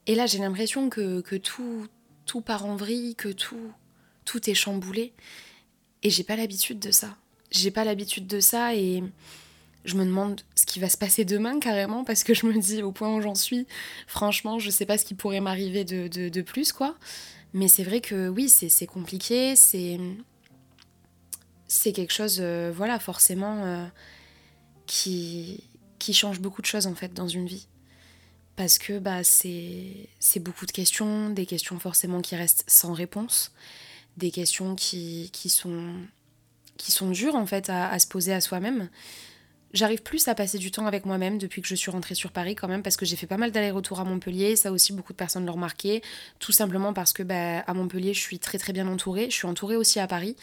Et 0.06 0.14
là, 0.14 0.26
j'ai 0.26 0.38
l'impression 0.38 0.88
que, 0.88 1.20
que, 1.20 1.36
tout, 1.36 1.86
tout 2.26 2.40
part 2.40 2.64
en 2.64 2.76
vrille, 2.76 3.14
que 3.14 3.28
tout, 3.28 3.72
tout 4.24 4.48
est 4.48 4.54
chamboulé. 4.54 5.12
Et 6.02 6.10
j'ai 6.10 6.24
pas 6.24 6.36
l'habitude 6.36 6.78
de 6.78 6.90
ça. 6.90 7.16
J'ai 7.50 7.70
pas 7.70 7.84
l'habitude 7.84 8.26
de 8.26 8.40
ça 8.40 8.74
et 8.74 9.02
je 9.84 9.96
me 9.96 10.04
demande 10.04 10.42
ce 10.54 10.66
qui 10.66 10.80
va 10.80 10.88
se 10.88 10.96
passer 10.96 11.24
demain 11.24 11.58
carrément 11.60 12.04
parce 12.04 12.24
que 12.24 12.34
je 12.34 12.46
me 12.46 12.58
dis 12.58 12.82
au 12.82 12.92
point 12.92 13.14
où 13.14 13.20
j'en 13.20 13.34
suis, 13.34 13.66
franchement, 14.06 14.58
je 14.58 14.70
sais 14.70 14.86
pas 14.86 14.98
ce 14.98 15.04
qui 15.04 15.14
pourrait 15.14 15.40
m'arriver 15.40 15.84
de, 15.84 16.08
de, 16.08 16.42
plus, 16.42 16.72
quoi. 16.72 16.96
Mais 17.54 17.68
c'est 17.68 17.84
vrai 17.84 18.00
que 18.00 18.28
oui, 18.28 18.48
c'est 18.48 18.86
compliqué, 18.86 19.56
c'est 19.56 19.98
c'est 21.68 21.92
quelque 21.92 22.12
chose, 22.12 22.38
euh, 22.40 22.72
voilà, 22.74 22.98
forcément, 22.98 23.64
euh, 23.64 23.86
qui, 24.86 25.67
qui 25.98 26.14
change 26.14 26.40
beaucoup 26.40 26.62
de 26.62 26.66
choses 26.66 26.86
en 26.86 26.94
fait 26.94 27.12
dans 27.14 27.28
une 27.28 27.46
vie. 27.46 27.66
Parce 28.58 28.78
que 28.78 28.98
bah, 28.98 29.22
c'est 29.22 30.40
beaucoup 30.40 30.66
de 30.66 30.72
questions, 30.72 31.30
des 31.30 31.46
questions 31.46 31.78
forcément 31.78 32.20
qui 32.20 32.34
restent 32.34 32.64
sans 32.66 32.92
réponse, 32.92 33.52
des 34.16 34.32
questions 34.32 34.74
qui, 34.74 35.30
qui, 35.32 35.48
sont, 35.48 35.92
qui 36.76 36.90
sont 36.90 37.10
dures 37.12 37.36
en 37.36 37.46
fait 37.46 37.70
à, 37.70 37.96
se 38.00 38.08
poser 38.08 38.32
à 38.32 38.40
soi-même. 38.40 38.88
J'arrive 39.74 40.02
plus 40.02 40.26
à 40.26 40.34
passer 40.34 40.58
du 40.58 40.72
temps 40.72 40.86
avec 40.86 41.06
moi-même 41.06 41.38
depuis 41.38 41.62
que 41.62 41.68
je 41.68 41.76
suis 41.76 41.92
rentrée 41.92 42.16
sur 42.16 42.32
Paris 42.32 42.56
quand 42.56 42.66
même 42.66 42.82
parce 42.82 42.96
que 42.96 43.06
j'ai 43.06 43.14
fait 43.14 43.28
pas 43.28 43.36
mal 43.36 43.52
d'allers-retours 43.52 44.00
à 44.00 44.04
Montpellier, 44.04 44.56
ça 44.56 44.72
aussi 44.72 44.92
beaucoup 44.92 45.12
de 45.12 45.18
personnes 45.18 45.46
l'ont 45.46 45.52
remarqué, 45.52 46.02
tout 46.40 46.50
simplement 46.50 46.92
parce 46.92 47.12
que 47.12 47.22
bah, 47.22 47.60
à 47.60 47.74
Montpellier 47.74 48.12
je 48.12 48.20
suis 48.20 48.40
très 48.40 48.58
très 48.58 48.72
bien 48.72 48.88
entourée, 48.88 49.26
je 49.30 49.36
suis 49.36 49.46
entourée 49.46 49.76
aussi 49.76 50.00
à 50.00 50.08
Paris, 50.08 50.34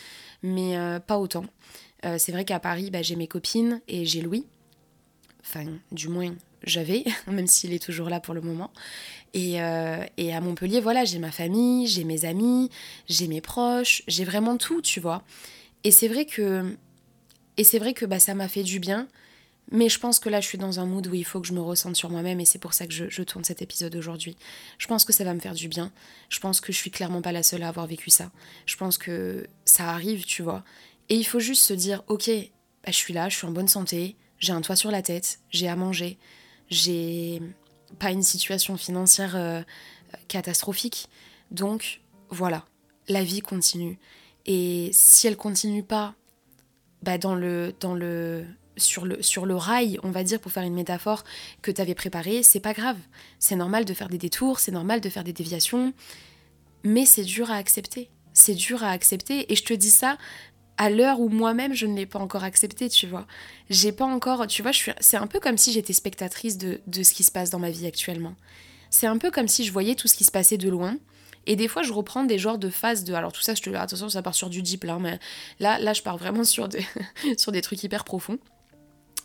mais 0.42 0.78
euh, 0.78 1.02
pas 1.02 1.18
autant. 1.18 1.44
Euh, 2.06 2.16
c'est 2.18 2.32
vrai 2.32 2.46
qu'à 2.46 2.62
Paris 2.62 2.92
bah, 2.92 3.02
j'ai 3.02 3.18
mes 3.18 3.28
copines 3.28 3.82
et 3.90 4.06
j'ai 4.06 4.22
Louis, 4.22 4.46
enfin 5.46 5.66
du 5.92 6.08
moins 6.08 6.34
j'avais, 6.64 7.06
même 7.28 7.48
s'il 7.48 7.74
est 7.74 7.84
toujours 7.84 8.10
là 8.10 8.20
pour 8.20 8.34
le 8.34 8.42
moment. 8.42 8.72
Et, 9.34 9.62
euh, 9.62 10.04
et 10.18 10.34
à 10.34 10.42
Montpellier, 10.42 10.80
voilà, 10.80 11.06
j'ai 11.06 11.20
ma 11.20 11.32
famille, 11.32 11.88
j'ai 11.88 12.04
mes 12.04 12.26
amis, 12.26 12.70
j'ai 13.08 13.28
mes 13.28 13.42
proches, 13.42 14.02
j'ai 14.08 14.24
vraiment 14.24 14.58
tout, 14.58 14.82
tu 14.82 15.00
vois. 15.00 15.24
Et 15.84 15.92
c'est 15.92 16.08
vrai 16.08 16.26
que 16.26 16.76
et 17.58 17.64
c'est 17.64 17.80
vrai 17.80 17.94
que 17.94 18.06
bah, 18.06 18.20
ça 18.20 18.34
m'a 18.34 18.48
fait 18.48 18.64
du 18.64 18.80
bien. 18.80 19.08
Mais 19.72 19.90
je 19.90 20.00
pense 20.00 20.20
que 20.20 20.30
là, 20.30 20.42
je 20.42 20.48
suis 20.48 20.60
dans 20.60 20.80
un 20.80 20.86
mood 20.86 21.08
où 21.08 21.16
il 21.16 21.26
faut 21.26 21.42
que 21.42 21.48
je 21.48 21.54
me 21.54 21.62
ressente 21.62 21.96
sur 21.96 22.12
moi-même 22.12 22.40
et 22.40 22.46
c'est 22.46 22.60
pour 22.60 22.76
ça 22.76 22.86
que 22.86 22.94
je, 22.94 23.24
tourne 23.24 23.44
cet 23.44 23.64
épisode 23.64 23.96
aujourd'hui. 23.96 24.38
Je 24.78 24.86
pense 24.86 25.06
que 25.06 25.14
ça 25.14 25.24
va 25.24 25.34
me 25.34 25.40
faire 25.40 25.56
du 25.56 25.68
bien. 25.68 25.92
Je 26.30 26.40
pense 26.40 26.62
que 26.62 26.72
je 26.72 26.78
suis 26.78 26.92
clairement 26.92 27.24
pas 27.24 27.32
la 27.32 27.42
seule 27.42 27.64
à 27.64 27.70
avoir 27.70 27.88
vécu 27.88 28.12
ça. 28.12 28.32
Je 28.68 28.76
pense 28.76 29.00
que 29.00 29.48
ça 29.66 29.90
arrive, 29.90 30.24
tu 30.26 30.44
vois. 30.44 30.64
Et 31.10 31.16
il 31.16 31.24
faut 31.24 31.40
juste 31.40 31.64
se 31.64 31.74
dire, 31.74 32.04
ok, 32.08 32.30
bah, 32.30 32.92
je 32.92 32.96
suis 32.96 33.14
là, 33.14 33.28
je 33.28 33.38
suis 33.38 33.48
en 33.48 33.52
bonne 33.52 33.68
santé, 33.68 34.16
j'ai 34.46 34.54
un 34.54 34.62
toit 34.62 34.76
sur 34.76 34.92
la 34.92 35.02
tête, 35.02 35.40
j'ai 35.50 35.68
à 35.68 35.76
manger, 35.76 36.18
j'ai 36.70 37.42
pas 38.00 38.12
une 38.12 38.24
situation 38.24 38.78
financière 38.78 39.36
euh, 39.36 39.62
catastrophique. 40.28 41.10
Donc 41.52 42.02
voilà, 42.30 42.66
la 43.08 43.24
vie 43.24 43.42
continue. 43.42 43.98
Et 44.46 44.92
si 44.94 45.28
elle 45.28 45.38
continue 45.38 45.84
pas 45.84 46.14
bah, 47.02 47.18
dans 47.18 47.36
le, 47.36 47.74
dans 47.80 47.96
le, 47.96 48.46
sur 48.78 49.06
le, 49.06 49.22
sur 49.22 49.46
le 49.46 49.56
rail, 49.56 50.00
on 50.04 50.12
va 50.12 50.24
dire, 50.24 50.40
pour 50.40 50.52
faire 50.52 50.64
une 50.64 50.76
métaphore, 50.76 51.24
que 51.62 51.72
tu 51.72 51.82
avais 51.82 51.96
préparé, 51.96 52.44
c'est 52.44 52.60
pas 52.60 52.74
grave. 52.74 52.98
C'est 53.40 53.56
normal 53.56 53.86
de 53.86 53.94
faire 53.94 54.10
des 54.10 54.18
détours, 54.18 54.60
c'est 54.60 54.72
normal 54.72 55.02
de 55.02 55.10
faire 55.10 55.24
des 55.24 55.34
déviations, 55.34 55.94
mais 56.84 57.06
c'est 57.06 57.24
dur 57.24 57.50
à 57.50 57.56
accepter. 57.56 58.10
C'est 58.34 58.54
dur 58.54 58.84
à 58.84 58.90
accepter, 58.90 59.52
et 59.52 59.56
je 59.56 59.64
te 59.64 59.74
dis 59.74 59.90
ça 59.90 60.18
à 60.78 60.90
l'heure 60.90 61.20
où 61.20 61.30
moi-même 61.30 61.74
je 61.74 61.86
ne 61.86 61.96
l'ai 61.96 62.06
pas 62.06 62.20
encore 62.20 62.44
accepté, 62.44 62.90
tu 62.90 63.08
vois. 63.08 63.26
J'ai 63.70 63.92
pas 63.92 64.06
encore, 64.06 64.46
tu 64.48 64.62
vois, 64.62 64.72
c'est 65.00 65.18
un 65.18 65.28
peu 65.28 65.40
comme 65.40 65.58
si 65.58 65.72
j'étais 65.72 65.94
spectatrice 65.94 66.58
de, 66.58 66.82
de 66.88 67.04
ce 67.04 67.14
qui 67.14 67.24
se 67.24 67.32
passe 67.32 67.50
dans 67.50 67.60
ma 67.60 67.72
vie 67.72 67.88
actuellement. 67.88 68.36
C'est 68.90 69.08
un 69.08 69.18
peu 69.18 69.32
comme 69.32 69.48
si 69.48 69.64
je 69.66 69.72
voyais 69.72 69.96
tout 69.96 70.08
ce 70.08 70.16
qui 70.16 70.24
se 70.24 70.32
passait 70.32 70.58
de 70.58 70.70
loin, 70.70 70.98
et 71.48 71.56
des 71.56 71.68
fois, 71.68 71.84
je 71.84 71.94
reprends 71.94 72.24
des 72.24 72.40
genres 72.40 72.58
de 72.58 72.70
phases 72.70 73.04
de. 73.04 73.14
Alors, 73.14 73.32
tout 73.32 73.42
ça, 73.42 73.54
je 73.54 73.62
te 73.62 73.70
attention, 73.70 74.10
ça 74.10 74.22
part 74.22 74.36
sur 74.36 74.50
du 74.50 74.62
deep 74.62 74.84
là, 74.84 74.98
mais 75.00 75.20
là, 75.60 75.80
là 75.80 75.94
je 75.94 76.02
pars 76.02 76.18
vraiment 76.18 76.44
sur 76.44 76.68
des, 76.68 76.86
sur 77.38 77.52
des 77.52 77.62
trucs 77.62 77.84
hyper 77.84 78.04
profonds. 78.04 78.40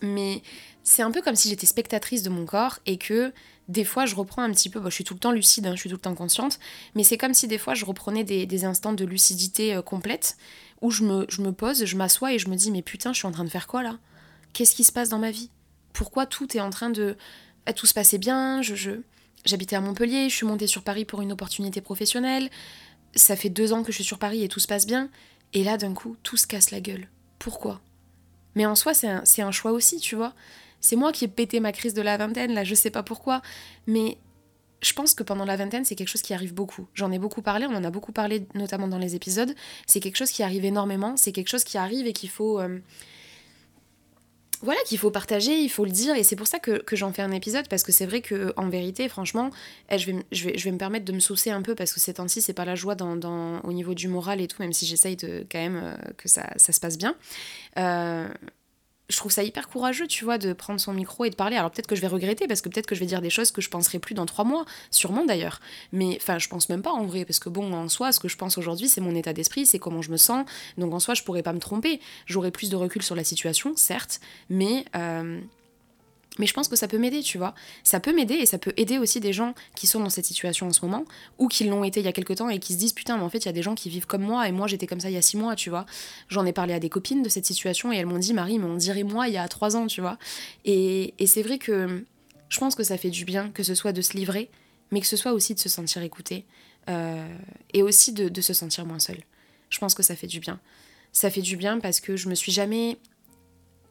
Mais 0.02 0.42
c'est 0.82 1.02
un 1.02 1.10
peu 1.10 1.20
comme 1.20 1.36
si 1.36 1.48
j'étais 1.48 1.66
spectatrice 1.66 2.22
de 2.22 2.30
mon 2.30 2.46
corps 2.46 2.78
et 2.86 2.96
que 2.96 3.32
des 3.68 3.84
fois, 3.84 4.06
je 4.06 4.16
reprends 4.16 4.42
un 4.42 4.50
petit 4.50 4.68
peu. 4.68 4.80
je 4.84 4.90
suis 4.90 5.04
tout 5.04 5.14
le 5.14 5.20
temps 5.20 5.30
lucide, 5.30 5.66
hein, 5.66 5.74
je 5.74 5.80
suis 5.80 5.90
tout 5.90 5.96
le 5.96 6.00
temps 6.00 6.14
consciente, 6.14 6.58
mais 6.94 7.04
c'est 7.04 7.18
comme 7.18 7.34
si 7.34 7.46
des 7.46 7.58
fois, 7.58 7.74
je 7.74 7.84
reprenais 7.84 8.24
des, 8.24 8.64
instants 8.64 8.92
de 8.92 9.04
lucidité 9.04 9.74
euh, 9.74 9.82
complète 9.82 10.36
où 10.82 10.90
je 10.90 11.04
me, 11.04 11.26
je 11.28 11.42
me 11.42 11.52
pose, 11.52 11.84
je 11.84 11.96
m'assois 11.96 12.32
et 12.32 12.38
je 12.38 12.48
me 12.48 12.56
dis, 12.56 12.70
mais 12.70 12.82
putain, 12.82 13.12
je 13.12 13.18
suis 13.18 13.26
en 13.26 13.32
train 13.32 13.44
de 13.44 13.50
faire 13.50 13.66
quoi 13.66 13.82
là? 13.82 13.98
Qu'est-ce 14.52 14.74
qui 14.74 14.84
se 14.84 14.92
passe 14.92 15.08
dans 15.08 15.18
ma 15.18 15.30
vie? 15.30 15.50
Pourquoi 15.92 16.26
tout 16.26 16.56
est 16.56 16.60
en 16.60 16.70
train 16.70 16.90
de. 16.90 17.16
Tout 17.76 17.86
se 17.86 17.94
passait 17.94 18.18
bien, 18.18 18.62
je, 18.62 18.74
je, 18.74 19.02
J'habitais 19.44 19.76
à 19.76 19.80
Montpellier, 19.80 20.28
je 20.28 20.36
suis 20.36 20.46
montée 20.46 20.66
sur 20.66 20.82
Paris 20.82 21.04
pour 21.04 21.22
une 21.22 21.32
opportunité 21.32 21.80
professionnelle. 21.80 22.50
Ça 23.14 23.36
fait 23.36 23.48
deux 23.48 23.72
ans 23.72 23.82
que 23.82 23.90
je 23.90 23.96
suis 23.96 24.04
sur 24.04 24.18
Paris 24.18 24.44
et 24.44 24.48
tout 24.48 24.60
se 24.60 24.68
passe 24.68 24.86
bien. 24.86 25.08
Et 25.54 25.64
là, 25.64 25.78
d'un 25.78 25.94
coup, 25.94 26.16
tout 26.22 26.36
se 26.36 26.46
casse 26.46 26.70
la 26.70 26.80
gueule. 26.80 27.08
Pourquoi? 27.38 27.80
Mais 28.54 28.66
en 28.66 28.74
soi, 28.74 28.92
c'est 28.94 29.08
un, 29.08 29.22
un, 29.38 29.50
choix 29.50 29.72
aussi, 29.72 29.98
tu 29.98 30.14
vois. 30.14 30.34
C'est 30.80 30.96
moi 30.96 31.12
qui 31.12 31.24
ai 31.24 31.28
pété 31.28 31.60
ma 31.60 31.72
crise 31.72 31.94
de 31.94 32.02
la 32.02 32.16
vingtaine, 32.16 32.52
là, 32.52 32.64
je 32.64 32.74
sais 32.74 32.90
pas 32.90 33.02
pourquoi. 33.02 33.42
Mais 33.86 34.18
je 34.82 34.92
pense 34.92 35.14
que 35.14 35.22
pendant 35.22 35.44
la 35.44 35.56
vingtaine, 35.56 35.84
c'est 35.84 35.94
quelque 35.94 36.08
chose 36.08 36.22
qui 36.22 36.34
arrive 36.34 36.54
beaucoup. 36.54 36.86
J'en 36.94 37.12
ai 37.12 37.18
beaucoup 37.18 37.42
parlé, 37.42 37.66
on 37.66 37.74
en 37.74 37.84
a 37.84 37.90
beaucoup 37.90 38.12
parlé, 38.12 38.46
notamment 38.54 38.88
dans 38.88 38.98
les 38.98 39.14
épisodes. 39.14 39.54
C'est 39.86 40.00
quelque 40.00 40.16
chose 40.16 40.30
qui 40.30 40.42
arrive 40.42 40.64
énormément, 40.64 41.16
c'est 41.16 41.32
quelque 41.32 41.48
chose 41.48 41.64
qui 41.64 41.78
arrive 41.78 42.06
et 42.06 42.12
qu'il 42.12 42.30
faut. 42.30 42.60
Euh, 42.60 42.78
voilà 44.62 44.80
qu'il 44.84 44.98
faut 44.98 45.10
partager, 45.10 45.58
il 45.58 45.70
faut 45.70 45.86
le 45.86 45.90
dire, 45.90 46.14
et 46.16 46.22
c'est 46.22 46.36
pour 46.36 46.46
ça 46.46 46.58
que, 46.58 46.82
j'en 46.92 47.12
fais 47.12 47.22
un 47.22 47.32
épisode, 47.32 47.66
parce 47.68 47.82
que 47.82 47.92
c'est 47.92 48.04
vrai 48.04 48.20
que 48.20 48.52
en 48.56 48.68
vérité, 48.68 49.08
franchement, 49.08 49.50
eh, 49.90 49.96
je, 49.96 50.10
vais, 50.10 50.24
je, 50.32 50.44
vais, 50.44 50.58
je 50.58 50.64
vais 50.64 50.70
me 50.70 50.76
permettre 50.76 51.06
de 51.06 51.12
me 51.12 51.20
saucer 51.20 51.50
un 51.50 51.62
peu, 51.62 51.74
parce 51.74 51.94
que 51.94 52.00
ces 52.00 52.14
temps-ci, 52.14 52.42
c'est 52.42 52.52
pas 52.52 52.66
la 52.66 52.74
joie 52.74 52.94
dans, 52.94 53.60
au 53.62 53.72
niveau 53.72 53.94
du 53.94 54.08
moral 54.08 54.40
et 54.40 54.48
tout, 54.48 54.60
même 54.60 54.74
si 54.74 54.84
j'essaye 54.84 55.16
de 55.16 55.46
quand 55.50 55.58
même 55.58 55.80
euh, 55.82 55.96
que 56.18 56.28
ça, 56.28 56.50
ça, 56.56 56.72
se 56.72 56.80
passe 56.80 56.98
bien. 56.98 57.16
Euh, 57.78 58.28
je 59.10 59.16
trouve 59.16 59.32
ça 59.32 59.42
hyper 59.42 59.68
courageux, 59.68 60.06
tu 60.06 60.24
vois, 60.24 60.38
de 60.38 60.52
prendre 60.52 60.80
son 60.80 60.92
micro 60.92 61.24
et 61.24 61.30
de 61.30 61.34
parler. 61.34 61.56
Alors 61.56 61.70
peut-être 61.70 61.86
que 61.86 61.96
je 61.96 62.00
vais 62.00 62.06
regretter, 62.06 62.46
parce 62.46 62.60
que 62.60 62.68
peut-être 62.68 62.86
que 62.86 62.94
je 62.94 63.00
vais 63.00 63.06
dire 63.06 63.20
des 63.20 63.30
choses 63.30 63.50
que 63.50 63.60
je 63.60 63.68
penserai 63.68 63.98
plus 63.98 64.14
dans 64.14 64.26
trois 64.26 64.44
mois, 64.44 64.64
sûrement 64.90 65.24
d'ailleurs. 65.24 65.60
Mais 65.92 66.18
enfin, 66.20 66.38
je 66.38 66.48
pense 66.48 66.68
même 66.68 66.82
pas 66.82 66.92
en 66.92 67.04
vrai, 67.04 67.24
parce 67.24 67.38
que 67.38 67.48
bon, 67.48 67.72
en 67.72 67.88
soi, 67.88 68.12
ce 68.12 68.20
que 68.20 68.28
je 68.28 68.36
pense 68.36 68.58
aujourd'hui, 68.58 68.88
c'est 68.88 69.00
mon 69.00 69.14
état 69.14 69.32
d'esprit, 69.32 69.66
c'est 69.66 69.78
comment 69.78 70.02
je 70.02 70.10
me 70.10 70.16
sens. 70.16 70.46
Donc 70.78 70.92
en 70.94 71.00
soi, 71.00 71.14
je 71.14 71.22
pourrais 71.22 71.42
pas 71.42 71.52
me 71.52 71.60
tromper. 71.60 72.00
J'aurais 72.26 72.50
plus 72.50 72.70
de 72.70 72.76
recul 72.76 73.02
sur 73.02 73.16
la 73.16 73.24
situation, 73.24 73.74
certes, 73.76 74.20
mais 74.48 74.84
euh, 74.96 75.40
mais 76.40 76.46
je 76.46 76.54
pense 76.54 76.68
que 76.68 76.74
ça 76.74 76.88
peut 76.88 76.96
m'aider, 76.96 77.20
tu 77.20 77.36
vois. 77.36 77.54
Ça 77.84 78.00
peut 78.00 78.14
m'aider 78.14 78.34
et 78.34 78.46
ça 78.46 78.56
peut 78.56 78.72
aider 78.78 78.96
aussi 78.96 79.20
des 79.20 79.34
gens 79.34 79.54
qui 79.76 79.86
sont 79.86 80.00
dans 80.00 80.08
cette 80.08 80.24
situation 80.24 80.66
en 80.66 80.72
ce 80.72 80.82
moment 80.82 81.04
ou 81.38 81.48
qui 81.48 81.64
l'ont 81.64 81.84
été 81.84 82.00
il 82.00 82.06
y 82.06 82.08
a 82.08 82.12
quelques 82.12 82.36
temps 82.36 82.48
et 82.48 82.58
qui 82.58 82.72
se 82.72 82.78
disent 82.78 82.94
putain, 82.94 83.18
mais 83.18 83.22
en 83.22 83.28
fait, 83.28 83.40
il 83.40 83.46
y 83.46 83.48
a 83.50 83.52
des 83.52 83.62
gens 83.62 83.74
qui 83.74 83.90
vivent 83.90 84.06
comme 84.06 84.22
moi 84.22 84.48
et 84.48 84.52
moi 84.52 84.66
j'étais 84.66 84.86
comme 84.86 85.00
ça 85.00 85.10
il 85.10 85.12
y 85.12 85.18
a 85.18 85.22
six 85.22 85.36
mois, 85.36 85.54
tu 85.54 85.68
vois. 85.68 85.84
J'en 86.28 86.46
ai 86.46 86.54
parlé 86.54 86.72
à 86.72 86.80
des 86.80 86.88
copines 86.88 87.22
de 87.22 87.28
cette 87.28 87.44
situation 87.44 87.92
et 87.92 87.96
elles 87.98 88.06
m'ont 88.06 88.18
dit 88.18 88.32
Marie, 88.32 88.58
mais 88.58 88.64
on 88.64 88.76
dirait 88.76 89.02
moi 89.02 89.28
il 89.28 89.34
y 89.34 89.36
a 89.36 89.46
trois 89.48 89.76
ans, 89.76 89.86
tu 89.86 90.00
vois. 90.00 90.18
Et, 90.64 91.14
c'est 91.26 91.42
vrai 91.42 91.58
que 91.58 92.04
je 92.48 92.58
pense 92.58 92.74
que 92.74 92.84
ça 92.84 92.96
fait 92.96 93.10
du 93.10 93.26
bien 93.26 93.50
que 93.50 93.62
ce 93.62 93.74
soit 93.74 93.92
de 93.92 94.00
se 94.00 94.14
livrer, 94.14 94.48
mais 94.90 95.00
que 95.02 95.06
ce 95.06 95.18
soit 95.18 95.32
aussi 95.32 95.54
de 95.54 95.60
se 95.60 95.68
sentir 95.68 96.02
écouté 96.02 96.46
euh, 96.88 97.36
et 97.74 97.82
aussi 97.82 98.12
de, 98.12 98.40
se 98.40 98.54
sentir 98.54 98.86
moins 98.86 98.98
seul. 98.98 99.18
Je 99.68 99.78
pense 99.78 99.94
que 99.94 100.02
ça 100.02 100.16
fait 100.16 100.26
du 100.26 100.40
bien. 100.40 100.58
Ça 101.12 101.30
fait 101.30 101.42
du 101.42 101.58
bien 101.58 101.80
parce 101.80 102.00
que 102.00 102.16
je 102.16 102.30
me 102.30 102.34
suis 102.34 102.50
jamais. 102.50 102.96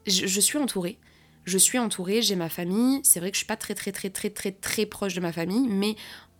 je 0.08 0.40
suis 0.40 0.58
entourée 0.58 0.98
je 1.50 1.58
suis 1.58 1.78
entourée, 1.78 2.22
j'ai 2.22 2.36
ma 2.36 2.50
famille. 2.50 3.02
C'est 3.04 3.20
vrai 3.20 3.32
que 3.32 3.36
je 3.36 3.40
suis 3.40 3.48
pas 3.48 3.58
très 3.58 3.76
très 3.76 3.92
très 3.92 4.10
très 4.10 4.30
très 4.30 4.52
très 4.52 4.86
proche 4.86 5.14
de 5.14 5.20
ma 5.20 5.34
famille, 5.34 5.68
mais 5.68 5.96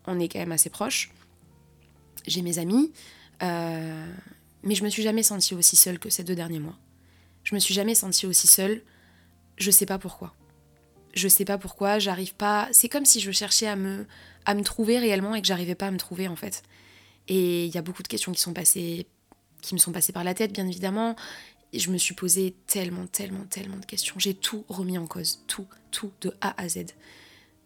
on 0.06 0.18
est 0.18 0.28
quand 0.28 0.38
même 0.38 0.52
assez 0.52 0.70
proche. 0.70 1.10
J'ai 2.26 2.42
mes 2.42 2.58
amis, 2.58 2.92
euh, 3.42 4.12
mais 4.62 4.74
je 4.74 4.84
me 4.84 4.88
suis 4.88 5.02
jamais 5.02 5.22
sentie 5.22 5.54
aussi 5.54 5.76
seule 5.76 5.98
que 5.98 6.10
ces 6.10 6.24
deux 6.24 6.34
derniers 6.34 6.60
mois. 6.60 6.78
Je 7.44 7.54
me 7.54 7.60
suis 7.60 7.74
jamais 7.74 7.94
sentie 7.94 8.26
aussi 8.26 8.46
seule. 8.46 8.82
Je 9.56 9.70
sais 9.70 9.86
pas 9.86 9.98
pourquoi. 9.98 10.34
Je 11.14 11.28
sais 11.28 11.44
pas 11.44 11.58
pourquoi. 11.58 11.98
J'arrive 11.98 12.34
pas. 12.34 12.68
C'est 12.72 12.88
comme 12.88 13.04
si 13.04 13.20
je 13.20 13.30
cherchais 13.30 13.66
à 13.66 13.76
me 13.76 14.06
à 14.46 14.54
me 14.54 14.62
trouver 14.62 14.98
réellement 14.98 15.34
et 15.34 15.42
que 15.42 15.46
j'arrivais 15.46 15.74
pas 15.74 15.88
à 15.88 15.90
me 15.90 15.98
trouver 15.98 16.28
en 16.28 16.36
fait. 16.36 16.62
Et 17.28 17.66
il 17.66 17.74
y 17.74 17.78
a 17.78 17.82
beaucoup 17.82 18.02
de 18.02 18.08
questions 18.08 18.32
qui 18.32 18.40
sont 18.40 18.54
passées 18.54 19.06
qui 19.60 19.74
me 19.74 19.78
sont 19.78 19.92
passées 19.92 20.12
par 20.12 20.24
la 20.24 20.32
tête, 20.32 20.52
bien 20.52 20.66
évidemment 20.66 21.16
je 21.78 21.90
me 21.90 21.98
suis 21.98 22.14
posé 22.14 22.54
tellement, 22.66 23.06
tellement, 23.06 23.44
tellement 23.44 23.76
de 23.76 23.86
questions. 23.86 24.16
J'ai 24.18 24.34
tout 24.34 24.64
remis 24.68 24.98
en 24.98 25.06
cause, 25.06 25.44
tout, 25.46 25.66
tout, 25.90 26.12
de 26.20 26.34
A 26.40 26.60
à 26.60 26.68
Z. 26.68 26.86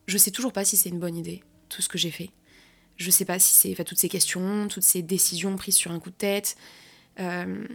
Je 0.06 0.18
sais 0.18 0.30
toujours 0.30 0.52
pas 0.52 0.64
si 0.64 0.76
c'est 0.76 0.90
une 0.90 0.98
bonne 0.98 1.16
idée, 1.16 1.42
tout 1.68 1.80
ce 1.80 1.88
que 1.88 1.96
j'ai 1.96 2.10
fait. 2.10 2.30
Je 2.96 3.10
sais 3.10 3.24
pas 3.24 3.38
si 3.38 3.54
c'est 3.54 3.72
enfin, 3.72 3.84
toutes 3.84 3.98
ces 3.98 4.08
questions, 4.08 4.68
toutes 4.68 4.82
ces 4.82 5.02
décisions 5.02 5.56
prises 5.56 5.76
sur 5.76 5.90
un 5.90 5.98
coup 5.98 6.10
de 6.10 6.16
tête. 6.16 6.56
Euh, 7.18 7.66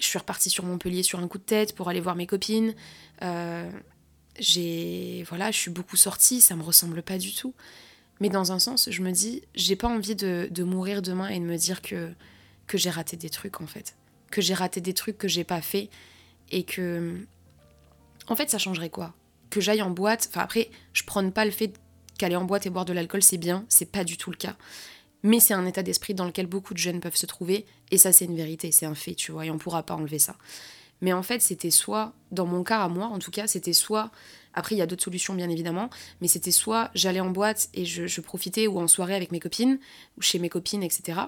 je 0.00 0.04
suis 0.04 0.18
repartie 0.18 0.50
sur 0.50 0.64
Montpellier 0.64 1.02
sur 1.02 1.20
un 1.20 1.28
coup 1.28 1.38
de 1.38 1.44
tête 1.44 1.74
pour 1.74 1.88
aller 1.88 2.00
voir 2.00 2.16
mes 2.16 2.26
copines. 2.26 2.74
Euh, 3.22 3.70
j'ai 4.38 5.24
voilà, 5.28 5.50
je 5.50 5.58
suis 5.58 5.70
beaucoup 5.70 5.96
sortie, 5.96 6.40
ça 6.40 6.56
me 6.56 6.62
ressemble 6.62 7.02
pas 7.02 7.18
du 7.18 7.34
tout. 7.34 7.54
Mais 8.18 8.30
dans 8.30 8.50
un 8.50 8.58
sens, 8.58 8.88
je 8.90 9.02
me 9.02 9.10
dis, 9.10 9.42
j'ai 9.54 9.76
pas 9.76 9.88
envie 9.88 10.16
de, 10.16 10.48
de, 10.50 10.64
mourir 10.64 11.02
demain 11.02 11.28
et 11.28 11.38
de 11.38 11.44
me 11.44 11.56
dire 11.58 11.82
que, 11.82 12.10
que 12.66 12.78
j'ai 12.78 12.88
raté 12.88 13.18
des 13.18 13.28
trucs 13.28 13.60
en 13.60 13.66
fait 13.66 13.94
que 14.36 14.42
j'ai 14.42 14.52
raté 14.52 14.82
des 14.82 14.92
trucs 14.92 15.16
que 15.16 15.28
j'ai 15.28 15.44
pas 15.44 15.62
fait 15.62 15.88
et 16.50 16.62
que 16.62 17.16
en 18.26 18.36
fait 18.36 18.50
ça 18.50 18.58
changerait 18.58 18.90
quoi? 18.90 19.14
Que 19.48 19.62
j'aille 19.62 19.80
en 19.80 19.88
boîte 19.88 20.26
enfin 20.28 20.42
après 20.42 20.68
je 20.92 21.04
prône 21.04 21.32
pas 21.32 21.46
le 21.46 21.50
fait 21.50 21.72
qu'aller 22.18 22.36
en 22.36 22.44
boîte 22.44 22.66
et 22.66 22.70
boire 22.70 22.84
de 22.84 22.92
l'alcool 22.92 23.22
c'est 23.22 23.38
bien 23.38 23.64
c'est 23.70 23.90
pas 23.90 24.04
du 24.04 24.18
tout 24.18 24.30
le 24.30 24.36
cas. 24.36 24.54
Mais 25.22 25.40
c'est 25.40 25.54
un 25.54 25.64
état 25.64 25.82
d'esprit 25.82 26.12
dans 26.12 26.26
lequel 26.26 26.46
beaucoup 26.46 26.74
de 26.74 26.78
jeunes 26.78 27.00
peuvent 27.00 27.16
se 27.16 27.24
trouver 27.24 27.64
et 27.90 27.96
ça 27.96 28.12
c'est 28.12 28.26
une 28.26 28.36
vérité 28.36 28.72
c'est 28.72 28.84
un 28.84 28.94
fait 28.94 29.14
tu 29.14 29.32
vois 29.32 29.46
et 29.46 29.50
on 29.50 29.56
pourra 29.56 29.82
pas 29.84 29.94
enlever 29.94 30.18
ça. 30.18 30.36
Mais 31.00 31.14
en 31.14 31.22
fait 31.22 31.40
c'était 31.40 31.70
soit 31.70 32.12
dans 32.30 32.44
mon 32.44 32.62
cas 32.62 32.80
à 32.80 32.88
moi 32.88 33.06
en 33.06 33.18
tout 33.18 33.30
cas 33.30 33.46
c'était 33.46 33.72
soit 33.72 34.10
après 34.52 34.74
il 34.74 34.78
y 34.78 34.82
a 34.82 34.86
d'autres 34.86 35.04
solutions 35.04 35.32
bien 35.32 35.48
évidemment 35.48 35.88
mais 36.20 36.28
c'était 36.28 36.50
soit 36.50 36.90
j'allais 36.94 37.20
en 37.20 37.30
boîte 37.30 37.70
et 37.72 37.86
je, 37.86 38.06
je 38.06 38.20
profitais 38.20 38.66
ou 38.66 38.78
en 38.80 38.86
soirée 38.86 39.14
avec 39.14 39.32
mes 39.32 39.40
copines 39.40 39.78
ou 40.18 40.20
chez 40.20 40.38
mes 40.38 40.50
copines 40.50 40.82
etc 40.82 41.20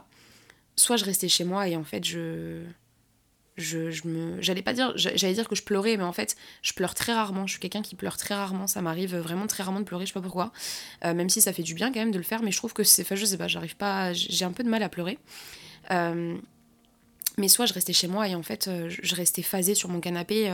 soit 0.77 0.97
je 0.97 1.07
restais 1.07 1.29
chez 1.29 1.45
moi 1.45 1.69
et 1.69 1.75
en 1.75 1.85
fait 1.85 2.05
je 2.05 2.65
je, 3.59 3.91
je 3.91 4.03
j'allais 4.41 4.63
pas 4.63 4.73
dire 4.73 4.93
j'allais 4.97 5.35
dire 5.35 5.49
que 5.49 5.57
je 5.57 5.63
pleurais 5.63 5.97
mais 5.97 6.05
en 6.05 6.13
fait 6.13 6.37
je 6.63 6.73
pleure 6.73 6.95
très 6.95 7.13
rarement 7.13 7.47
je 7.47 7.53
suis 7.53 7.61
quelqu'un 7.61 7.83
qui 7.83 7.97
pleure 7.97 8.17
très 8.17 8.35
rarement 8.35 8.67
ça 8.67 8.81
m'arrive 8.81 9.17
vraiment 9.17 9.47
très 9.47 9.63
rarement 9.63 9.81
de 9.81 9.85
pleurer 9.85 10.07
je 10.07 10.13
sais 10.13 10.15
pas 10.15 10.23
pourquoi 10.23 10.53
euh, 11.05 11.13
même 11.13 11.29
si 11.29 11.41
ça 11.41 11.53
fait 11.53 11.63
du 11.63 11.75
bien 11.75 11.93
quand 11.93 11.99
même 11.99 12.13
de 12.13 12.19
le 12.19 12.25
faire 12.25 12.43
mais 12.43 12.53
je 12.53 12.57
trouve 12.57 12.73
que 12.73 12.85
c'est 12.85 13.03
enfin 13.03 13.17
je 13.17 13.25
sais 13.25 13.37
pas 13.37 13.49
j'arrive 13.49 13.77
pas 13.77 14.13
j'ai 14.13 14.45
un 14.45 14.53
peu 14.53 14.63
de 14.63 14.69
mal 14.69 14.83
à 14.83 14.89
pleurer 14.89 15.19
euh, 15.91 16.37
mais 17.37 17.49
soit 17.49 17.67
je 17.67 17.75
restais 17.75 17.93
chez 17.93 18.09
moi 18.09 18.29
et 18.29 18.35
en 18.35 18.43
fait 18.43 18.69
euh, 18.69 18.89
je 18.89 19.15
restais 19.15 19.43
phasée 19.43 19.75
sur 19.75 19.89
mon 19.89 20.01
canapé 20.01 20.49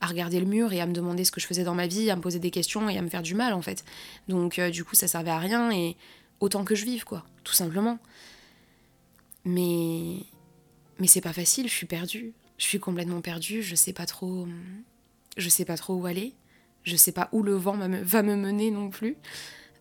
à 0.00 0.06
regarder 0.06 0.38
le 0.40 0.46
mur 0.46 0.72
et 0.72 0.80
à 0.80 0.86
me 0.86 0.92
demander 0.92 1.24
ce 1.24 1.32
que 1.32 1.40
je 1.40 1.46
faisais 1.46 1.64
dans 1.64 1.74
ma 1.74 1.86
vie, 1.86 2.10
à 2.10 2.16
me 2.16 2.20
poser 2.20 2.38
des 2.38 2.50
questions 2.50 2.88
et 2.88 2.98
à 2.98 3.02
me 3.02 3.08
faire 3.08 3.22
du 3.22 3.34
mal 3.34 3.54
en 3.54 3.62
fait. 3.62 3.84
Donc 4.28 4.60
du 4.60 4.84
coup 4.84 4.94
ça 4.94 5.08
servait 5.08 5.30
à 5.30 5.38
rien 5.38 5.70
et 5.72 5.96
autant 6.40 6.64
que 6.64 6.74
je 6.74 6.84
vive 6.84 7.04
quoi, 7.04 7.24
tout 7.44 7.54
simplement. 7.54 7.98
Mais 9.46 10.18
mais 10.98 11.06
c'est 11.06 11.20
pas 11.20 11.32
facile, 11.32 11.68
je 11.68 11.74
suis 11.74 11.86
perdue. 11.86 12.32
Je 12.58 12.64
suis 12.64 12.80
complètement 12.80 13.20
perdue, 13.20 13.62
je 13.62 13.74
sais 13.74 13.92
pas 13.92 14.06
trop 14.06 14.46
je 15.36 15.48
sais 15.48 15.64
pas 15.64 15.76
trop 15.76 15.94
où 15.94 16.06
aller. 16.06 16.34
Je 16.82 16.96
sais 16.96 17.12
pas 17.12 17.28
où 17.32 17.42
le 17.42 17.54
vent 17.54 17.76
va 17.76 18.22
me, 18.22 18.36
mener 18.36 18.70
non 18.70 18.90
plus. 18.90 19.16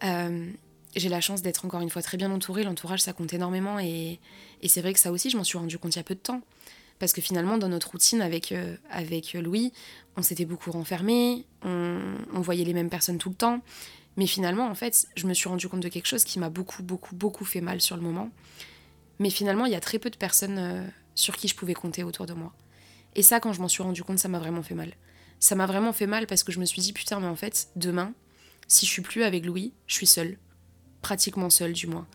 Euh, 0.03 0.49
j'ai 0.95 1.09
la 1.09 1.21
chance 1.21 1.41
d'être 1.41 1.65
encore 1.65 1.81
une 1.81 1.89
fois 1.89 2.01
très 2.01 2.17
bien 2.17 2.31
entourée. 2.31 2.63
L'entourage, 2.63 3.01
ça 3.01 3.13
compte 3.13 3.33
énormément. 3.33 3.79
Et, 3.79 4.19
et 4.61 4.67
c'est 4.67 4.81
vrai 4.81 4.93
que 4.93 4.99
ça 4.99 5.11
aussi, 5.11 5.29
je 5.29 5.37
m'en 5.37 5.43
suis 5.43 5.57
rendu 5.57 5.77
compte 5.77 5.95
il 5.95 5.99
y 5.99 6.01
a 6.01 6.03
peu 6.03 6.15
de 6.15 6.19
temps. 6.19 6.41
Parce 6.97 7.13
que 7.13 7.21
finalement, 7.21 7.57
dans 7.57 7.67
notre 7.67 7.91
routine 7.91 8.21
avec, 8.21 8.51
euh, 8.51 8.75
avec 8.89 9.33
Louis, 9.33 9.71
on 10.15 10.21
s'était 10.21 10.45
beaucoup 10.45 10.71
renfermé, 10.71 11.45
on, 11.61 11.99
on, 12.33 12.39
voyait 12.39 12.63
les 12.63 12.73
mêmes 12.73 12.89
personnes 12.89 13.17
tout 13.17 13.29
le 13.29 13.35
temps. 13.35 13.61
Mais 14.15 14.27
finalement, 14.27 14.65
en 14.67 14.75
fait, 14.75 15.07
je 15.17 15.27
me 15.27 15.33
suis 15.33 15.49
rendu 15.49 15.67
compte 15.67 15.81
de 15.81 15.89
quelque 15.89 16.07
chose 16.07 16.23
qui 16.23 16.39
m'a 16.39 16.49
beaucoup, 16.49 16.83
beaucoup, 16.83 17.13
beaucoup 17.15 17.43
fait 17.43 17.59
mal 17.59 17.81
sur 17.81 17.97
le 17.97 18.01
moment. 18.01 18.31
Mais 19.19 19.29
finalement, 19.29 19.65
il 19.65 19.73
y 19.73 19.75
a 19.75 19.81
très 19.81 19.99
peu 19.99 20.09
de 20.09 20.15
personnes 20.15 20.57
euh, 20.57 20.87
sur 21.15 21.35
qui 21.35 21.47
je 21.47 21.55
pouvais 21.55 21.73
compter 21.73 22.03
autour 22.03 22.25
de 22.25 22.33
moi. 22.33 22.53
Et 23.15 23.23
ça, 23.23 23.39
quand 23.39 23.53
je 23.53 23.61
m'en 23.61 23.67
suis 23.67 23.81
rendu 23.81 24.03
compte, 24.03 24.19
ça 24.19 24.27
m'a 24.27 24.39
vraiment 24.39 24.61
fait 24.61 24.75
mal. 24.75 24.93
Ça 25.39 25.55
m'a 25.55 25.65
vraiment 25.65 25.93
fait 25.93 26.07
mal 26.07 26.27
parce 26.27 26.43
que 26.43 26.51
je 26.51 26.59
me 26.59 26.65
suis 26.65 26.81
dit, 26.81 26.93
putain, 26.93 27.19
mais 27.19 27.27
en 27.27 27.35
fait, 27.35 27.69
demain, 27.75 28.13
si 28.67 28.85
je 28.85 28.91
suis 28.91 29.01
plus 29.01 29.23
avec 29.23 29.45
Louis, 29.45 29.73
je 29.87 29.95
suis 29.95 30.07
seule. 30.07 30.37
Pratiquement 31.01 31.49
seule, 31.49 31.73
du 31.73 31.87
moins. 31.87 32.07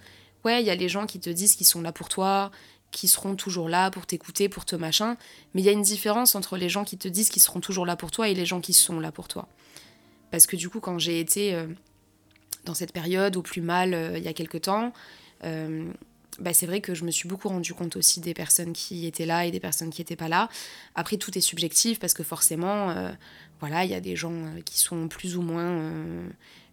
Ouais, 0.44 0.62
il 0.62 0.66
y 0.66 0.70
a 0.70 0.74
les 0.74 0.88
gens 0.88 1.06
qui 1.06 1.20
te 1.20 1.30
disent 1.30 1.54
qu'ils 1.54 1.66
sont 1.66 1.82
là 1.82 1.92
pour 1.92 2.08
toi, 2.08 2.50
qui 2.90 3.08
seront 3.08 3.36
toujours 3.36 3.68
là 3.68 3.90
pour 3.90 4.06
t'écouter, 4.06 4.48
pour 4.48 4.64
te 4.64 4.76
machin. 4.76 5.16
Mais 5.54 5.62
il 5.62 5.64
y 5.64 5.68
a 5.68 5.72
une 5.72 5.82
différence 5.82 6.34
entre 6.34 6.56
les 6.56 6.68
gens 6.68 6.84
qui 6.84 6.98
te 6.98 7.08
disent 7.08 7.28
qu'ils 7.28 7.42
seront 7.42 7.60
toujours 7.60 7.86
là 7.86 7.96
pour 7.96 8.10
toi 8.10 8.28
et 8.28 8.34
les 8.34 8.46
gens 8.46 8.60
qui 8.60 8.72
sont 8.72 9.00
là 9.00 9.12
pour 9.12 9.28
toi. 9.28 9.48
Parce 10.30 10.46
que 10.46 10.56
du 10.56 10.68
coup, 10.68 10.80
quand 10.80 10.98
j'ai 10.98 11.20
été 11.20 11.54
euh, 11.54 11.66
dans 12.64 12.74
cette 12.74 12.92
période 12.92 13.36
au 13.36 13.42
plus 13.42 13.62
mal 13.62 13.94
euh, 13.94 14.18
il 14.18 14.24
y 14.24 14.28
a 14.28 14.32
quelques 14.32 14.62
temps, 14.62 14.92
euh, 15.44 15.90
bah, 16.40 16.52
c'est 16.52 16.66
vrai 16.66 16.80
que 16.80 16.94
je 16.94 17.04
me 17.04 17.10
suis 17.10 17.28
beaucoup 17.28 17.48
rendu 17.48 17.74
compte 17.74 17.96
aussi 17.96 18.20
des 18.20 18.34
personnes 18.34 18.72
qui 18.72 19.06
étaient 19.06 19.26
là 19.26 19.46
et 19.46 19.50
des 19.50 19.60
personnes 19.60 19.90
qui 19.90 20.00
n'étaient 20.00 20.16
pas 20.16 20.28
là. 20.28 20.48
Après, 20.94 21.16
tout 21.16 21.36
est 21.36 21.42
subjectif 21.42 21.98
parce 21.98 22.14
que 22.14 22.22
forcément, 22.22 22.94
voilà, 23.60 23.84
il 23.84 23.90
y 23.90 23.94
a 23.94 24.00
des 24.00 24.16
gens 24.16 24.34
qui 24.64 24.78
sont 24.78 25.08
plus 25.08 25.36
ou 25.36 25.42
moins 25.42 25.82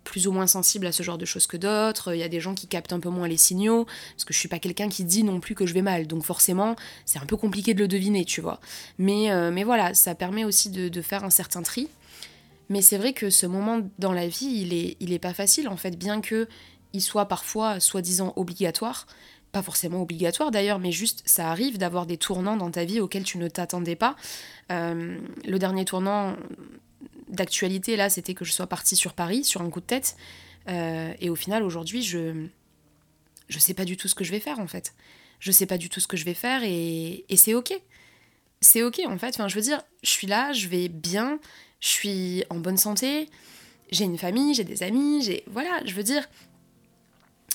plus 0.08 0.26
ou 0.26 0.32
moins 0.32 0.48
sensible 0.48 0.88
à 0.88 0.94
ce 0.94 1.04
genre 1.04 1.18
de 1.18 1.26
choses 1.26 1.48
que 1.48 1.58
d'autres, 1.58 2.16
il 2.16 2.20
y 2.20 2.24
a 2.24 2.30
des 2.30 2.40
gens 2.40 2.56
qui 2.56 2.68
captent 2.68 2.94
un 2.94 3.00
peu 3.02 3.10
moins 3.10 3.28
les 3.28 3.36
signaux, 3.36 3.86
parce 4.16 4.24
que 4.24 4.34
je 4.34 4.40
suis 4.40 4.48
pas 4.48 4.58
quelqu'un 4.58 4.88
qui 4.88 5.04
dit 5.04 5.24
non 5.24 5.42
plus 5.42 5.54
que 5.54 5.66
je 5.66 5.74
vais 5.74 5.82
mal, 5.82 6.08
donc 6.08 6.24
forcément 6.24 6.78
c'est 7.04 7.20
un 7.20 7.26
peu 7.26 7.36
compliqué 7.36 7.74
de 7.74 7.80
le 7.80 7.90
deviner, 7.90 8.24
tu 8.24 8.40
vois. 8.40 8.62
Mais, 8.98 9.32
euh, 9.32 9.52
mais 9.52 9.66
voilà, 9.66 9.94
ça 9.94 10.16
permet 10.16 10.46
aussi 10.46 10.70
de, 10.70 11.02
faire 11.02 11.26
un 11.26 11.30
certain 11.30 11.62
tri. 11.62 11.90
Mais 12.70 12.82
c'est 12.82 12.98
vrai 12.98 13.14
que 13.14 13.30
ce 13.30 13.46
moment 13.46 13.82
dans 14.00 14.14
la 14.14 14.28
vie, 14.28 14.62
il 14.62 14.74
est, 14.74 14.96
il 15.02 15.12
est 15.12 15.20
pas 15.20 15.34
facile 15.34 15.68
en 15.68 15.78
fait, 15.78 15.98
bien 15.98 16.22
que 16.22 16.48
il 16.94 17.02
soit 17.02 17.26
parfois 17.26 17.82
soi-disant 17.82 18.32
obligatoire, 18.38 19.08
pas 19.58 19.64
forcément 19.64 20.04
obligatoire 20.04 20.52
d'ailleurs, 20.52 20.78
mais 20.78 20.92
juste 20.92 21.24
ça 21.26 21.50
arrive 21.50 21.80
d'avoir 21.80 22.06
des 22.06 22.18
tournants 22.18 22.58
dans 22.58 22.70
ta 22.70 22.86
vie 22.86 23.00
auxquels 23.00 23.24
tu 23.24 23.40
ne 23.40 23.48
t'attendais 23.48 23.96
pas. 23.96 24.16
Euh, 24.72 25.18
le 25.46 25.58
dernier 25.58 25.84
tournant 25.84 26.36
d'actualité 27.28 27.96
là, 27.96 28.08
c'était 28.12 28.36
que 28.36 28.46
je 28.46 28.52
sois 28.52 28.68
partie 28.68 28.96
sur 28.96 29.14
Paris 29.14 29.44
sur 29.44 29.64
un 29.64 29.70
coup 29.72 29.80
de 29.80 29.86
tête. 29.86 30.16
Euh, 30.70 31.12
et 31.20 31.32
au 31.32 31.36
final, 31.36 31.64
aujourd'hui, 31.64 32.04
je 32.04 32.46
je 33.50 33.58
sais 33.58 33.74
pas 33.74 33.86
du 33.86 33.98
tout 33.98 34.08
ce 34.08 34.14
que 34.14 34.24
je 34.24 34.32
vais 34.32 34.40
faire 34.40 34.60
en 34.60 34.68
fait. 34.68 34.94
Je 35.40 35.52
sais 35.52 35.66
pas 35.66 35.80
du 35.80 35.90
tout 35.90 36.00
ce 36.00 36.08
que 36.08 36.18
je 36.18 36.26
vais 36.26 36.36
faire 36.36 36.62
et, 36.64 37.26
et 37.28 37.36
c'est 37.36 37.56
ok. 37.56 37.74
C'est 38.62 38.84
ok 38.84 39.02
en 39.08 39.18
fait. 39.18 39.30
Enfin, 39.30 39.48
je 39.48 39.56
veux 39.56 39.62
dire, 39.62 39.82
je 40.04 40.10
suis 40.12 40.28
là, 40.28 40.54
je 40.54 40.68
vais 40.68 40.88
bien, 40.88 41.40
je 41.80 41.88
suis 41.88 42.44
en 42.52 42.60
bonne 42.60 42.78
santé, 42.78 43.28
j'ai 43.90 44.04
une 44.04 44.20
famille, 44.20 44.54
j'ai 44.54 44.66
des 44.66 44.84
amis, 44.84 45.24
j'ai 45.24 45.44
voilà. 45.48 45.82
Je 45.84 45.94
veux 45.94 46.04
dire, 46.04 46.28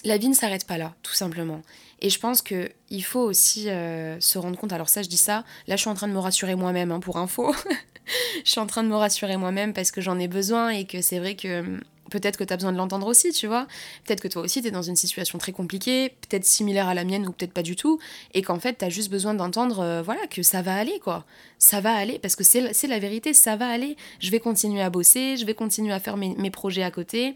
la 0.04 0.18
vie 0.18 0.28
ne 0.28 0.34
s'arrête 0.34 0.66
pas 0.66 0.78
là, 0.78 0.94
tout 1.02 1.14
simplement. 1.14 1.62
Et 2.02 2.10
je 2.10 2.18
pense 2.18 2.42
que 2.42 2.68
il 2.90 3.04
faut 3.04 3.20
aussi 3.20 3.70
euh, 3.70 4.20
se 4.20 4.36
rendre 4.36 4.58
compte. 4.58 4.72
Alors 4.72 4.88
ça, 4.88 5.02
je 5.02 5.08
dis 5.08 5.16
ça. 5.16 5.44
Là, 5.68 5.76
je 5.76 5.80
suis 5.80 5.88
en 5.88 5.94
train 5.94 6.08
de 6.08 6.12
me 6.12 6.18
rassurer 6.18 6.56
moi-même 6.56 6.90
hein, 6.90 7.00
pour 7.00 7.16
info. 7.16 7.54
je 8.44 8.50
suis 8.50 8.60
en 8.60 8.66
train 8.66 8.82
de 8.82 8.88
me 8.88 8.96
rassurer 8.96 9.36
moi-même 9.36 9.72
parce 9.72 9.92
que 9.92 10.00
j'en 10.00 10.18
ai 10.18 10.28
besoin 10.28 10.70
et 10.70 10.84
que 10.84 11.00
c'est 11.00 11.20
vrai 11.20 11.36
que 11.36 11.60
hum, 11.60 11.80
peut-être 12.10 12.36
que 12.36 12.44
tu 12.44 12.52
as 12.52 12.56
besoin 12.56 12.72
de 12.72 12.76
l'entendre 12.76 13.06
aussi, 13.06 13.30
tu 13.30 13.46
vois. 13.46 13.66
Peut-être 14.04 14.20
que 14.20 14.26
toi 14.26 14.42
aussi, 14.42 14.60
tu 14.62 14.68
es 14.68 14.70
dans 14.72 14.82
une 14.82 14.96
situation 14.96 15.38
très 15.38 15.52
compliquée, 15.52 16.10
peut-être 16.28 16.44
similaire 16.44 16.88
à 16.88 16.94
la 16.94 17.04
mienne 17.04 17.26
ou 17.26 17.32
peut-être 17.32 17.52
pas 17.52 17.62
du 17.62 17.76
tout, 17.76 18.00
et 18.34 18.42
qu'en 18.42 18.58
fait, 18.58 18.78
tu 18.78 18.84
as 18.84 18.90
juste 18.90 19.10
besoin 19.10 19.32
d'entendre, 19.34 19.80
euh, 19.80 20.02
voilà, 20.02 20.26
que 20.26 20.42
ça 20.42 20.60
va 20.60 20.74
aller, 20.74 20.98
quoi. 20.98 21.24
Ça 21.58 21.80
va 21.80 21.94
aller, 21.94 22.18
parce 22.18 22.36
que 22.36 22.44
c'est 22.44 22.86
la 22.88 22.98
vérité, 22.98 23.32
ça 23.32 23.56
va 23.56 23.68
aller. 23.68 23.96
Je 24.20 24.30
vais 24.30 24.40
continuer 24.40 24.82
à 24.82 24.90
bosser, 24.90 25.36
je 25.36 25.46
vais 25.46 25.54
continuer 25.54 25.92
à 25.92 26.00
faire 26.00 26.16
mes, 26.16 26.34
mes 26.36 26.50
projets 26.50 26.82
à 26.82 26.90
côté. 26.90 27.34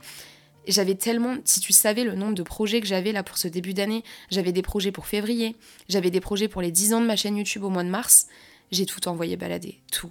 J'avais 0.67 0.95
tellement, 0.95 1.37
si 1.45 1.61
tu 1.61 1.73
savais 1.73 2.05
le 2.05 2.15
nombre 2.15 2.35
de 2.35 2.43
projets 2.43 2.81
que 2.81 2.87
j'avais 2.87 3.13
là 3.13 3.23
pour 3.23 3.39
ce 3.39 3.47
début 3.49 3.73
d'année, 3.73 4.03
j'avais 4.31 4.53
des 4.53 4.63
projets 4.63 4.91
pour 4.91 5.07
février, 5.07 5.57
j'avais 5.89 6.11
des 6.11 6.21
projets 6.21 6.49
pour 6.49 6.63
les 6.63 6.73
10 6.73 6.95
ans 6.95 7.01
de 7.01 7.07
ma 7.07 7.17
chaîne 7.17 7.37
YouTube 7.37 7.63
au 7.63 7.71
mois 7.71 7.85
de 7.85 7.89
mars, 7.89 8.27
j'ai 8.73 8.87
tout 8.87 9.07
envoyé 9.09 9.37
balader, 9.37 9.81
tout. 9.93 10.11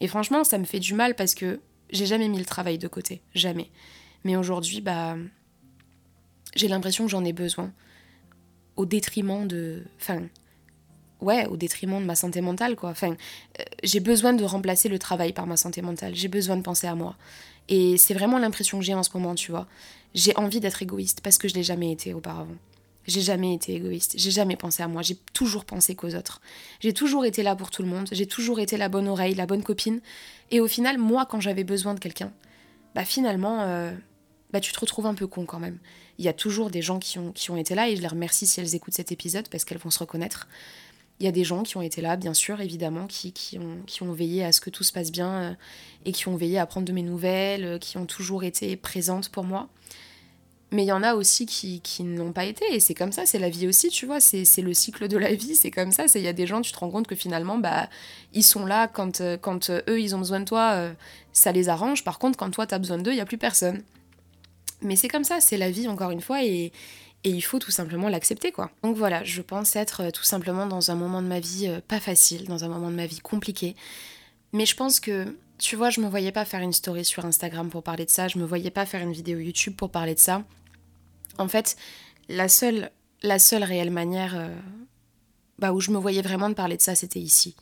Et 0.00 0.08
franchement, 0.08 0.44
ça 0.44 0.58
me 0.58 0.64
fait 0.64 0.78
du 0.78 0.94
mal 0.94 1.14
parce 1.14 1.34
que 1.34 1.60
j'ai 1.90 2.06
jamais 2.06 2.28
mis 2.28 2.38
le 2.38 2.44
travail 2.44 2.78
de 2.78 2.88
côté, 2.88 3.20
jamais. 3.34 3.70
Mais 4.24 4.36
aujourd'hui, 4.36 4.80
bah, 4.80 5.16
j'ai 6.54 6.68
l'impression 6.68 7.04
que 7.04 7.10
j'en 7.10 7.24
ai 7.24 7.32
besoin. 7.32 7.72
Au 8.76 8.86
détriment 8.86 9.46
de. 9.46 9.84
Ouais, 11.20 11.46
au 11.46 11.56
détriment 11.56 12.00
de 12.00 12.04
ma 12.04 12.14
santé 12.14 12.40
mentale, 12.40 12.76
quoi. 12.76 12.90
Enfin, 12.90 13.12
euh, 13.60 13.64
j'ai 13.82 14.00
besoin 14.00 14.32
de 14.32 14.44
remplacer 14.44 14.88
le 14.88 14.98
travail 14.98 15.32
par 15.32 15.46
ma 15.46 15.56
santé 15.56 15.82
mentale. 15.82 16.14
J'ai 16.14 16.28
besoin 16.28 16.56
de 16.56 16.62
penser 16.62 16.86
à 16.86 16.94
moi. 16.94 17.16
Et 17.68 17.96
c'est 17.96 18.14
vraiment 18.14 18.38
l'impression 18.38 18.78
que 18.78 18.84
j'ai 18.84 18.94
en 18.94 19.02
ce 19.02 19.10
moment, 19.14 19.34
tu 19.34 19.50
vois. 19.50 19.66
J'ai 20.14 20.36
envie 20.36 20.60
d'être 20.60 20.82
égoïste 20.82 21.20
parce 21.22 21.38
que 21.38 21.48
je 21.48 21.54
l'ai 21.54 21.62
jamais 21.62 21.92
été 21.92 22.14
auparavant. 22.14 22.56
J'ai 23.06 23.20
jamais 23.20 23.54
été 23.54 23.74
égoïste, 23.74 24.14
j'ai 24.16 24.32
jamais 24.32 24.56
pensé 24.56 24.82
à 24.82 24.88
moi, 24.88 25.00
j'ai 25.00 25.16
toujours 25.32 25.64
pensé 25.64 25.94
qu'aux 25.94 26.14
autres. 26.14 26.40
J'ai 26.80 26.92
toujours 26.92 27.24
été 27.24 27.44
là 27.44 27.54
pour 27.54 27.70
tout 27.70 27.82
le 27.82 27.88
monde, 27.88 28.08
j'ai 28.10 28.26
toujours 28.26 28.58
été 28.58 28.76
la 28.76 28.88
bonne 28.88 29.06
oreille, 29.06 29.34
la 29.34 29.46
bonne 29.46 29.62
copine. 29.62 30.00
Et 30.50 30.60
au 30.60 30.66
final, 30.66 30.98
moi, 30.98 31.24
quand 31.24 31.40
j'avais 31.40 31.62
besoin 31.62 31.94
de 31.94 32.00
quelqu'un, 32.00 32.32
bah 32.96 33.04
finalement, 33.04 33.60
euh, 33.60 33.92
bah 34.52 34.58
tu 34.58 34.72
te 34.72 34.80
retrouves 34.80 35.06
un 35.06 35.14
peu 35.14 35.28
con 35.28 35.44
quand 35.46 35.60
même. 35.60 35.78
Il 36.18 36.24
y 36.24 36.28
a 36.28 36.32
toujours 36.32 36.70
des 36.70 36.82
gens 36.82 36.98
qui 36.98 37.18
ont, 37.18 37.30
qui 37.30 37.50
ont 37.50 37.56
été 37.56 37.74
là 37.74 37.88
et 37.88 37.94
je 37.94 38.00
les 38.00 38.08
remercie 38.08 38.46
si 38.46 38.58
elles 38.58 38.74
écoutent 38.74 38.94
cet 38.94 39.12
épisode 39.12 39.48
parce 39.48 39.64
qu'elles 39.64 39.78
vont 39.78 39.90
se 39.90 39.98
reconnaître. 40.00 40.48
Il 41.18 41.24
y 41.24 41.28
a 41.28 41.32
des 41.32 41.44
gens 41.44 41.62
qui 41.62 41.76
ont 41.76 41.82
été 41.82 42.02
là, 42.02 42.16
bien 42.16 42.34
sûr, 42.34 42.60
évidemment, 42.60 43.06
qui, 43.06 43.32
qui, 43.32 43.58
ont, 43.58 43.78
qui 43.86 44.02
ont 44.02 44.12
veillé 44.12 44.44
à 44.44 44.52
ce 44.52 44.60
que 44.60 44.68
tout 44.68 44.84
se 44.84 44.92
passe 44.92 45.10
bien 45.10 45.32
euh, 45.32 45.54
et 46.04 46.12
qui 46.12 46.28
ont 46.28 46.36
veillé 46.36 46.58
à 46.58 46.66
prendre 46.66 46.86
de 46.86 46.92
mes 46.92 47.02
nouvelles, 47.02 47.64
euh, 47.64 47.78
qui 47.78 47.96
ont 47.96 48.04
toujours 48.04 48.44
été 48.44 48.76
présentes 48.76 49.30
pour 49.30 49.44
moi. 49.44 49.68
Mais 50.72 50.82
il 50.82 50.88
y 50.88 50.92
en 50.92 51.02
a 51.02 51.14
aussi 51.14 51.46
qui, 51.46 51.80
qui 51.80 52.02
n'ont 52.02 52.32
pas 52.32 52.44
été, 52.44 52.64
et 52.72 52.80
c'est 52.80 52.92
comme 52.92 53.12
ça, 53.12 53.24
c'est 53.24 53.38
la 53.38 53.48
vie 53.48 53.68
aussi, 53.68 53.88
tu 53.88 54.04
vois, 54.04 54.20
c'est 54.20 54.44
le 54.58 54.74
cycle 54.74 55.08
de 55.08 55.16
la 55.16 55.32
vie, 55.32 55.54
c'est 55.54 55.70
comme 55.70 55.92
ça. 55.92 56.04
Il 56.14 56.22
y 56.22 56.28
a 56.28 56.32
des 56.32 56.46
gens, 56.46 56.60
tu 56.60 56.72
te 56.72 56.78
rends 56.78 56.90
compte 56.90 57.06
que 57.06 57.14
finalement, 57.14 57.56
bah, 57.56 57.88
ils 58.34 58.42
sont 58.42 58.66
là 58.66 58.88
quand, 58.88 59.20
euh, 59.20 59.38
quand 59.38 59.70
eux, 59.70 60.00
ils 60.00 60.14
ont 60.14 60.18
besoin 60.18 60.40
de 60.40 60.44
toi, 60.44 60.90
ça 61.32 61.52
les 61.52 61.68
arrange. 61.68 62.04
Par 62.04 62.18
contre, 62.18 62.36
quand 62.36 62.50
toi, 62.50 62.66
tu 62.66 62.74
as 62.74 62.78
besoin 62.78 62.98
d'eux, 62.98 63.12
il 63.12 63.14
n'y 63.14 63.20
a 63.20 63.26
plus 63.26 63.38
personne. 63.38 63.82
Mais 64.82 64.96
c'est 64.96 65.08
comme 65.08 65.24
ça, 65.24 65.40
c'est 65.40 65.56
la 65.56 65.70
vie, 65.70 65.88
encore 65.88 66.10
une 66.10 66.20
fois, 66.20 66.44
et, 66.44 66.72
et 67.24 67.30
il 67.30 67.40
faut 67.40 67.58
tout 67.58 67.70
simplement 67.70 68.08
l'accepter, 68.08 68.52
quoi. 68.52 68.70
Donc 68.82 68.96
voilà, 68.96 69.24
je 69.24 69.42
pense 69.42 69.74
être 69.74 70.10
tout 70.10 70.22
simplement 70.22 70.66
dans 70.66 70.90
un 70.90 70.94
moment 70.94 71.22
de 71.22 71.26
ma 71.26 71.40
vie 71.40 71.68
pas 71.88 72.00
facile, 72.00 72.46
dans 72.46 72.64
un 72.64 72.68
moment 72.68 72.90
de 72.90 72.96
ma 72.96 73.06
vie 73.06 73.18
compliqué. 73.18 73.74
Mais 74.52 74.64
je 74.64 74.76
pense 74.76 75.00
que 75.00 75.26
tu 75.58 75.76
vois, 75.76 75.90
je 75.90 76.00
me 76.00 76.08
voyais 76.08 76.32
pas 76.32 76.44
faire 76.44 76.60
une 76.60 76.72
story 76.72 77.04
sur 77.04 77.24
Instagram 77.24 77.70
pour 77.70 77.82
parler 77.82 78.04
de 78.04 78.10
ça, 78.10 78.28
je 78.28 78.38
me 78.38 78.44
voyais 78.44 78.70
pas 78.70 78.86
faire 78.86 79.02
une 79.02 79.12
vidéo 79.12 79.38
YouTube 79.38 79.74
pour 79.74 79.90
parler 79.90 80.14
de 80.14 80.20
ça. 80.20 80.44
En 81.38 81.48
fait, 81.48 81.76
la 82.28 82.48
seule, 82.48 82.90
la 83.22 83.38
seule 83.38 83.64
réelle 83.64 83.90
manière 83.90 84.36
euh, 84.36 84.54
bah, 85.58 85.72
où 85.72 85.80
je 85.80 85.90
me 85.90 85.98
voyais 85.98 86.22
vraiment 86.22 86.48
de 86.48 86.54
parler 86.54 86.76
de 86.76 86.82
ça, 86.82 86.94
c'était 86.94 87.20
ici. 87.20 87.56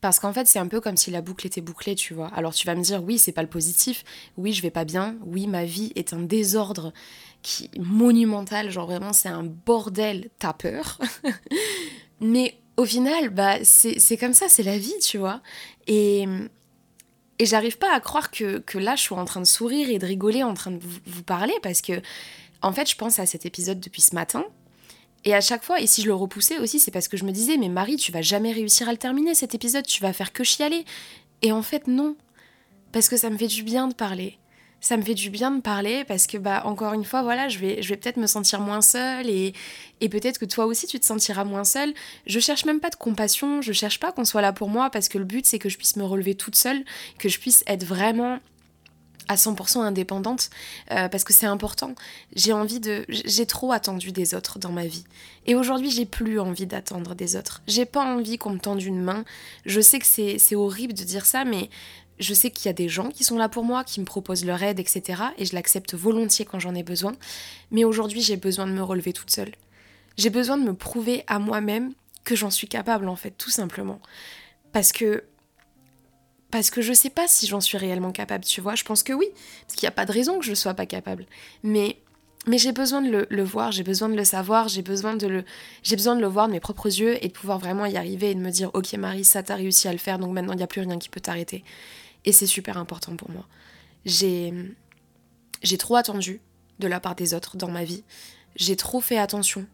Parce 0.00 0.18
qu'en 0.18 0.32
fait, 0.32 0.46
c'est 0.46 0.58
un 0.58 0.68
peu 0.68 0.80
comme 0.80 0.96
si 0.96 1.10
la 1.10 1.22
boucle 1.22 1.46
était 1.46 1.60
bouclée, 1.60 1.94
tu 1.94 2.14
vois. 2.14 2.28
Alors 2.28 2.54
tu 2.54 2.66
vas 2.66 2.74
me 2.74 2.82
dire, 2.82 3.02
oui, 3.02 3.18
c'est 3.18 3.32
pas 3.32 3.42
le 3.42 3.48
positif, 3.48 4.04
oui, 4.36 4.52
je 4.52 4.62
vais 4.62 4.70
pas 4.70 4.84
bien, 4.84 5.16
oui, 5.24 5.46
ma 5.46 5.64
vie 5.64 5.92
est 5.96 6.12
un 6.12 6.20
désordre 6.20 6.92
qui 7.42 7.70
monumental, 7.78 8.70
genre 8.70 8.86
vraiment, 8.86 9.12
c'est 9.12 9.28
un 9.28 9.44
bordel, 9.44 10.30
t'as 10.38 10.52
peur. 10.52 10.98
Mais 12.20 12.58
au 12.76 12.84
final, 12.84 13.30
bah, 13.30 13.56
c'est 13.62 14.16
comme 14.18 14.34
ça, 14.34 14.48
c'est 14.48 14.62
la 14.62 14.78
vie, 14.78 14.98
tu 15.02 15.18
vois. 15.18 15.40
Et, 15.86 16.26
et 17.38 17.46
j'arrive 17.46 17.78
pas 17.78 17.94
à 17.94 18.00
croire 18.00 18.30
que, 18.30 18.58
que, 18.58 18.78
là, 18.78 18.96
je 18.96 19.02
suis 19.02 19.14
en 19.14 19.24
train 19.24 19.40
de 19.40 19.46
sourire 19.46 19.90
et 19.90 19.98
de 19.98 20.06
rigoler 20.06 20.42
en 20.42 20.54
train 20.54 20.72
de 20.72 20.80
vous 21.06 21.22
parler 21.22 21.54
parce 21.62 21.80
que 21.80 22.00
en 22.62 22.72
fait, 22.72 22.90
je 22.90 22.96
pense 22.96 23.18
à 23.18 23.26
cet 23.26 23.46
épisode 23.46 23.80
depuis 23.80 24.02
ce 24.02 24.14
matin. 24.14 24.44
Et 25.26 25.34
à 25.34 25.40
chaque 25.42 25.64
fois, 25.64 25.80
et 25.80 25.86
si 25.86 26.02
je 26.02 26.06
le 26.06 26.14
repoussais 26.14 26.58
aussi, 26.58 26.78
c'est 26.78 26.90
parce 26.92 27.08
que 27.08 27.16
je 27.18 27.24
me 27.24 27.32
disais, 27.32 27.58
mais 27.58 27.68
Marie, 27.68 27.96
tu 27.96 28.12
vas 28.12 28.22
jamais 28.22 28.52
réussir 28.52 28.88
à 28.88 28.92
le 28.92 28.96
terminer 28.98 29.34
cet 29.34 29.54
épisode, 29.54 29.84
tu 29.86 30.00
vas 30.00 30.12
faire 30.14 30.32
que 30.32 30.44
chialer. 30.44 30.84
Et 31.42 31.52
en 31.52 31.62
fait, 31.62 31.88
non. 31.88 32.16
Parce 32.92 33.08
que 33.08 33.16
ça 33.18 33.28
me 33.28 33.36
fait 33.36 33.48
du 33.48 33.62
bien 33.64 33.88
de 33.88 33.94
parler. 33.94 34.38
ça 34.80 34.96
me 34.96 35.02
fait 35.02 35.14
du 35.14 35.30
bien 35.30 35.50
de 35.50 35.60
parler 35.60 36.04
parce 36.04 36.26
que 36.26 36.38
bah 36.38 36.62
encore 36.64 36.92
une 36.92 37.04
fois 37.04 37.22
voilà 37.22 37.48
je 37.48 37.58
vais 37.58 37.96
peut-être 37.96 38.18
me 38.18 38.26
sentir 38.26 38.60
moins 38.60 38.82
seule 38.82 39.28
et, 39.28 39.52
et 40.00 40.08
peut-être 40.08 40.38
que 40.38 40.44
toi 40.44 40.66
aussi 40.66 40.86
tu 40.86 41.00
te 41.00 41.04
sentiras 41.06 41.44
moins 41.44 41.64
seule 41.64 41.92
je 42.26 42.38
cherche 42.40 42.64
même 42.66 42.78
pas 42.78 42.90
de 42.90 42.96
compassion 42.96 43.62
je 43.62 43.72
cherche 43.72 43.98
pas 43.98 44.12
qu'on 44.12 44.24
soit 44.24 44.42
là 44.42 44.52
pour 44.52 44.68
moi 44.68 44.90
parce 44.90 45.08
que 45.08 45.18
le 45.18 45.24
but 45.24 45.44
c'est 45.46 45.58
que 45.58 45.68
je 45.68 45.76
puisse 45.78 45.96
me 45.96 46.04
relever 46.04 46.34
toute 46.36 46.54
seule 46.56 46.84
que 47.18 47.28
je 47.28 47.40
puisse 47.40 47.64
être 47.66 47.84
vraiment 47.84 48.38
à 49.28 49.36
100% 49.36 49.80
indépendante 49.80 50.50
euh, 50.90 51.08
parce 51.08 51.24
que 51.24 51.32
c'est 51.32 51.46
important. 51.46 51.94
J'ai 52.34 52.52
envie 52.52 52.80
de 52.80 53.04
j'ai 53.08 53.46
trop 53.46 53.72
attendu 53.72 54.12
des 54.12 54.34
autres 54.34 54.58
dans 54.58 54.72
ma 54.72 54.86
vie 54.86 55.04
et 55.46 55.54
aujourd'hui, 55.54 55.90
j'ai 55.90 56.06
plus 56.06 56.40
envie 56.40 56.66
d'attendre 56.66 57.14
des 57.14 57.36
autres. 57.36 57.62
J'ai 57.66 57.84
pas 57.84 58.04
envie 58.04 58.38
qu'on 58.38 58.50
me 58.50 58.58
tende 58.58 58.82
une 58.82 59.02
main. 59.02 59.24
Je 59.64 59.80
sais 59.80 59.98
que 59.98 60.06
c'est 60.06 60.54
horrible 60.54 60.94
de 60.94 61.04
dire 61.04 61.26
ça 61.26 61.44
mais 61.44 61.70
je 62.18 62.34
sais 62.34 62.50
qu'il 62.50 62.66
y 62.66 62.68
a 62.70 62.72
des 62.72 62.88
gens 62.88 63.10
qui 63.10 63.24
sont 63.24 63.36
là 63.36 63.48
pour 63.48 63.64
moi, 63.64 63.84
qui 63.84 64.00
me 64.00 64.06
proposent 64.06 64.44
leur 64.44 64.62
aide, 64.62 64.80
etc. 64.80 65.22
Et 65.38 65.44
je 65.44 65.54
l'accepte 65.54 65.94
volontiers 65.94 66.44
quand 66.44 66.58
j'en 66.58 66.74
ai 66.74 66.82
besoin. 66.82 67.14
Mais 67.70 67.84
aujourd'hui, 67.84 68.22
j'ai 68.22 68.36
besoin 68.36 68.66
de 68.66 68.72
me 68.72 68.82
relever 68.82 69.12
toute 69.12 69.30
seule. 69.30 69.52
J'ai 70.16 70.30
besoin 70.30 70.56
de 70.56 70.64
me 70.64 70.74
prouver 70.74 71.24
à 71.26 71.38
moi-même 71.38 71.92
que 72.24 72.34
j'en 72.34 72.50
suis 72.50 72.68
capable, 72.68 73.08
en 73.08 73.16
fait, 73.16 73.32
tout 73.32 73.50
simplement. 73.50 74.00
Parce 74.72 74.92
que 74.92 75.24
parce 76.50 76.70
que 76.70 76.80
je 76.80 76.92
sais 76.92 77.10
pas 77.10 77.26
si 77.28 77.46
j'en 77.46 77.60
suis 77.60 77.78
réellement 77.78 78.12
capable, 78.12 78.44
tu 78.44 78.60
vois. 78.60 78.74
Je 78.74 78.84
pense 78.84 79.02
que 79.02 79.12
oui, 79.12 79.26
parce 79.66 79.74
qu'il 79.74 79.86
n'y 79.86 79.88
a 79.88 79.92
pas 79.92 80.06
de 80.06 80.12
raison 80.12 80.38
que 80.38 80.44
je 80.44 80.50
ne 80.50 80.54
sois 80.54 80.74
pas 80.74 80.86
capable. 80.86 81.26
Mais, 81.62 81.98
mais 82.46 82.58
j'ai 82.58 82.72
besoin 82.72 83.02
de 83.02 83.26
le, 83.28 83.42
voir, 83.42 83.72
j'ai 83.72 83.82
besoin 83.82 84.08
de 84.08 84.14
le 84.14 84.24
savoir, 84.24 84.68
j'ai 84.68 84.82
besoin 84.82 85.16
de 85.16 85.26
le, 85.26 85.44
besoin 85.90 86.14
de 86.14 86.20
le 86.20 86.26
voir 86.28 86.46
de 86.46 86.52
mes 86.52 86.60
propres 86.60 86.86
yeux 86.86 87.22
et 87.24 87.28
de 87.28 87.32
pouvoir 87.32 87.58
vraiment 87.58 87.86
y 87.86 87.96
arriver 87.96 88.30
et 88.30 88.34
de 88.34 88.40
me 88.40 88.50
dire, 88.50 88.70
ok 88.74 88.92
Marie, 88.94 89.24
ça 89.24 89.42
t'as 89.42 89.56
réussi 89.56 89.88
à 89.88 89.92
le 89.92 89.98
faire, 89.98 90.18
donc 90.18 90.32
maintenant 90.32 90.52
il 90.52 90.58
n'y 90.58 90.62
a 90.62 90.68
plus 90.68 90.80
rien 90.80 90.98
qui 90.98 91.08
peut 91.08 91.20
t'arrêter. 91.20 91.64
Et 92.24 92.32
c'est 92.32 92.46
super 92.46 92.76
important 92.78 93.16
pour 93.16 93.30
moi. 93.30 93.46
J'ai 94.04 94.52
trop 95.78 95.96
attendu 95.96 96.40
de 96.78 96.86
la 96.86 97.00
part 97.00 97.16
des 97.16 97.34
autres 97.34 97.56
dans 97.56 97.70
ma 97.70 97.84
vie. 97.84 98.04
J'ai 98.54 98.76
trop 98.76 99.00
fait 99.00 99.18
attention. 99.18 99.66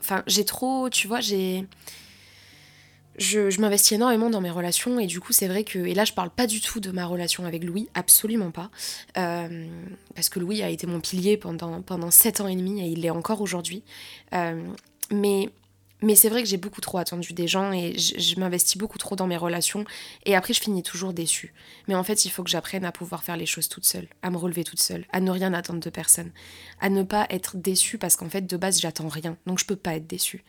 Enfin, 0.00 0.22
j'ai 0.26 0.44
trop, 0.44 0.88
tu 0.88 1.08
vois, 1.08 1.20
j'ai 1.20 1.66
je, 3.20 3.60
m'investis 3.60 3.92
énormément 3.92 4.30
dans 4.30 4.40
mes 4.40 4.50
relations 4.50 4.98
et 4.98 5.06
du 5.06 5.20
coup 5.20 5.32
c'est 5.32 5.46
vrai 5.46 5.62
que 5.62 5.78
et 5.78 5.94
là 5.94 6.04
je 6.04 6.12
parle 6.12 6.30
pas 6.30 6.46
du 6.46 6.60
tout 6.60 6.80
de 6.80 6.90
ma 6.90 7.04
relation 7.04 7.44
avec 7.44 7.62
Louis 7.62 7.88
absolument 7.94 8.50
pas 8.50 8.70
euh, 9.18 9.66
parce 10.14 10.30
que 10.30 10.40
Louis 10.40 10.62
a 10.62 10.70
été 10.70 10.86
mon 10.86 11.00
pilier 11.00 11.36
pendant 11.36 11.82
pendant 11.82 12.10
sept 12.10 12.40
ans 12.40 12.48
et 12.48 12.56
demi 12.56 12.80
et 12.80 12.86
il 12.86 13.02
l'est 13.02 13.10
encore 13.10 13.42
aujourd'hui 13.42 13.84
euh, 14.34 14.62
mais 15.12 15.50
mais 16.02 16.14
c'est 16.14 16.30
vrai 16.30 16.42
que 16.42 16.48
j'ai 16.48 16.56
beaucoup 16.56 16.80
trop 16.80 16.96
attendu 16.96 17.34
des 17.34 17.46
gens 17.46 17.72
et 17.72 17.98
je, 17.98 18.40
m'investis 18.40 18.78
beaucoup 18.78 18.96
trop 18.96 19.16
dans 19.16 19.26
mes 19.26 19.36
relations 19.36 19.84
et 20.24 20.34
après 20.34 20.54
je 20.54 20.60
finis 20.60 20.82
toujours 20.82 21.12
déçue. 21.12 21.52
Mais 21.88 21.94
en 21.94 22.02
fait, 22.02 22.24
il 22.24 22.30
faut 22.30 22.42
que 22.42 22.48
j'apprenne 22.48 22.86
à 22.86 22.92
pouvoir 22.92 23.22
faire 23.22 23.36
les 23.36 23.44
choses 23.44 23.68
toute 23.68 23.84
seule, 23.84 24.08
à 24.22 24.30
me 24.30 24.38
relever 24.38 24.64
toute 24.64 24.80
seule, 24.80 25.04
à 25.12 25.20
ne 25.20 25.30
rien 25.30 25.52
attendre 25.52 25.80
de 25.80 25.90
personne, 25.90 26.30
à 26.80 26.88
ne 26.88 27.02
pas 27.02 27.26
être 27.28 27.58
déçue 27.58 27.98
parce 27.98 28.16
qu'en 28.16 28.30
fait 28.30 28.46
de 28.46 28.56
base 28.56 28.80
j'attends 28.80 29.08
rien, 29.08 29.36
donc 29.44 29.58
je 29.58 29.66
peux 29.66 29.76
pas 29.76 29.94
être 29.94 30.06
déçue. 30.06 30.42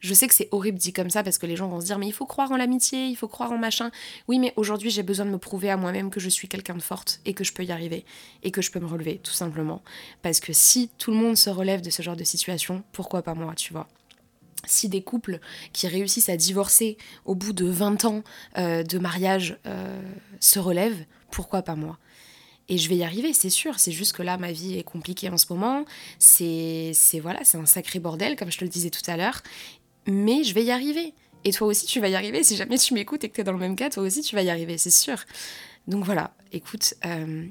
Je 0.00 0.14
sais 0.14 0.28
que 0.28 0.34
c'est 0.34 0.48
horrible 0.52 0.78
dit 0.78 0.92
comme 0.92 1.10
ça 1.10 1.22
parce 1.22 1.38
que 1.38 1.46
les 1.46 1.56
gens 1.56 1.68
vont 1.68 1.80
se 1.80 1.86
dire 1.86 1.98
mais 1.98 2.06
il 2.06 2.12
faut 2.12 2.26
croire 2.26 2.52
en 2.52 2.56
l'amitié, 2.56 3.06
il 3.06 3.16
faut 3.16 3.28
croire 3.28 3.52
en 3.52 3.58
machin. 3.58 3.90
Oui 4.28 4.38
mais 4.38 4.52
aujourd'hui 4.56 4.90
j'ai 4.90 5.02
besoin 5.02 5.26
de 5.26 5.30
me 5.30 5.38
prouver 5.38 5.70
à 5.70 5.76
moi-même 5.76 6.10
que 6.10 6.20
je 6.20 6.28
suis 6.28 6.48
quelqu'un 6.48 6.74
de 6.74 6.82
forte 6.82 7.20
et 7.24 7.34
que 7.34 7.44
je 7.44 7.52
peux 7.52 7.64
y 7.64 7.72
arriver 7.72 8.04
et 8.42 8.50
que 8.50 8.62
je 8.62 8.70
peux 8.70 8.80
me 8.80 8.86
relever 8.86 9.18
tout 9.22 9.32
simplement. 9.32 9.82
Parce 10.22 10.40
que 10.40 10.52
si 10.52 10.90
tout 10.98 11.10
le 11.10 11.16
monde 11.16 11.36
se 11.36 11.50
relève 11.50 11.80
de 11.80 11.90
ce 11.90 12.02
genre 12.02 12.16
de 12.16 12.24
situation, 12.24 12.82
pourquoi 12.92 13.22
pas 13.22 13.34
moi, 13.34 13.54
tu 13.54 13.72
vois? 13.72 13.88
Si 14.66 14.88
des 14.88 15.02
couples 15.02 15.38
qui 15.72 15.86
réussissent 15.86 16.28
à 16.28 16.36
divorcer 16.36 16.96
au 17.24 17.34
bout 17.34 17.52
de 17.52 17.66
20 17.66 18.04
ans 18.04 18.22
euh, 18.58 18.82
de 18.82 18.98
mariage 18.98 19.58
euh, 19.66 20.02
se 20.40 20.58
relèvent, 20.58 21.04
pourquoi 21.30 21.62
pas 21.62 21.76
moi? 21.76 21.98
Et 22.68 22.78
je 22.78 22.88
vais 22.88 22.96
y 22.96 23.04
arriver, 23.04 23.32
c'est 23.32 23.50
sûr. 23.50 23.78
C'est 23.78 23.92
juste 23.92 24.12
que 24.12 24.22
là, 24.22 24.38
ma 24.38 24.50
vie 24.50 24.76
est 24.76 24.82
compliquée 24.82 25.28
en 25.28 25.36
ce 25.36 25.46
moment. 25.50 25.84
C'est, 26.18 26.92
voilà, 27.22 27.44
c'est 27.44 27.58
un 27.58 27.66
sacré 27.66 28.00
bordel, 28.00 28.34
comme 28.34 28.50
je 28.50 28.58
te 28.58 28.64
le 28.64 28.70
disais 28.70 28.90
tout 28.90 29.08
à 29.08 29.16
l'heure 29.16 29.42
mais 30.06 30.44
je 30.44 30.54
vais 30.54 30.64
y 30.64 30.70
arriver. 30.70 31.14
Et 31.44 31.52
toi 31.52 31.68
aussi, 31.68 31.86
tu 31.86 32.00
vas 32.00 32.08
y 32.08 32.16
arriver. 32.16 32.42
Si 32.42 32.56
jamais 32.56 32.76
tu 32.78 32.92
m'écoutes 32.94 33.22
et 33.22 33.28
que 33.28 33.34
tu 33.34 33.40
es 33.40 33.44
dans 33.44 33.52
le 33.52 33.58
même 33.58 33.76
cas, 33.76 33.90
toi 33.90 34.02
aussi, 34.02 34.20
tu 34.22 34.34
vas 34.34 34.42
y 34.42 34.50
arriver, 34.50 34.78
c'est 34.78 34.90
sûr. 34.90 35.16
Donc 35.86 36.04
voilà, 36.04 36.34
écoute, 36.52 36.94
euh, 37.04 37.46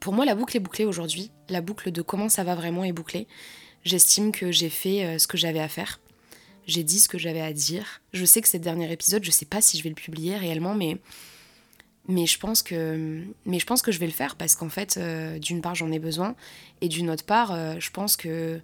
pour 0.00 0.12
moi, 0.12 0.24
la 0.24 0.34
boucle 0.34 0.56
est 0.56 0.60
bouclée 0.60 0.84
aujourd'hui. 0.84 1.30
La 1.48 1.60
boucle 1.60 1.92
de 1.92 2.02
comment 2.02 2.28
ça 2.28 2.42
va 2.42 2.54
vraiment 2.54 2.84
est 2.84 2.92
bouclée. 2.92 3.28
J'estime 3.84 4.32
que 4.32 4.50
j'ai 4.50 4.68
fait 4.68 5.04
euh, 5.04 5.18
ce 5.18 5.28
que 5.28 5.36
j'avais 5.36 5.60
à 5.60 5.68
faire. 5.68 6.00
J'ai 6.66 6.82
dit 6.82 6.98
ce 6.98 7.08
que 7.08 7.18
j'avais 7.18 7.40
à 7.40 7.52
dire. 7.52 8.02
Je 8.12 8.24
sais 8.24 8.40
que 8.40 8.48
ce 8.48 8.56
dernier 8.56 8.90
épisode, 8.90 9.24
je 9.24 9.30
sais 9.30 9.46
pas 9.46 9.60
si 9.60 9.78
je 9.78 9.82
vais 9.84 9.88
le 9.88 9.94
publier 9.94 10.36
réellement, 10.36 10.74
mais, 10.74 10.98
mais, 12.08 12.26
je, 12.26 12.38
pense 12.38 12.62
que, 12.62 13.22
mais 13.46 13.60
je 13.60 13.66
pense 13.66 13.82
que 13.82 13.92
je 13.92 14.00
vais 14.00 14.06
le 14.06 14.12
faire 14.12 14.34
parce 14.34 14.56
qu'en 14.56 14.68
fait, 14.68 14.96
euh, 14.96 15.38
d'une 15.38 15.60
part, 15.60 15.76
j'en 15.76 15.92
ai 15.92 16.00
besoin. 16.00 16.34
Et 16.80 16.88
d'une 16.88 17.10
autre 17.10 17.24
part, 17.24 17.80
je 17.80 17.90
pense 17.90 18.16
que 18.16 18.60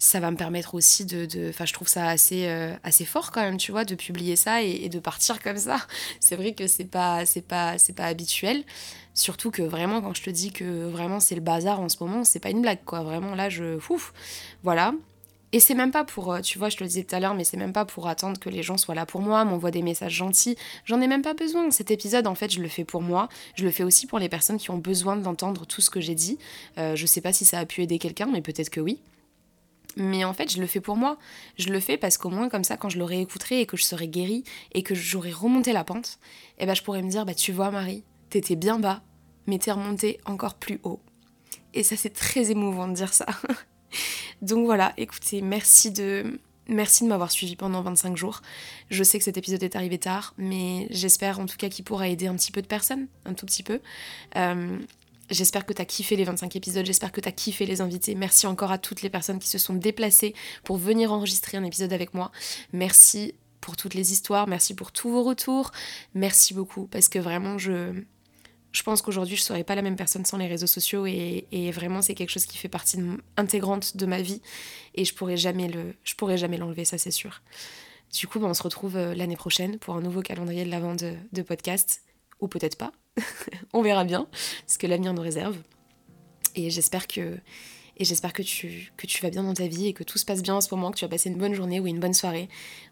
ça 0.00 0.18
va 0.18 0.30
me 0.30 0.36
permettre 0.36 0.74
aussi 0.74 1.04
de. 1.04 1.50
Enfin, 1.50 1.66
je 1.66 1.74
trouve 1.74 1.86
ça 1.86 2.08
assez, 2.08 2.46
euh, 2.46 2.74
assez 2.82 3.04
fort 3.04 3.30
quand 3.30 3.42
même, 3.42 3.58
tu 3.58 3.70
vois, 3.70 3.84
de 3.84 3.94
publier 3.94 4.34
ça 4.34 4.62
et, 4.62 4.88
de 4.88 4.98
partir 4.98 5.40
comme 5.42 5.58
ça. 5.58 5.86
C'est 6.20 6.36
vrai 6.36 6.54
que 6.54 6.66
c'est 6.66 6.86
pas, 6.86 7.26
c'est 7.26 7.42
pas, 7.42 7.76
c'est 7.76 7.92
pas 7.92 8.06
habituel. 8.06 8.64
Surtout 9.12 9.50
que 9.50 9.60
vraiment, 9.60 10.00
quand 10.00 10.14
je 10.14 10.22
te 10.22 10.30
dis 10.30 10.52
que 10.52 10.88
vraiment 10.88 11.20
c'est 11.20 11.34
le 11.34 11.42
bazar 11.42 11.80
en 11.80 11.90
ce 11.90 11.98
moment, 12.00 12.24
c'est 12.24 12.40
pas 12.40 12.48
une 12.48 12.62
blague, 12.62 12.82
quoi. 12.84 13.02
Vraiment, 13.02 13.34
là, 13.34 13.50
je. 13.50 13.78
Voilà. 14.62 14.94
Et 15.52 15.60
c'est 15.60 15.74
même 15.74 15.90
pas 15.90 16.04
pour, 16.04 16.32
euh, 16.32 16.40
tu 16.40 16.58
vois, 16.58 16.70
je 16.70 16.76
te 16.76 16.84
le 16.84 16.88
disais 16.88 17.02
tout 17.02 17.14
à 17.14 17.20
l'heure, 17.20 17.34
mais 17.34 17.44
c'est 17.44 17.56
même 17.56 17.72
pas 17.72 17.84
pour 17.84 18.08
attendre 18.08 18.38
que 18.38 18.48
les 18.48 18.62
gens 18.62 18.78
soient 18.78 18.94
là 18.94 19.04
pour 19.04 19.20
moi, 19.20 19.44
m'envoient 19.44 19.72
des 19.72 19.82
messages 19.82 20.14
gentils. 20.14 20.56
J'en 20.86 21.00
ai 21.02 21.08
même 21.08 21.22
pas 21.22 21.34
besoin. 21.34 21.70
Cet 21.72 21.90
épisode, 21.90 22.26
en 22.26 22.34
fait, 22.34 22.50
je 22.50 22.60
le 22.62 22.68
fais 22.68 22.84
pour 22.84 23.02
moi. 23.02 23.28
Je 23.56 23.64
le 23.64 23.70
fais 23.70 23.82
aussi 23.82 24.06
pour 24.06 24.18
les 24.18 24.30
personnes 24.30 24.58
qui 24.58 24.70
ont 24.70 24.78
besoin 24.78 25.16
d'entendre 25.16 25.66
tout 25.66 25.82
ce 25.82 25.90
que 25.90 26.00
j'ai 26.00 26.14
dit. 26.14 26.38
Euh, 26.78 26.96
je 26.96 27.04
sais 27.04 27.20
pas 27.20 27.34
si 27.34 27.44
ça 27.44 27.58
a 27.58 27.66
pu 27.66 27.82
aider 27.82 27.98
quelqu'un, 27.98 28.28
mais 28.32 28.40
peut-être 28.40 28.70
que 28.70 28.80
oui. 28.80 29.00
Mais 29.96 30.24
en 30.24 30.32
fait, 30.32 30.50
je 30.52 30.60
le 30.60 30.66
fais 30.66 30.80
pour 30.80 30.96
moi. 30.96 31.18
Je 31.58 31.68
le 31.68 31.80
fais 31.80 31.96
parce 31.96 32.18
qu'au 32.18 32.30
moins, 32.30 32.48
comme 32.48 32.64
ça, 32.64 32.76
quand 32.76 32.88
je 32.88 32.98
l'aurai 32.98 33.20
écouté 33.20 33.60
et 33.60 33.66
que 33.66 33.76
je 33.76 33.84
serai 33.84 34.08
guérie 34.08 34.44
et 34.72 34.82
que 34.82 34.94
j'aurai 34.94 35.32
remonté 35.32 35.72
la 35.72 35.84
pente, 35.84 36.18
eh 36.58 36.66
ben, 36.66 36.74
je 36.74 36.82
pourrais 36.82 37.02
me 37.02 37.10
dire 37.10 37.24
bah, 37.24 37.34
Tu 37.34 37.52
vois, 37.52 37.70
Marie, 37.70 38.04
t'étais 38.30 38.56
bien 38.56 38.78
bas, 38.78 39.02
mais 39.46 39.58
t'es 39.58 39.72
remontée 39.72 40.20
encore 40.24 40.54
plus 40.54 40.80
haut. 40.84 41.00
Et 41.74 41.82
ça, 41.82 41.96
c'est 41.96 42.10
très 42.10 42.50
émouvant 42.50 42.88
de 42.88 42.94
dire 42.94 43.12
ça. 43.12 43.26
Donc 44.42 44.64
voilà, 44.64 44.92
écoutez, 44.96 45.42
merci 45.42 45.90
de, 45.90 46.40
merci 46.68 47.04
de 47.04 47.08
m'avoir 47.08 47.30
suivi 47.30 47.56
pendant 47.56 47.82
25 47.82 48.16
jours. 48.16 48.40
Je 48.90 49.04
sais 49.04 49.18
que 49.18 49.24
cet 49.24 49.36
épisode 49.36 49.62
est 49.62 49.76
arrivé 49.76 49.98
tard, 49.98 50.34
mais 50.38 50.86
j'espère 50.90 51.40
en 51.40 51.46
tout 51.46 51.56
cas 51.56 51.68
qu'il 51.68 51.84
pourra 51.84 52.08
aider 52.08 52.26
un 52.26 52.36
petit 52.36 52.52
peu 52.52 52.62
de 52.62 52.66
personnes, 52.66 53.08
un 53.24 53.34
tout 53.34 53.46
petit 53.46 53.62
peu. 53.62 53.80
Euh, 54.36 54.78
J'espère 55.30 55.64
que 55.64 55.72
tu 55.72 55.80
as 55.80 55.84
kiffé 55.84 56.16
les 56.16 56.24
25 56.24 56.56
épisodes, 56.56 56.84
j'espère 56.84 57.12
que 57.12 57.20
tu 57.20 57.28
as 57.28 57.32
kiffé 57.32 57.64
les 57.64 57.80
invités. 57.80 58.16
Merci 58.16 58.48
encore 58.48 58.72
à 58.72 58.78
toutes 58.78 59.02
les 59.02 59.10
personnes 59.10 59.38
qui 59.38 59.48
se 59.48 59.58
sont 59.58 59.74
déplacées 59.74 60.34
pour 60.64 60.76
venir 60.76 61.12
enregistrer 61.12 61.56
un 61.56 61.64
épisode 61.64 61.92
avec 61.92 62.14
moi. 62.14 62.32
Merci 62.72 63.34
pour 63.60 63.76
toutes 63.76 63.94
les 63.94 64.12
histoires, 64.12 64.48
merci 64.48 64.74
pour 64.74 64.90
tous 64.90 65.08
vos 65.08 65.22
retours. 65.22 65.70
Merci 66.14 66.52
beaucoup 66.52 66.86
parce 66.86 67.08
que 67.08 67.18
vraiment 67.18 67.58
je 67.58 68.02
je 68.72 68.82
pense 68.84 69.02
qu'aujourd'hui 69.02 69.36
je 69.36 69.42
serais 69.42 69.64
pas 69.64 69.74
la 69.74 69.82
même 69.82 69.96
personne 69.96 70.24
sans 70.24 70.36
les 70.36 70.46
réseaux 70.46 70.68
sociaux 70.68 71.04
et, 71.06 71.70
vraiment 71.72 72.02
c'est 72.02 72.14
quelque 72.14 72.30
chose 72.30 72.46
qui 72.46 72.56
fait 72.56 72.68
partie 72.68 72.98
intégrante 73.36 73.96
de 73.96 74.06
ma 74.06 74.22
vie 74.22 74.40
et 74.94 75.04
je 75.04 75.14
pourrais 75.14 75.36
jamais 75.36 75.68
le 75.68 75.94
je 76.02 76.14
pourrais 76.14 76.38
jamais 76.38 76.56
l'enlever 76.56 76.84
ça 76.84 76.98
c'est 76.98 77.10
sûr. 77.12 77.40
Du 78.12 78.26
coup, 78.26 78.40
ben, 78.40 78.48
on 78.48 78.54
se 78.54 78.62
retrouve 78.64 78.96
euh, 78.96 79.14
l'année 79.14 79.36
prochaine 79.36 79.78
pour 79.78 79.94
un 79.94 80.00
nouveau 80.00 80.20
calendrier 80.20 80.64
de 80.64 80.70
l'avant 80.70 80.96
de, 80.96 81.14
de 81.32 81.42
podcast 81.42 82.02
ou 82.40 82.48
peut-être 82.48 82.76
pas. 82.76 82.92
on 83.72 83.82
verra 83.82 84.04
bien 84.04 84.28
ce 84.66 84.78
que 84.78 84.86
l'avenir 84.86 85.12
nous 85.12 85.22
réserve. 85.22 85.56
Et 86.54 86.70
j'espère 86.70 87.06
que 87.06 87.38
et 88.00 88.04
j'espère 88.04 88.32
que 88.32 88.40
tu, 88.42 88.90
vas 89.20 89.28
bien 89.28 89.42
dans 89.42 89.52
ta 89.52 89.66
vie 89.66 89.88
et 89.88 89.92
que 89.92 90.02
tout 90.02 90.16
se 90.16 90.24
passe 90.24 90.42
bien 90.42 90.54
en 90.54 90.62
ce 90.62 90.74
moment, 90.74 90.90
que 90.90 90.96
tu 90.96 91.04
vas 91.04 91.10
passer 91.10 91.28
une 91.28 91.36
bonne 91.36 91.52
journée 91.52 91.80
ou 91.80 91.86
une 91.86 92.00
bonne 92.00 92.14
soirée. 92.14 92.48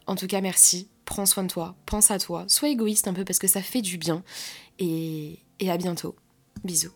En 0.06 0.16
tout 0.16 0.26
cas, 0.26 0.42
merci. 0.42 0.90
Prends 1.06 1.24
soin 1.24 1.44
de 1.44 1.48
toi, 1.48 1.76
pense 1.86 2.10
à 2.10 2.18
toi, 2.18 2.44
sois 2.46 2.68
égoïste 2.68 3.08
un 3.08 3.14
peu 3.14 3.24
parce 3.24 3.38
que 3.38 3.46
ça 3.46 3.62
fait 3.62 3.80
du 3.80 3.96
bien. 3.96 4.22
Et, 4.78 5.38
et 5.60 5.70
à 5.70 5.78
bientôt. 5.78 6.14
Bisous. 6.62 6.92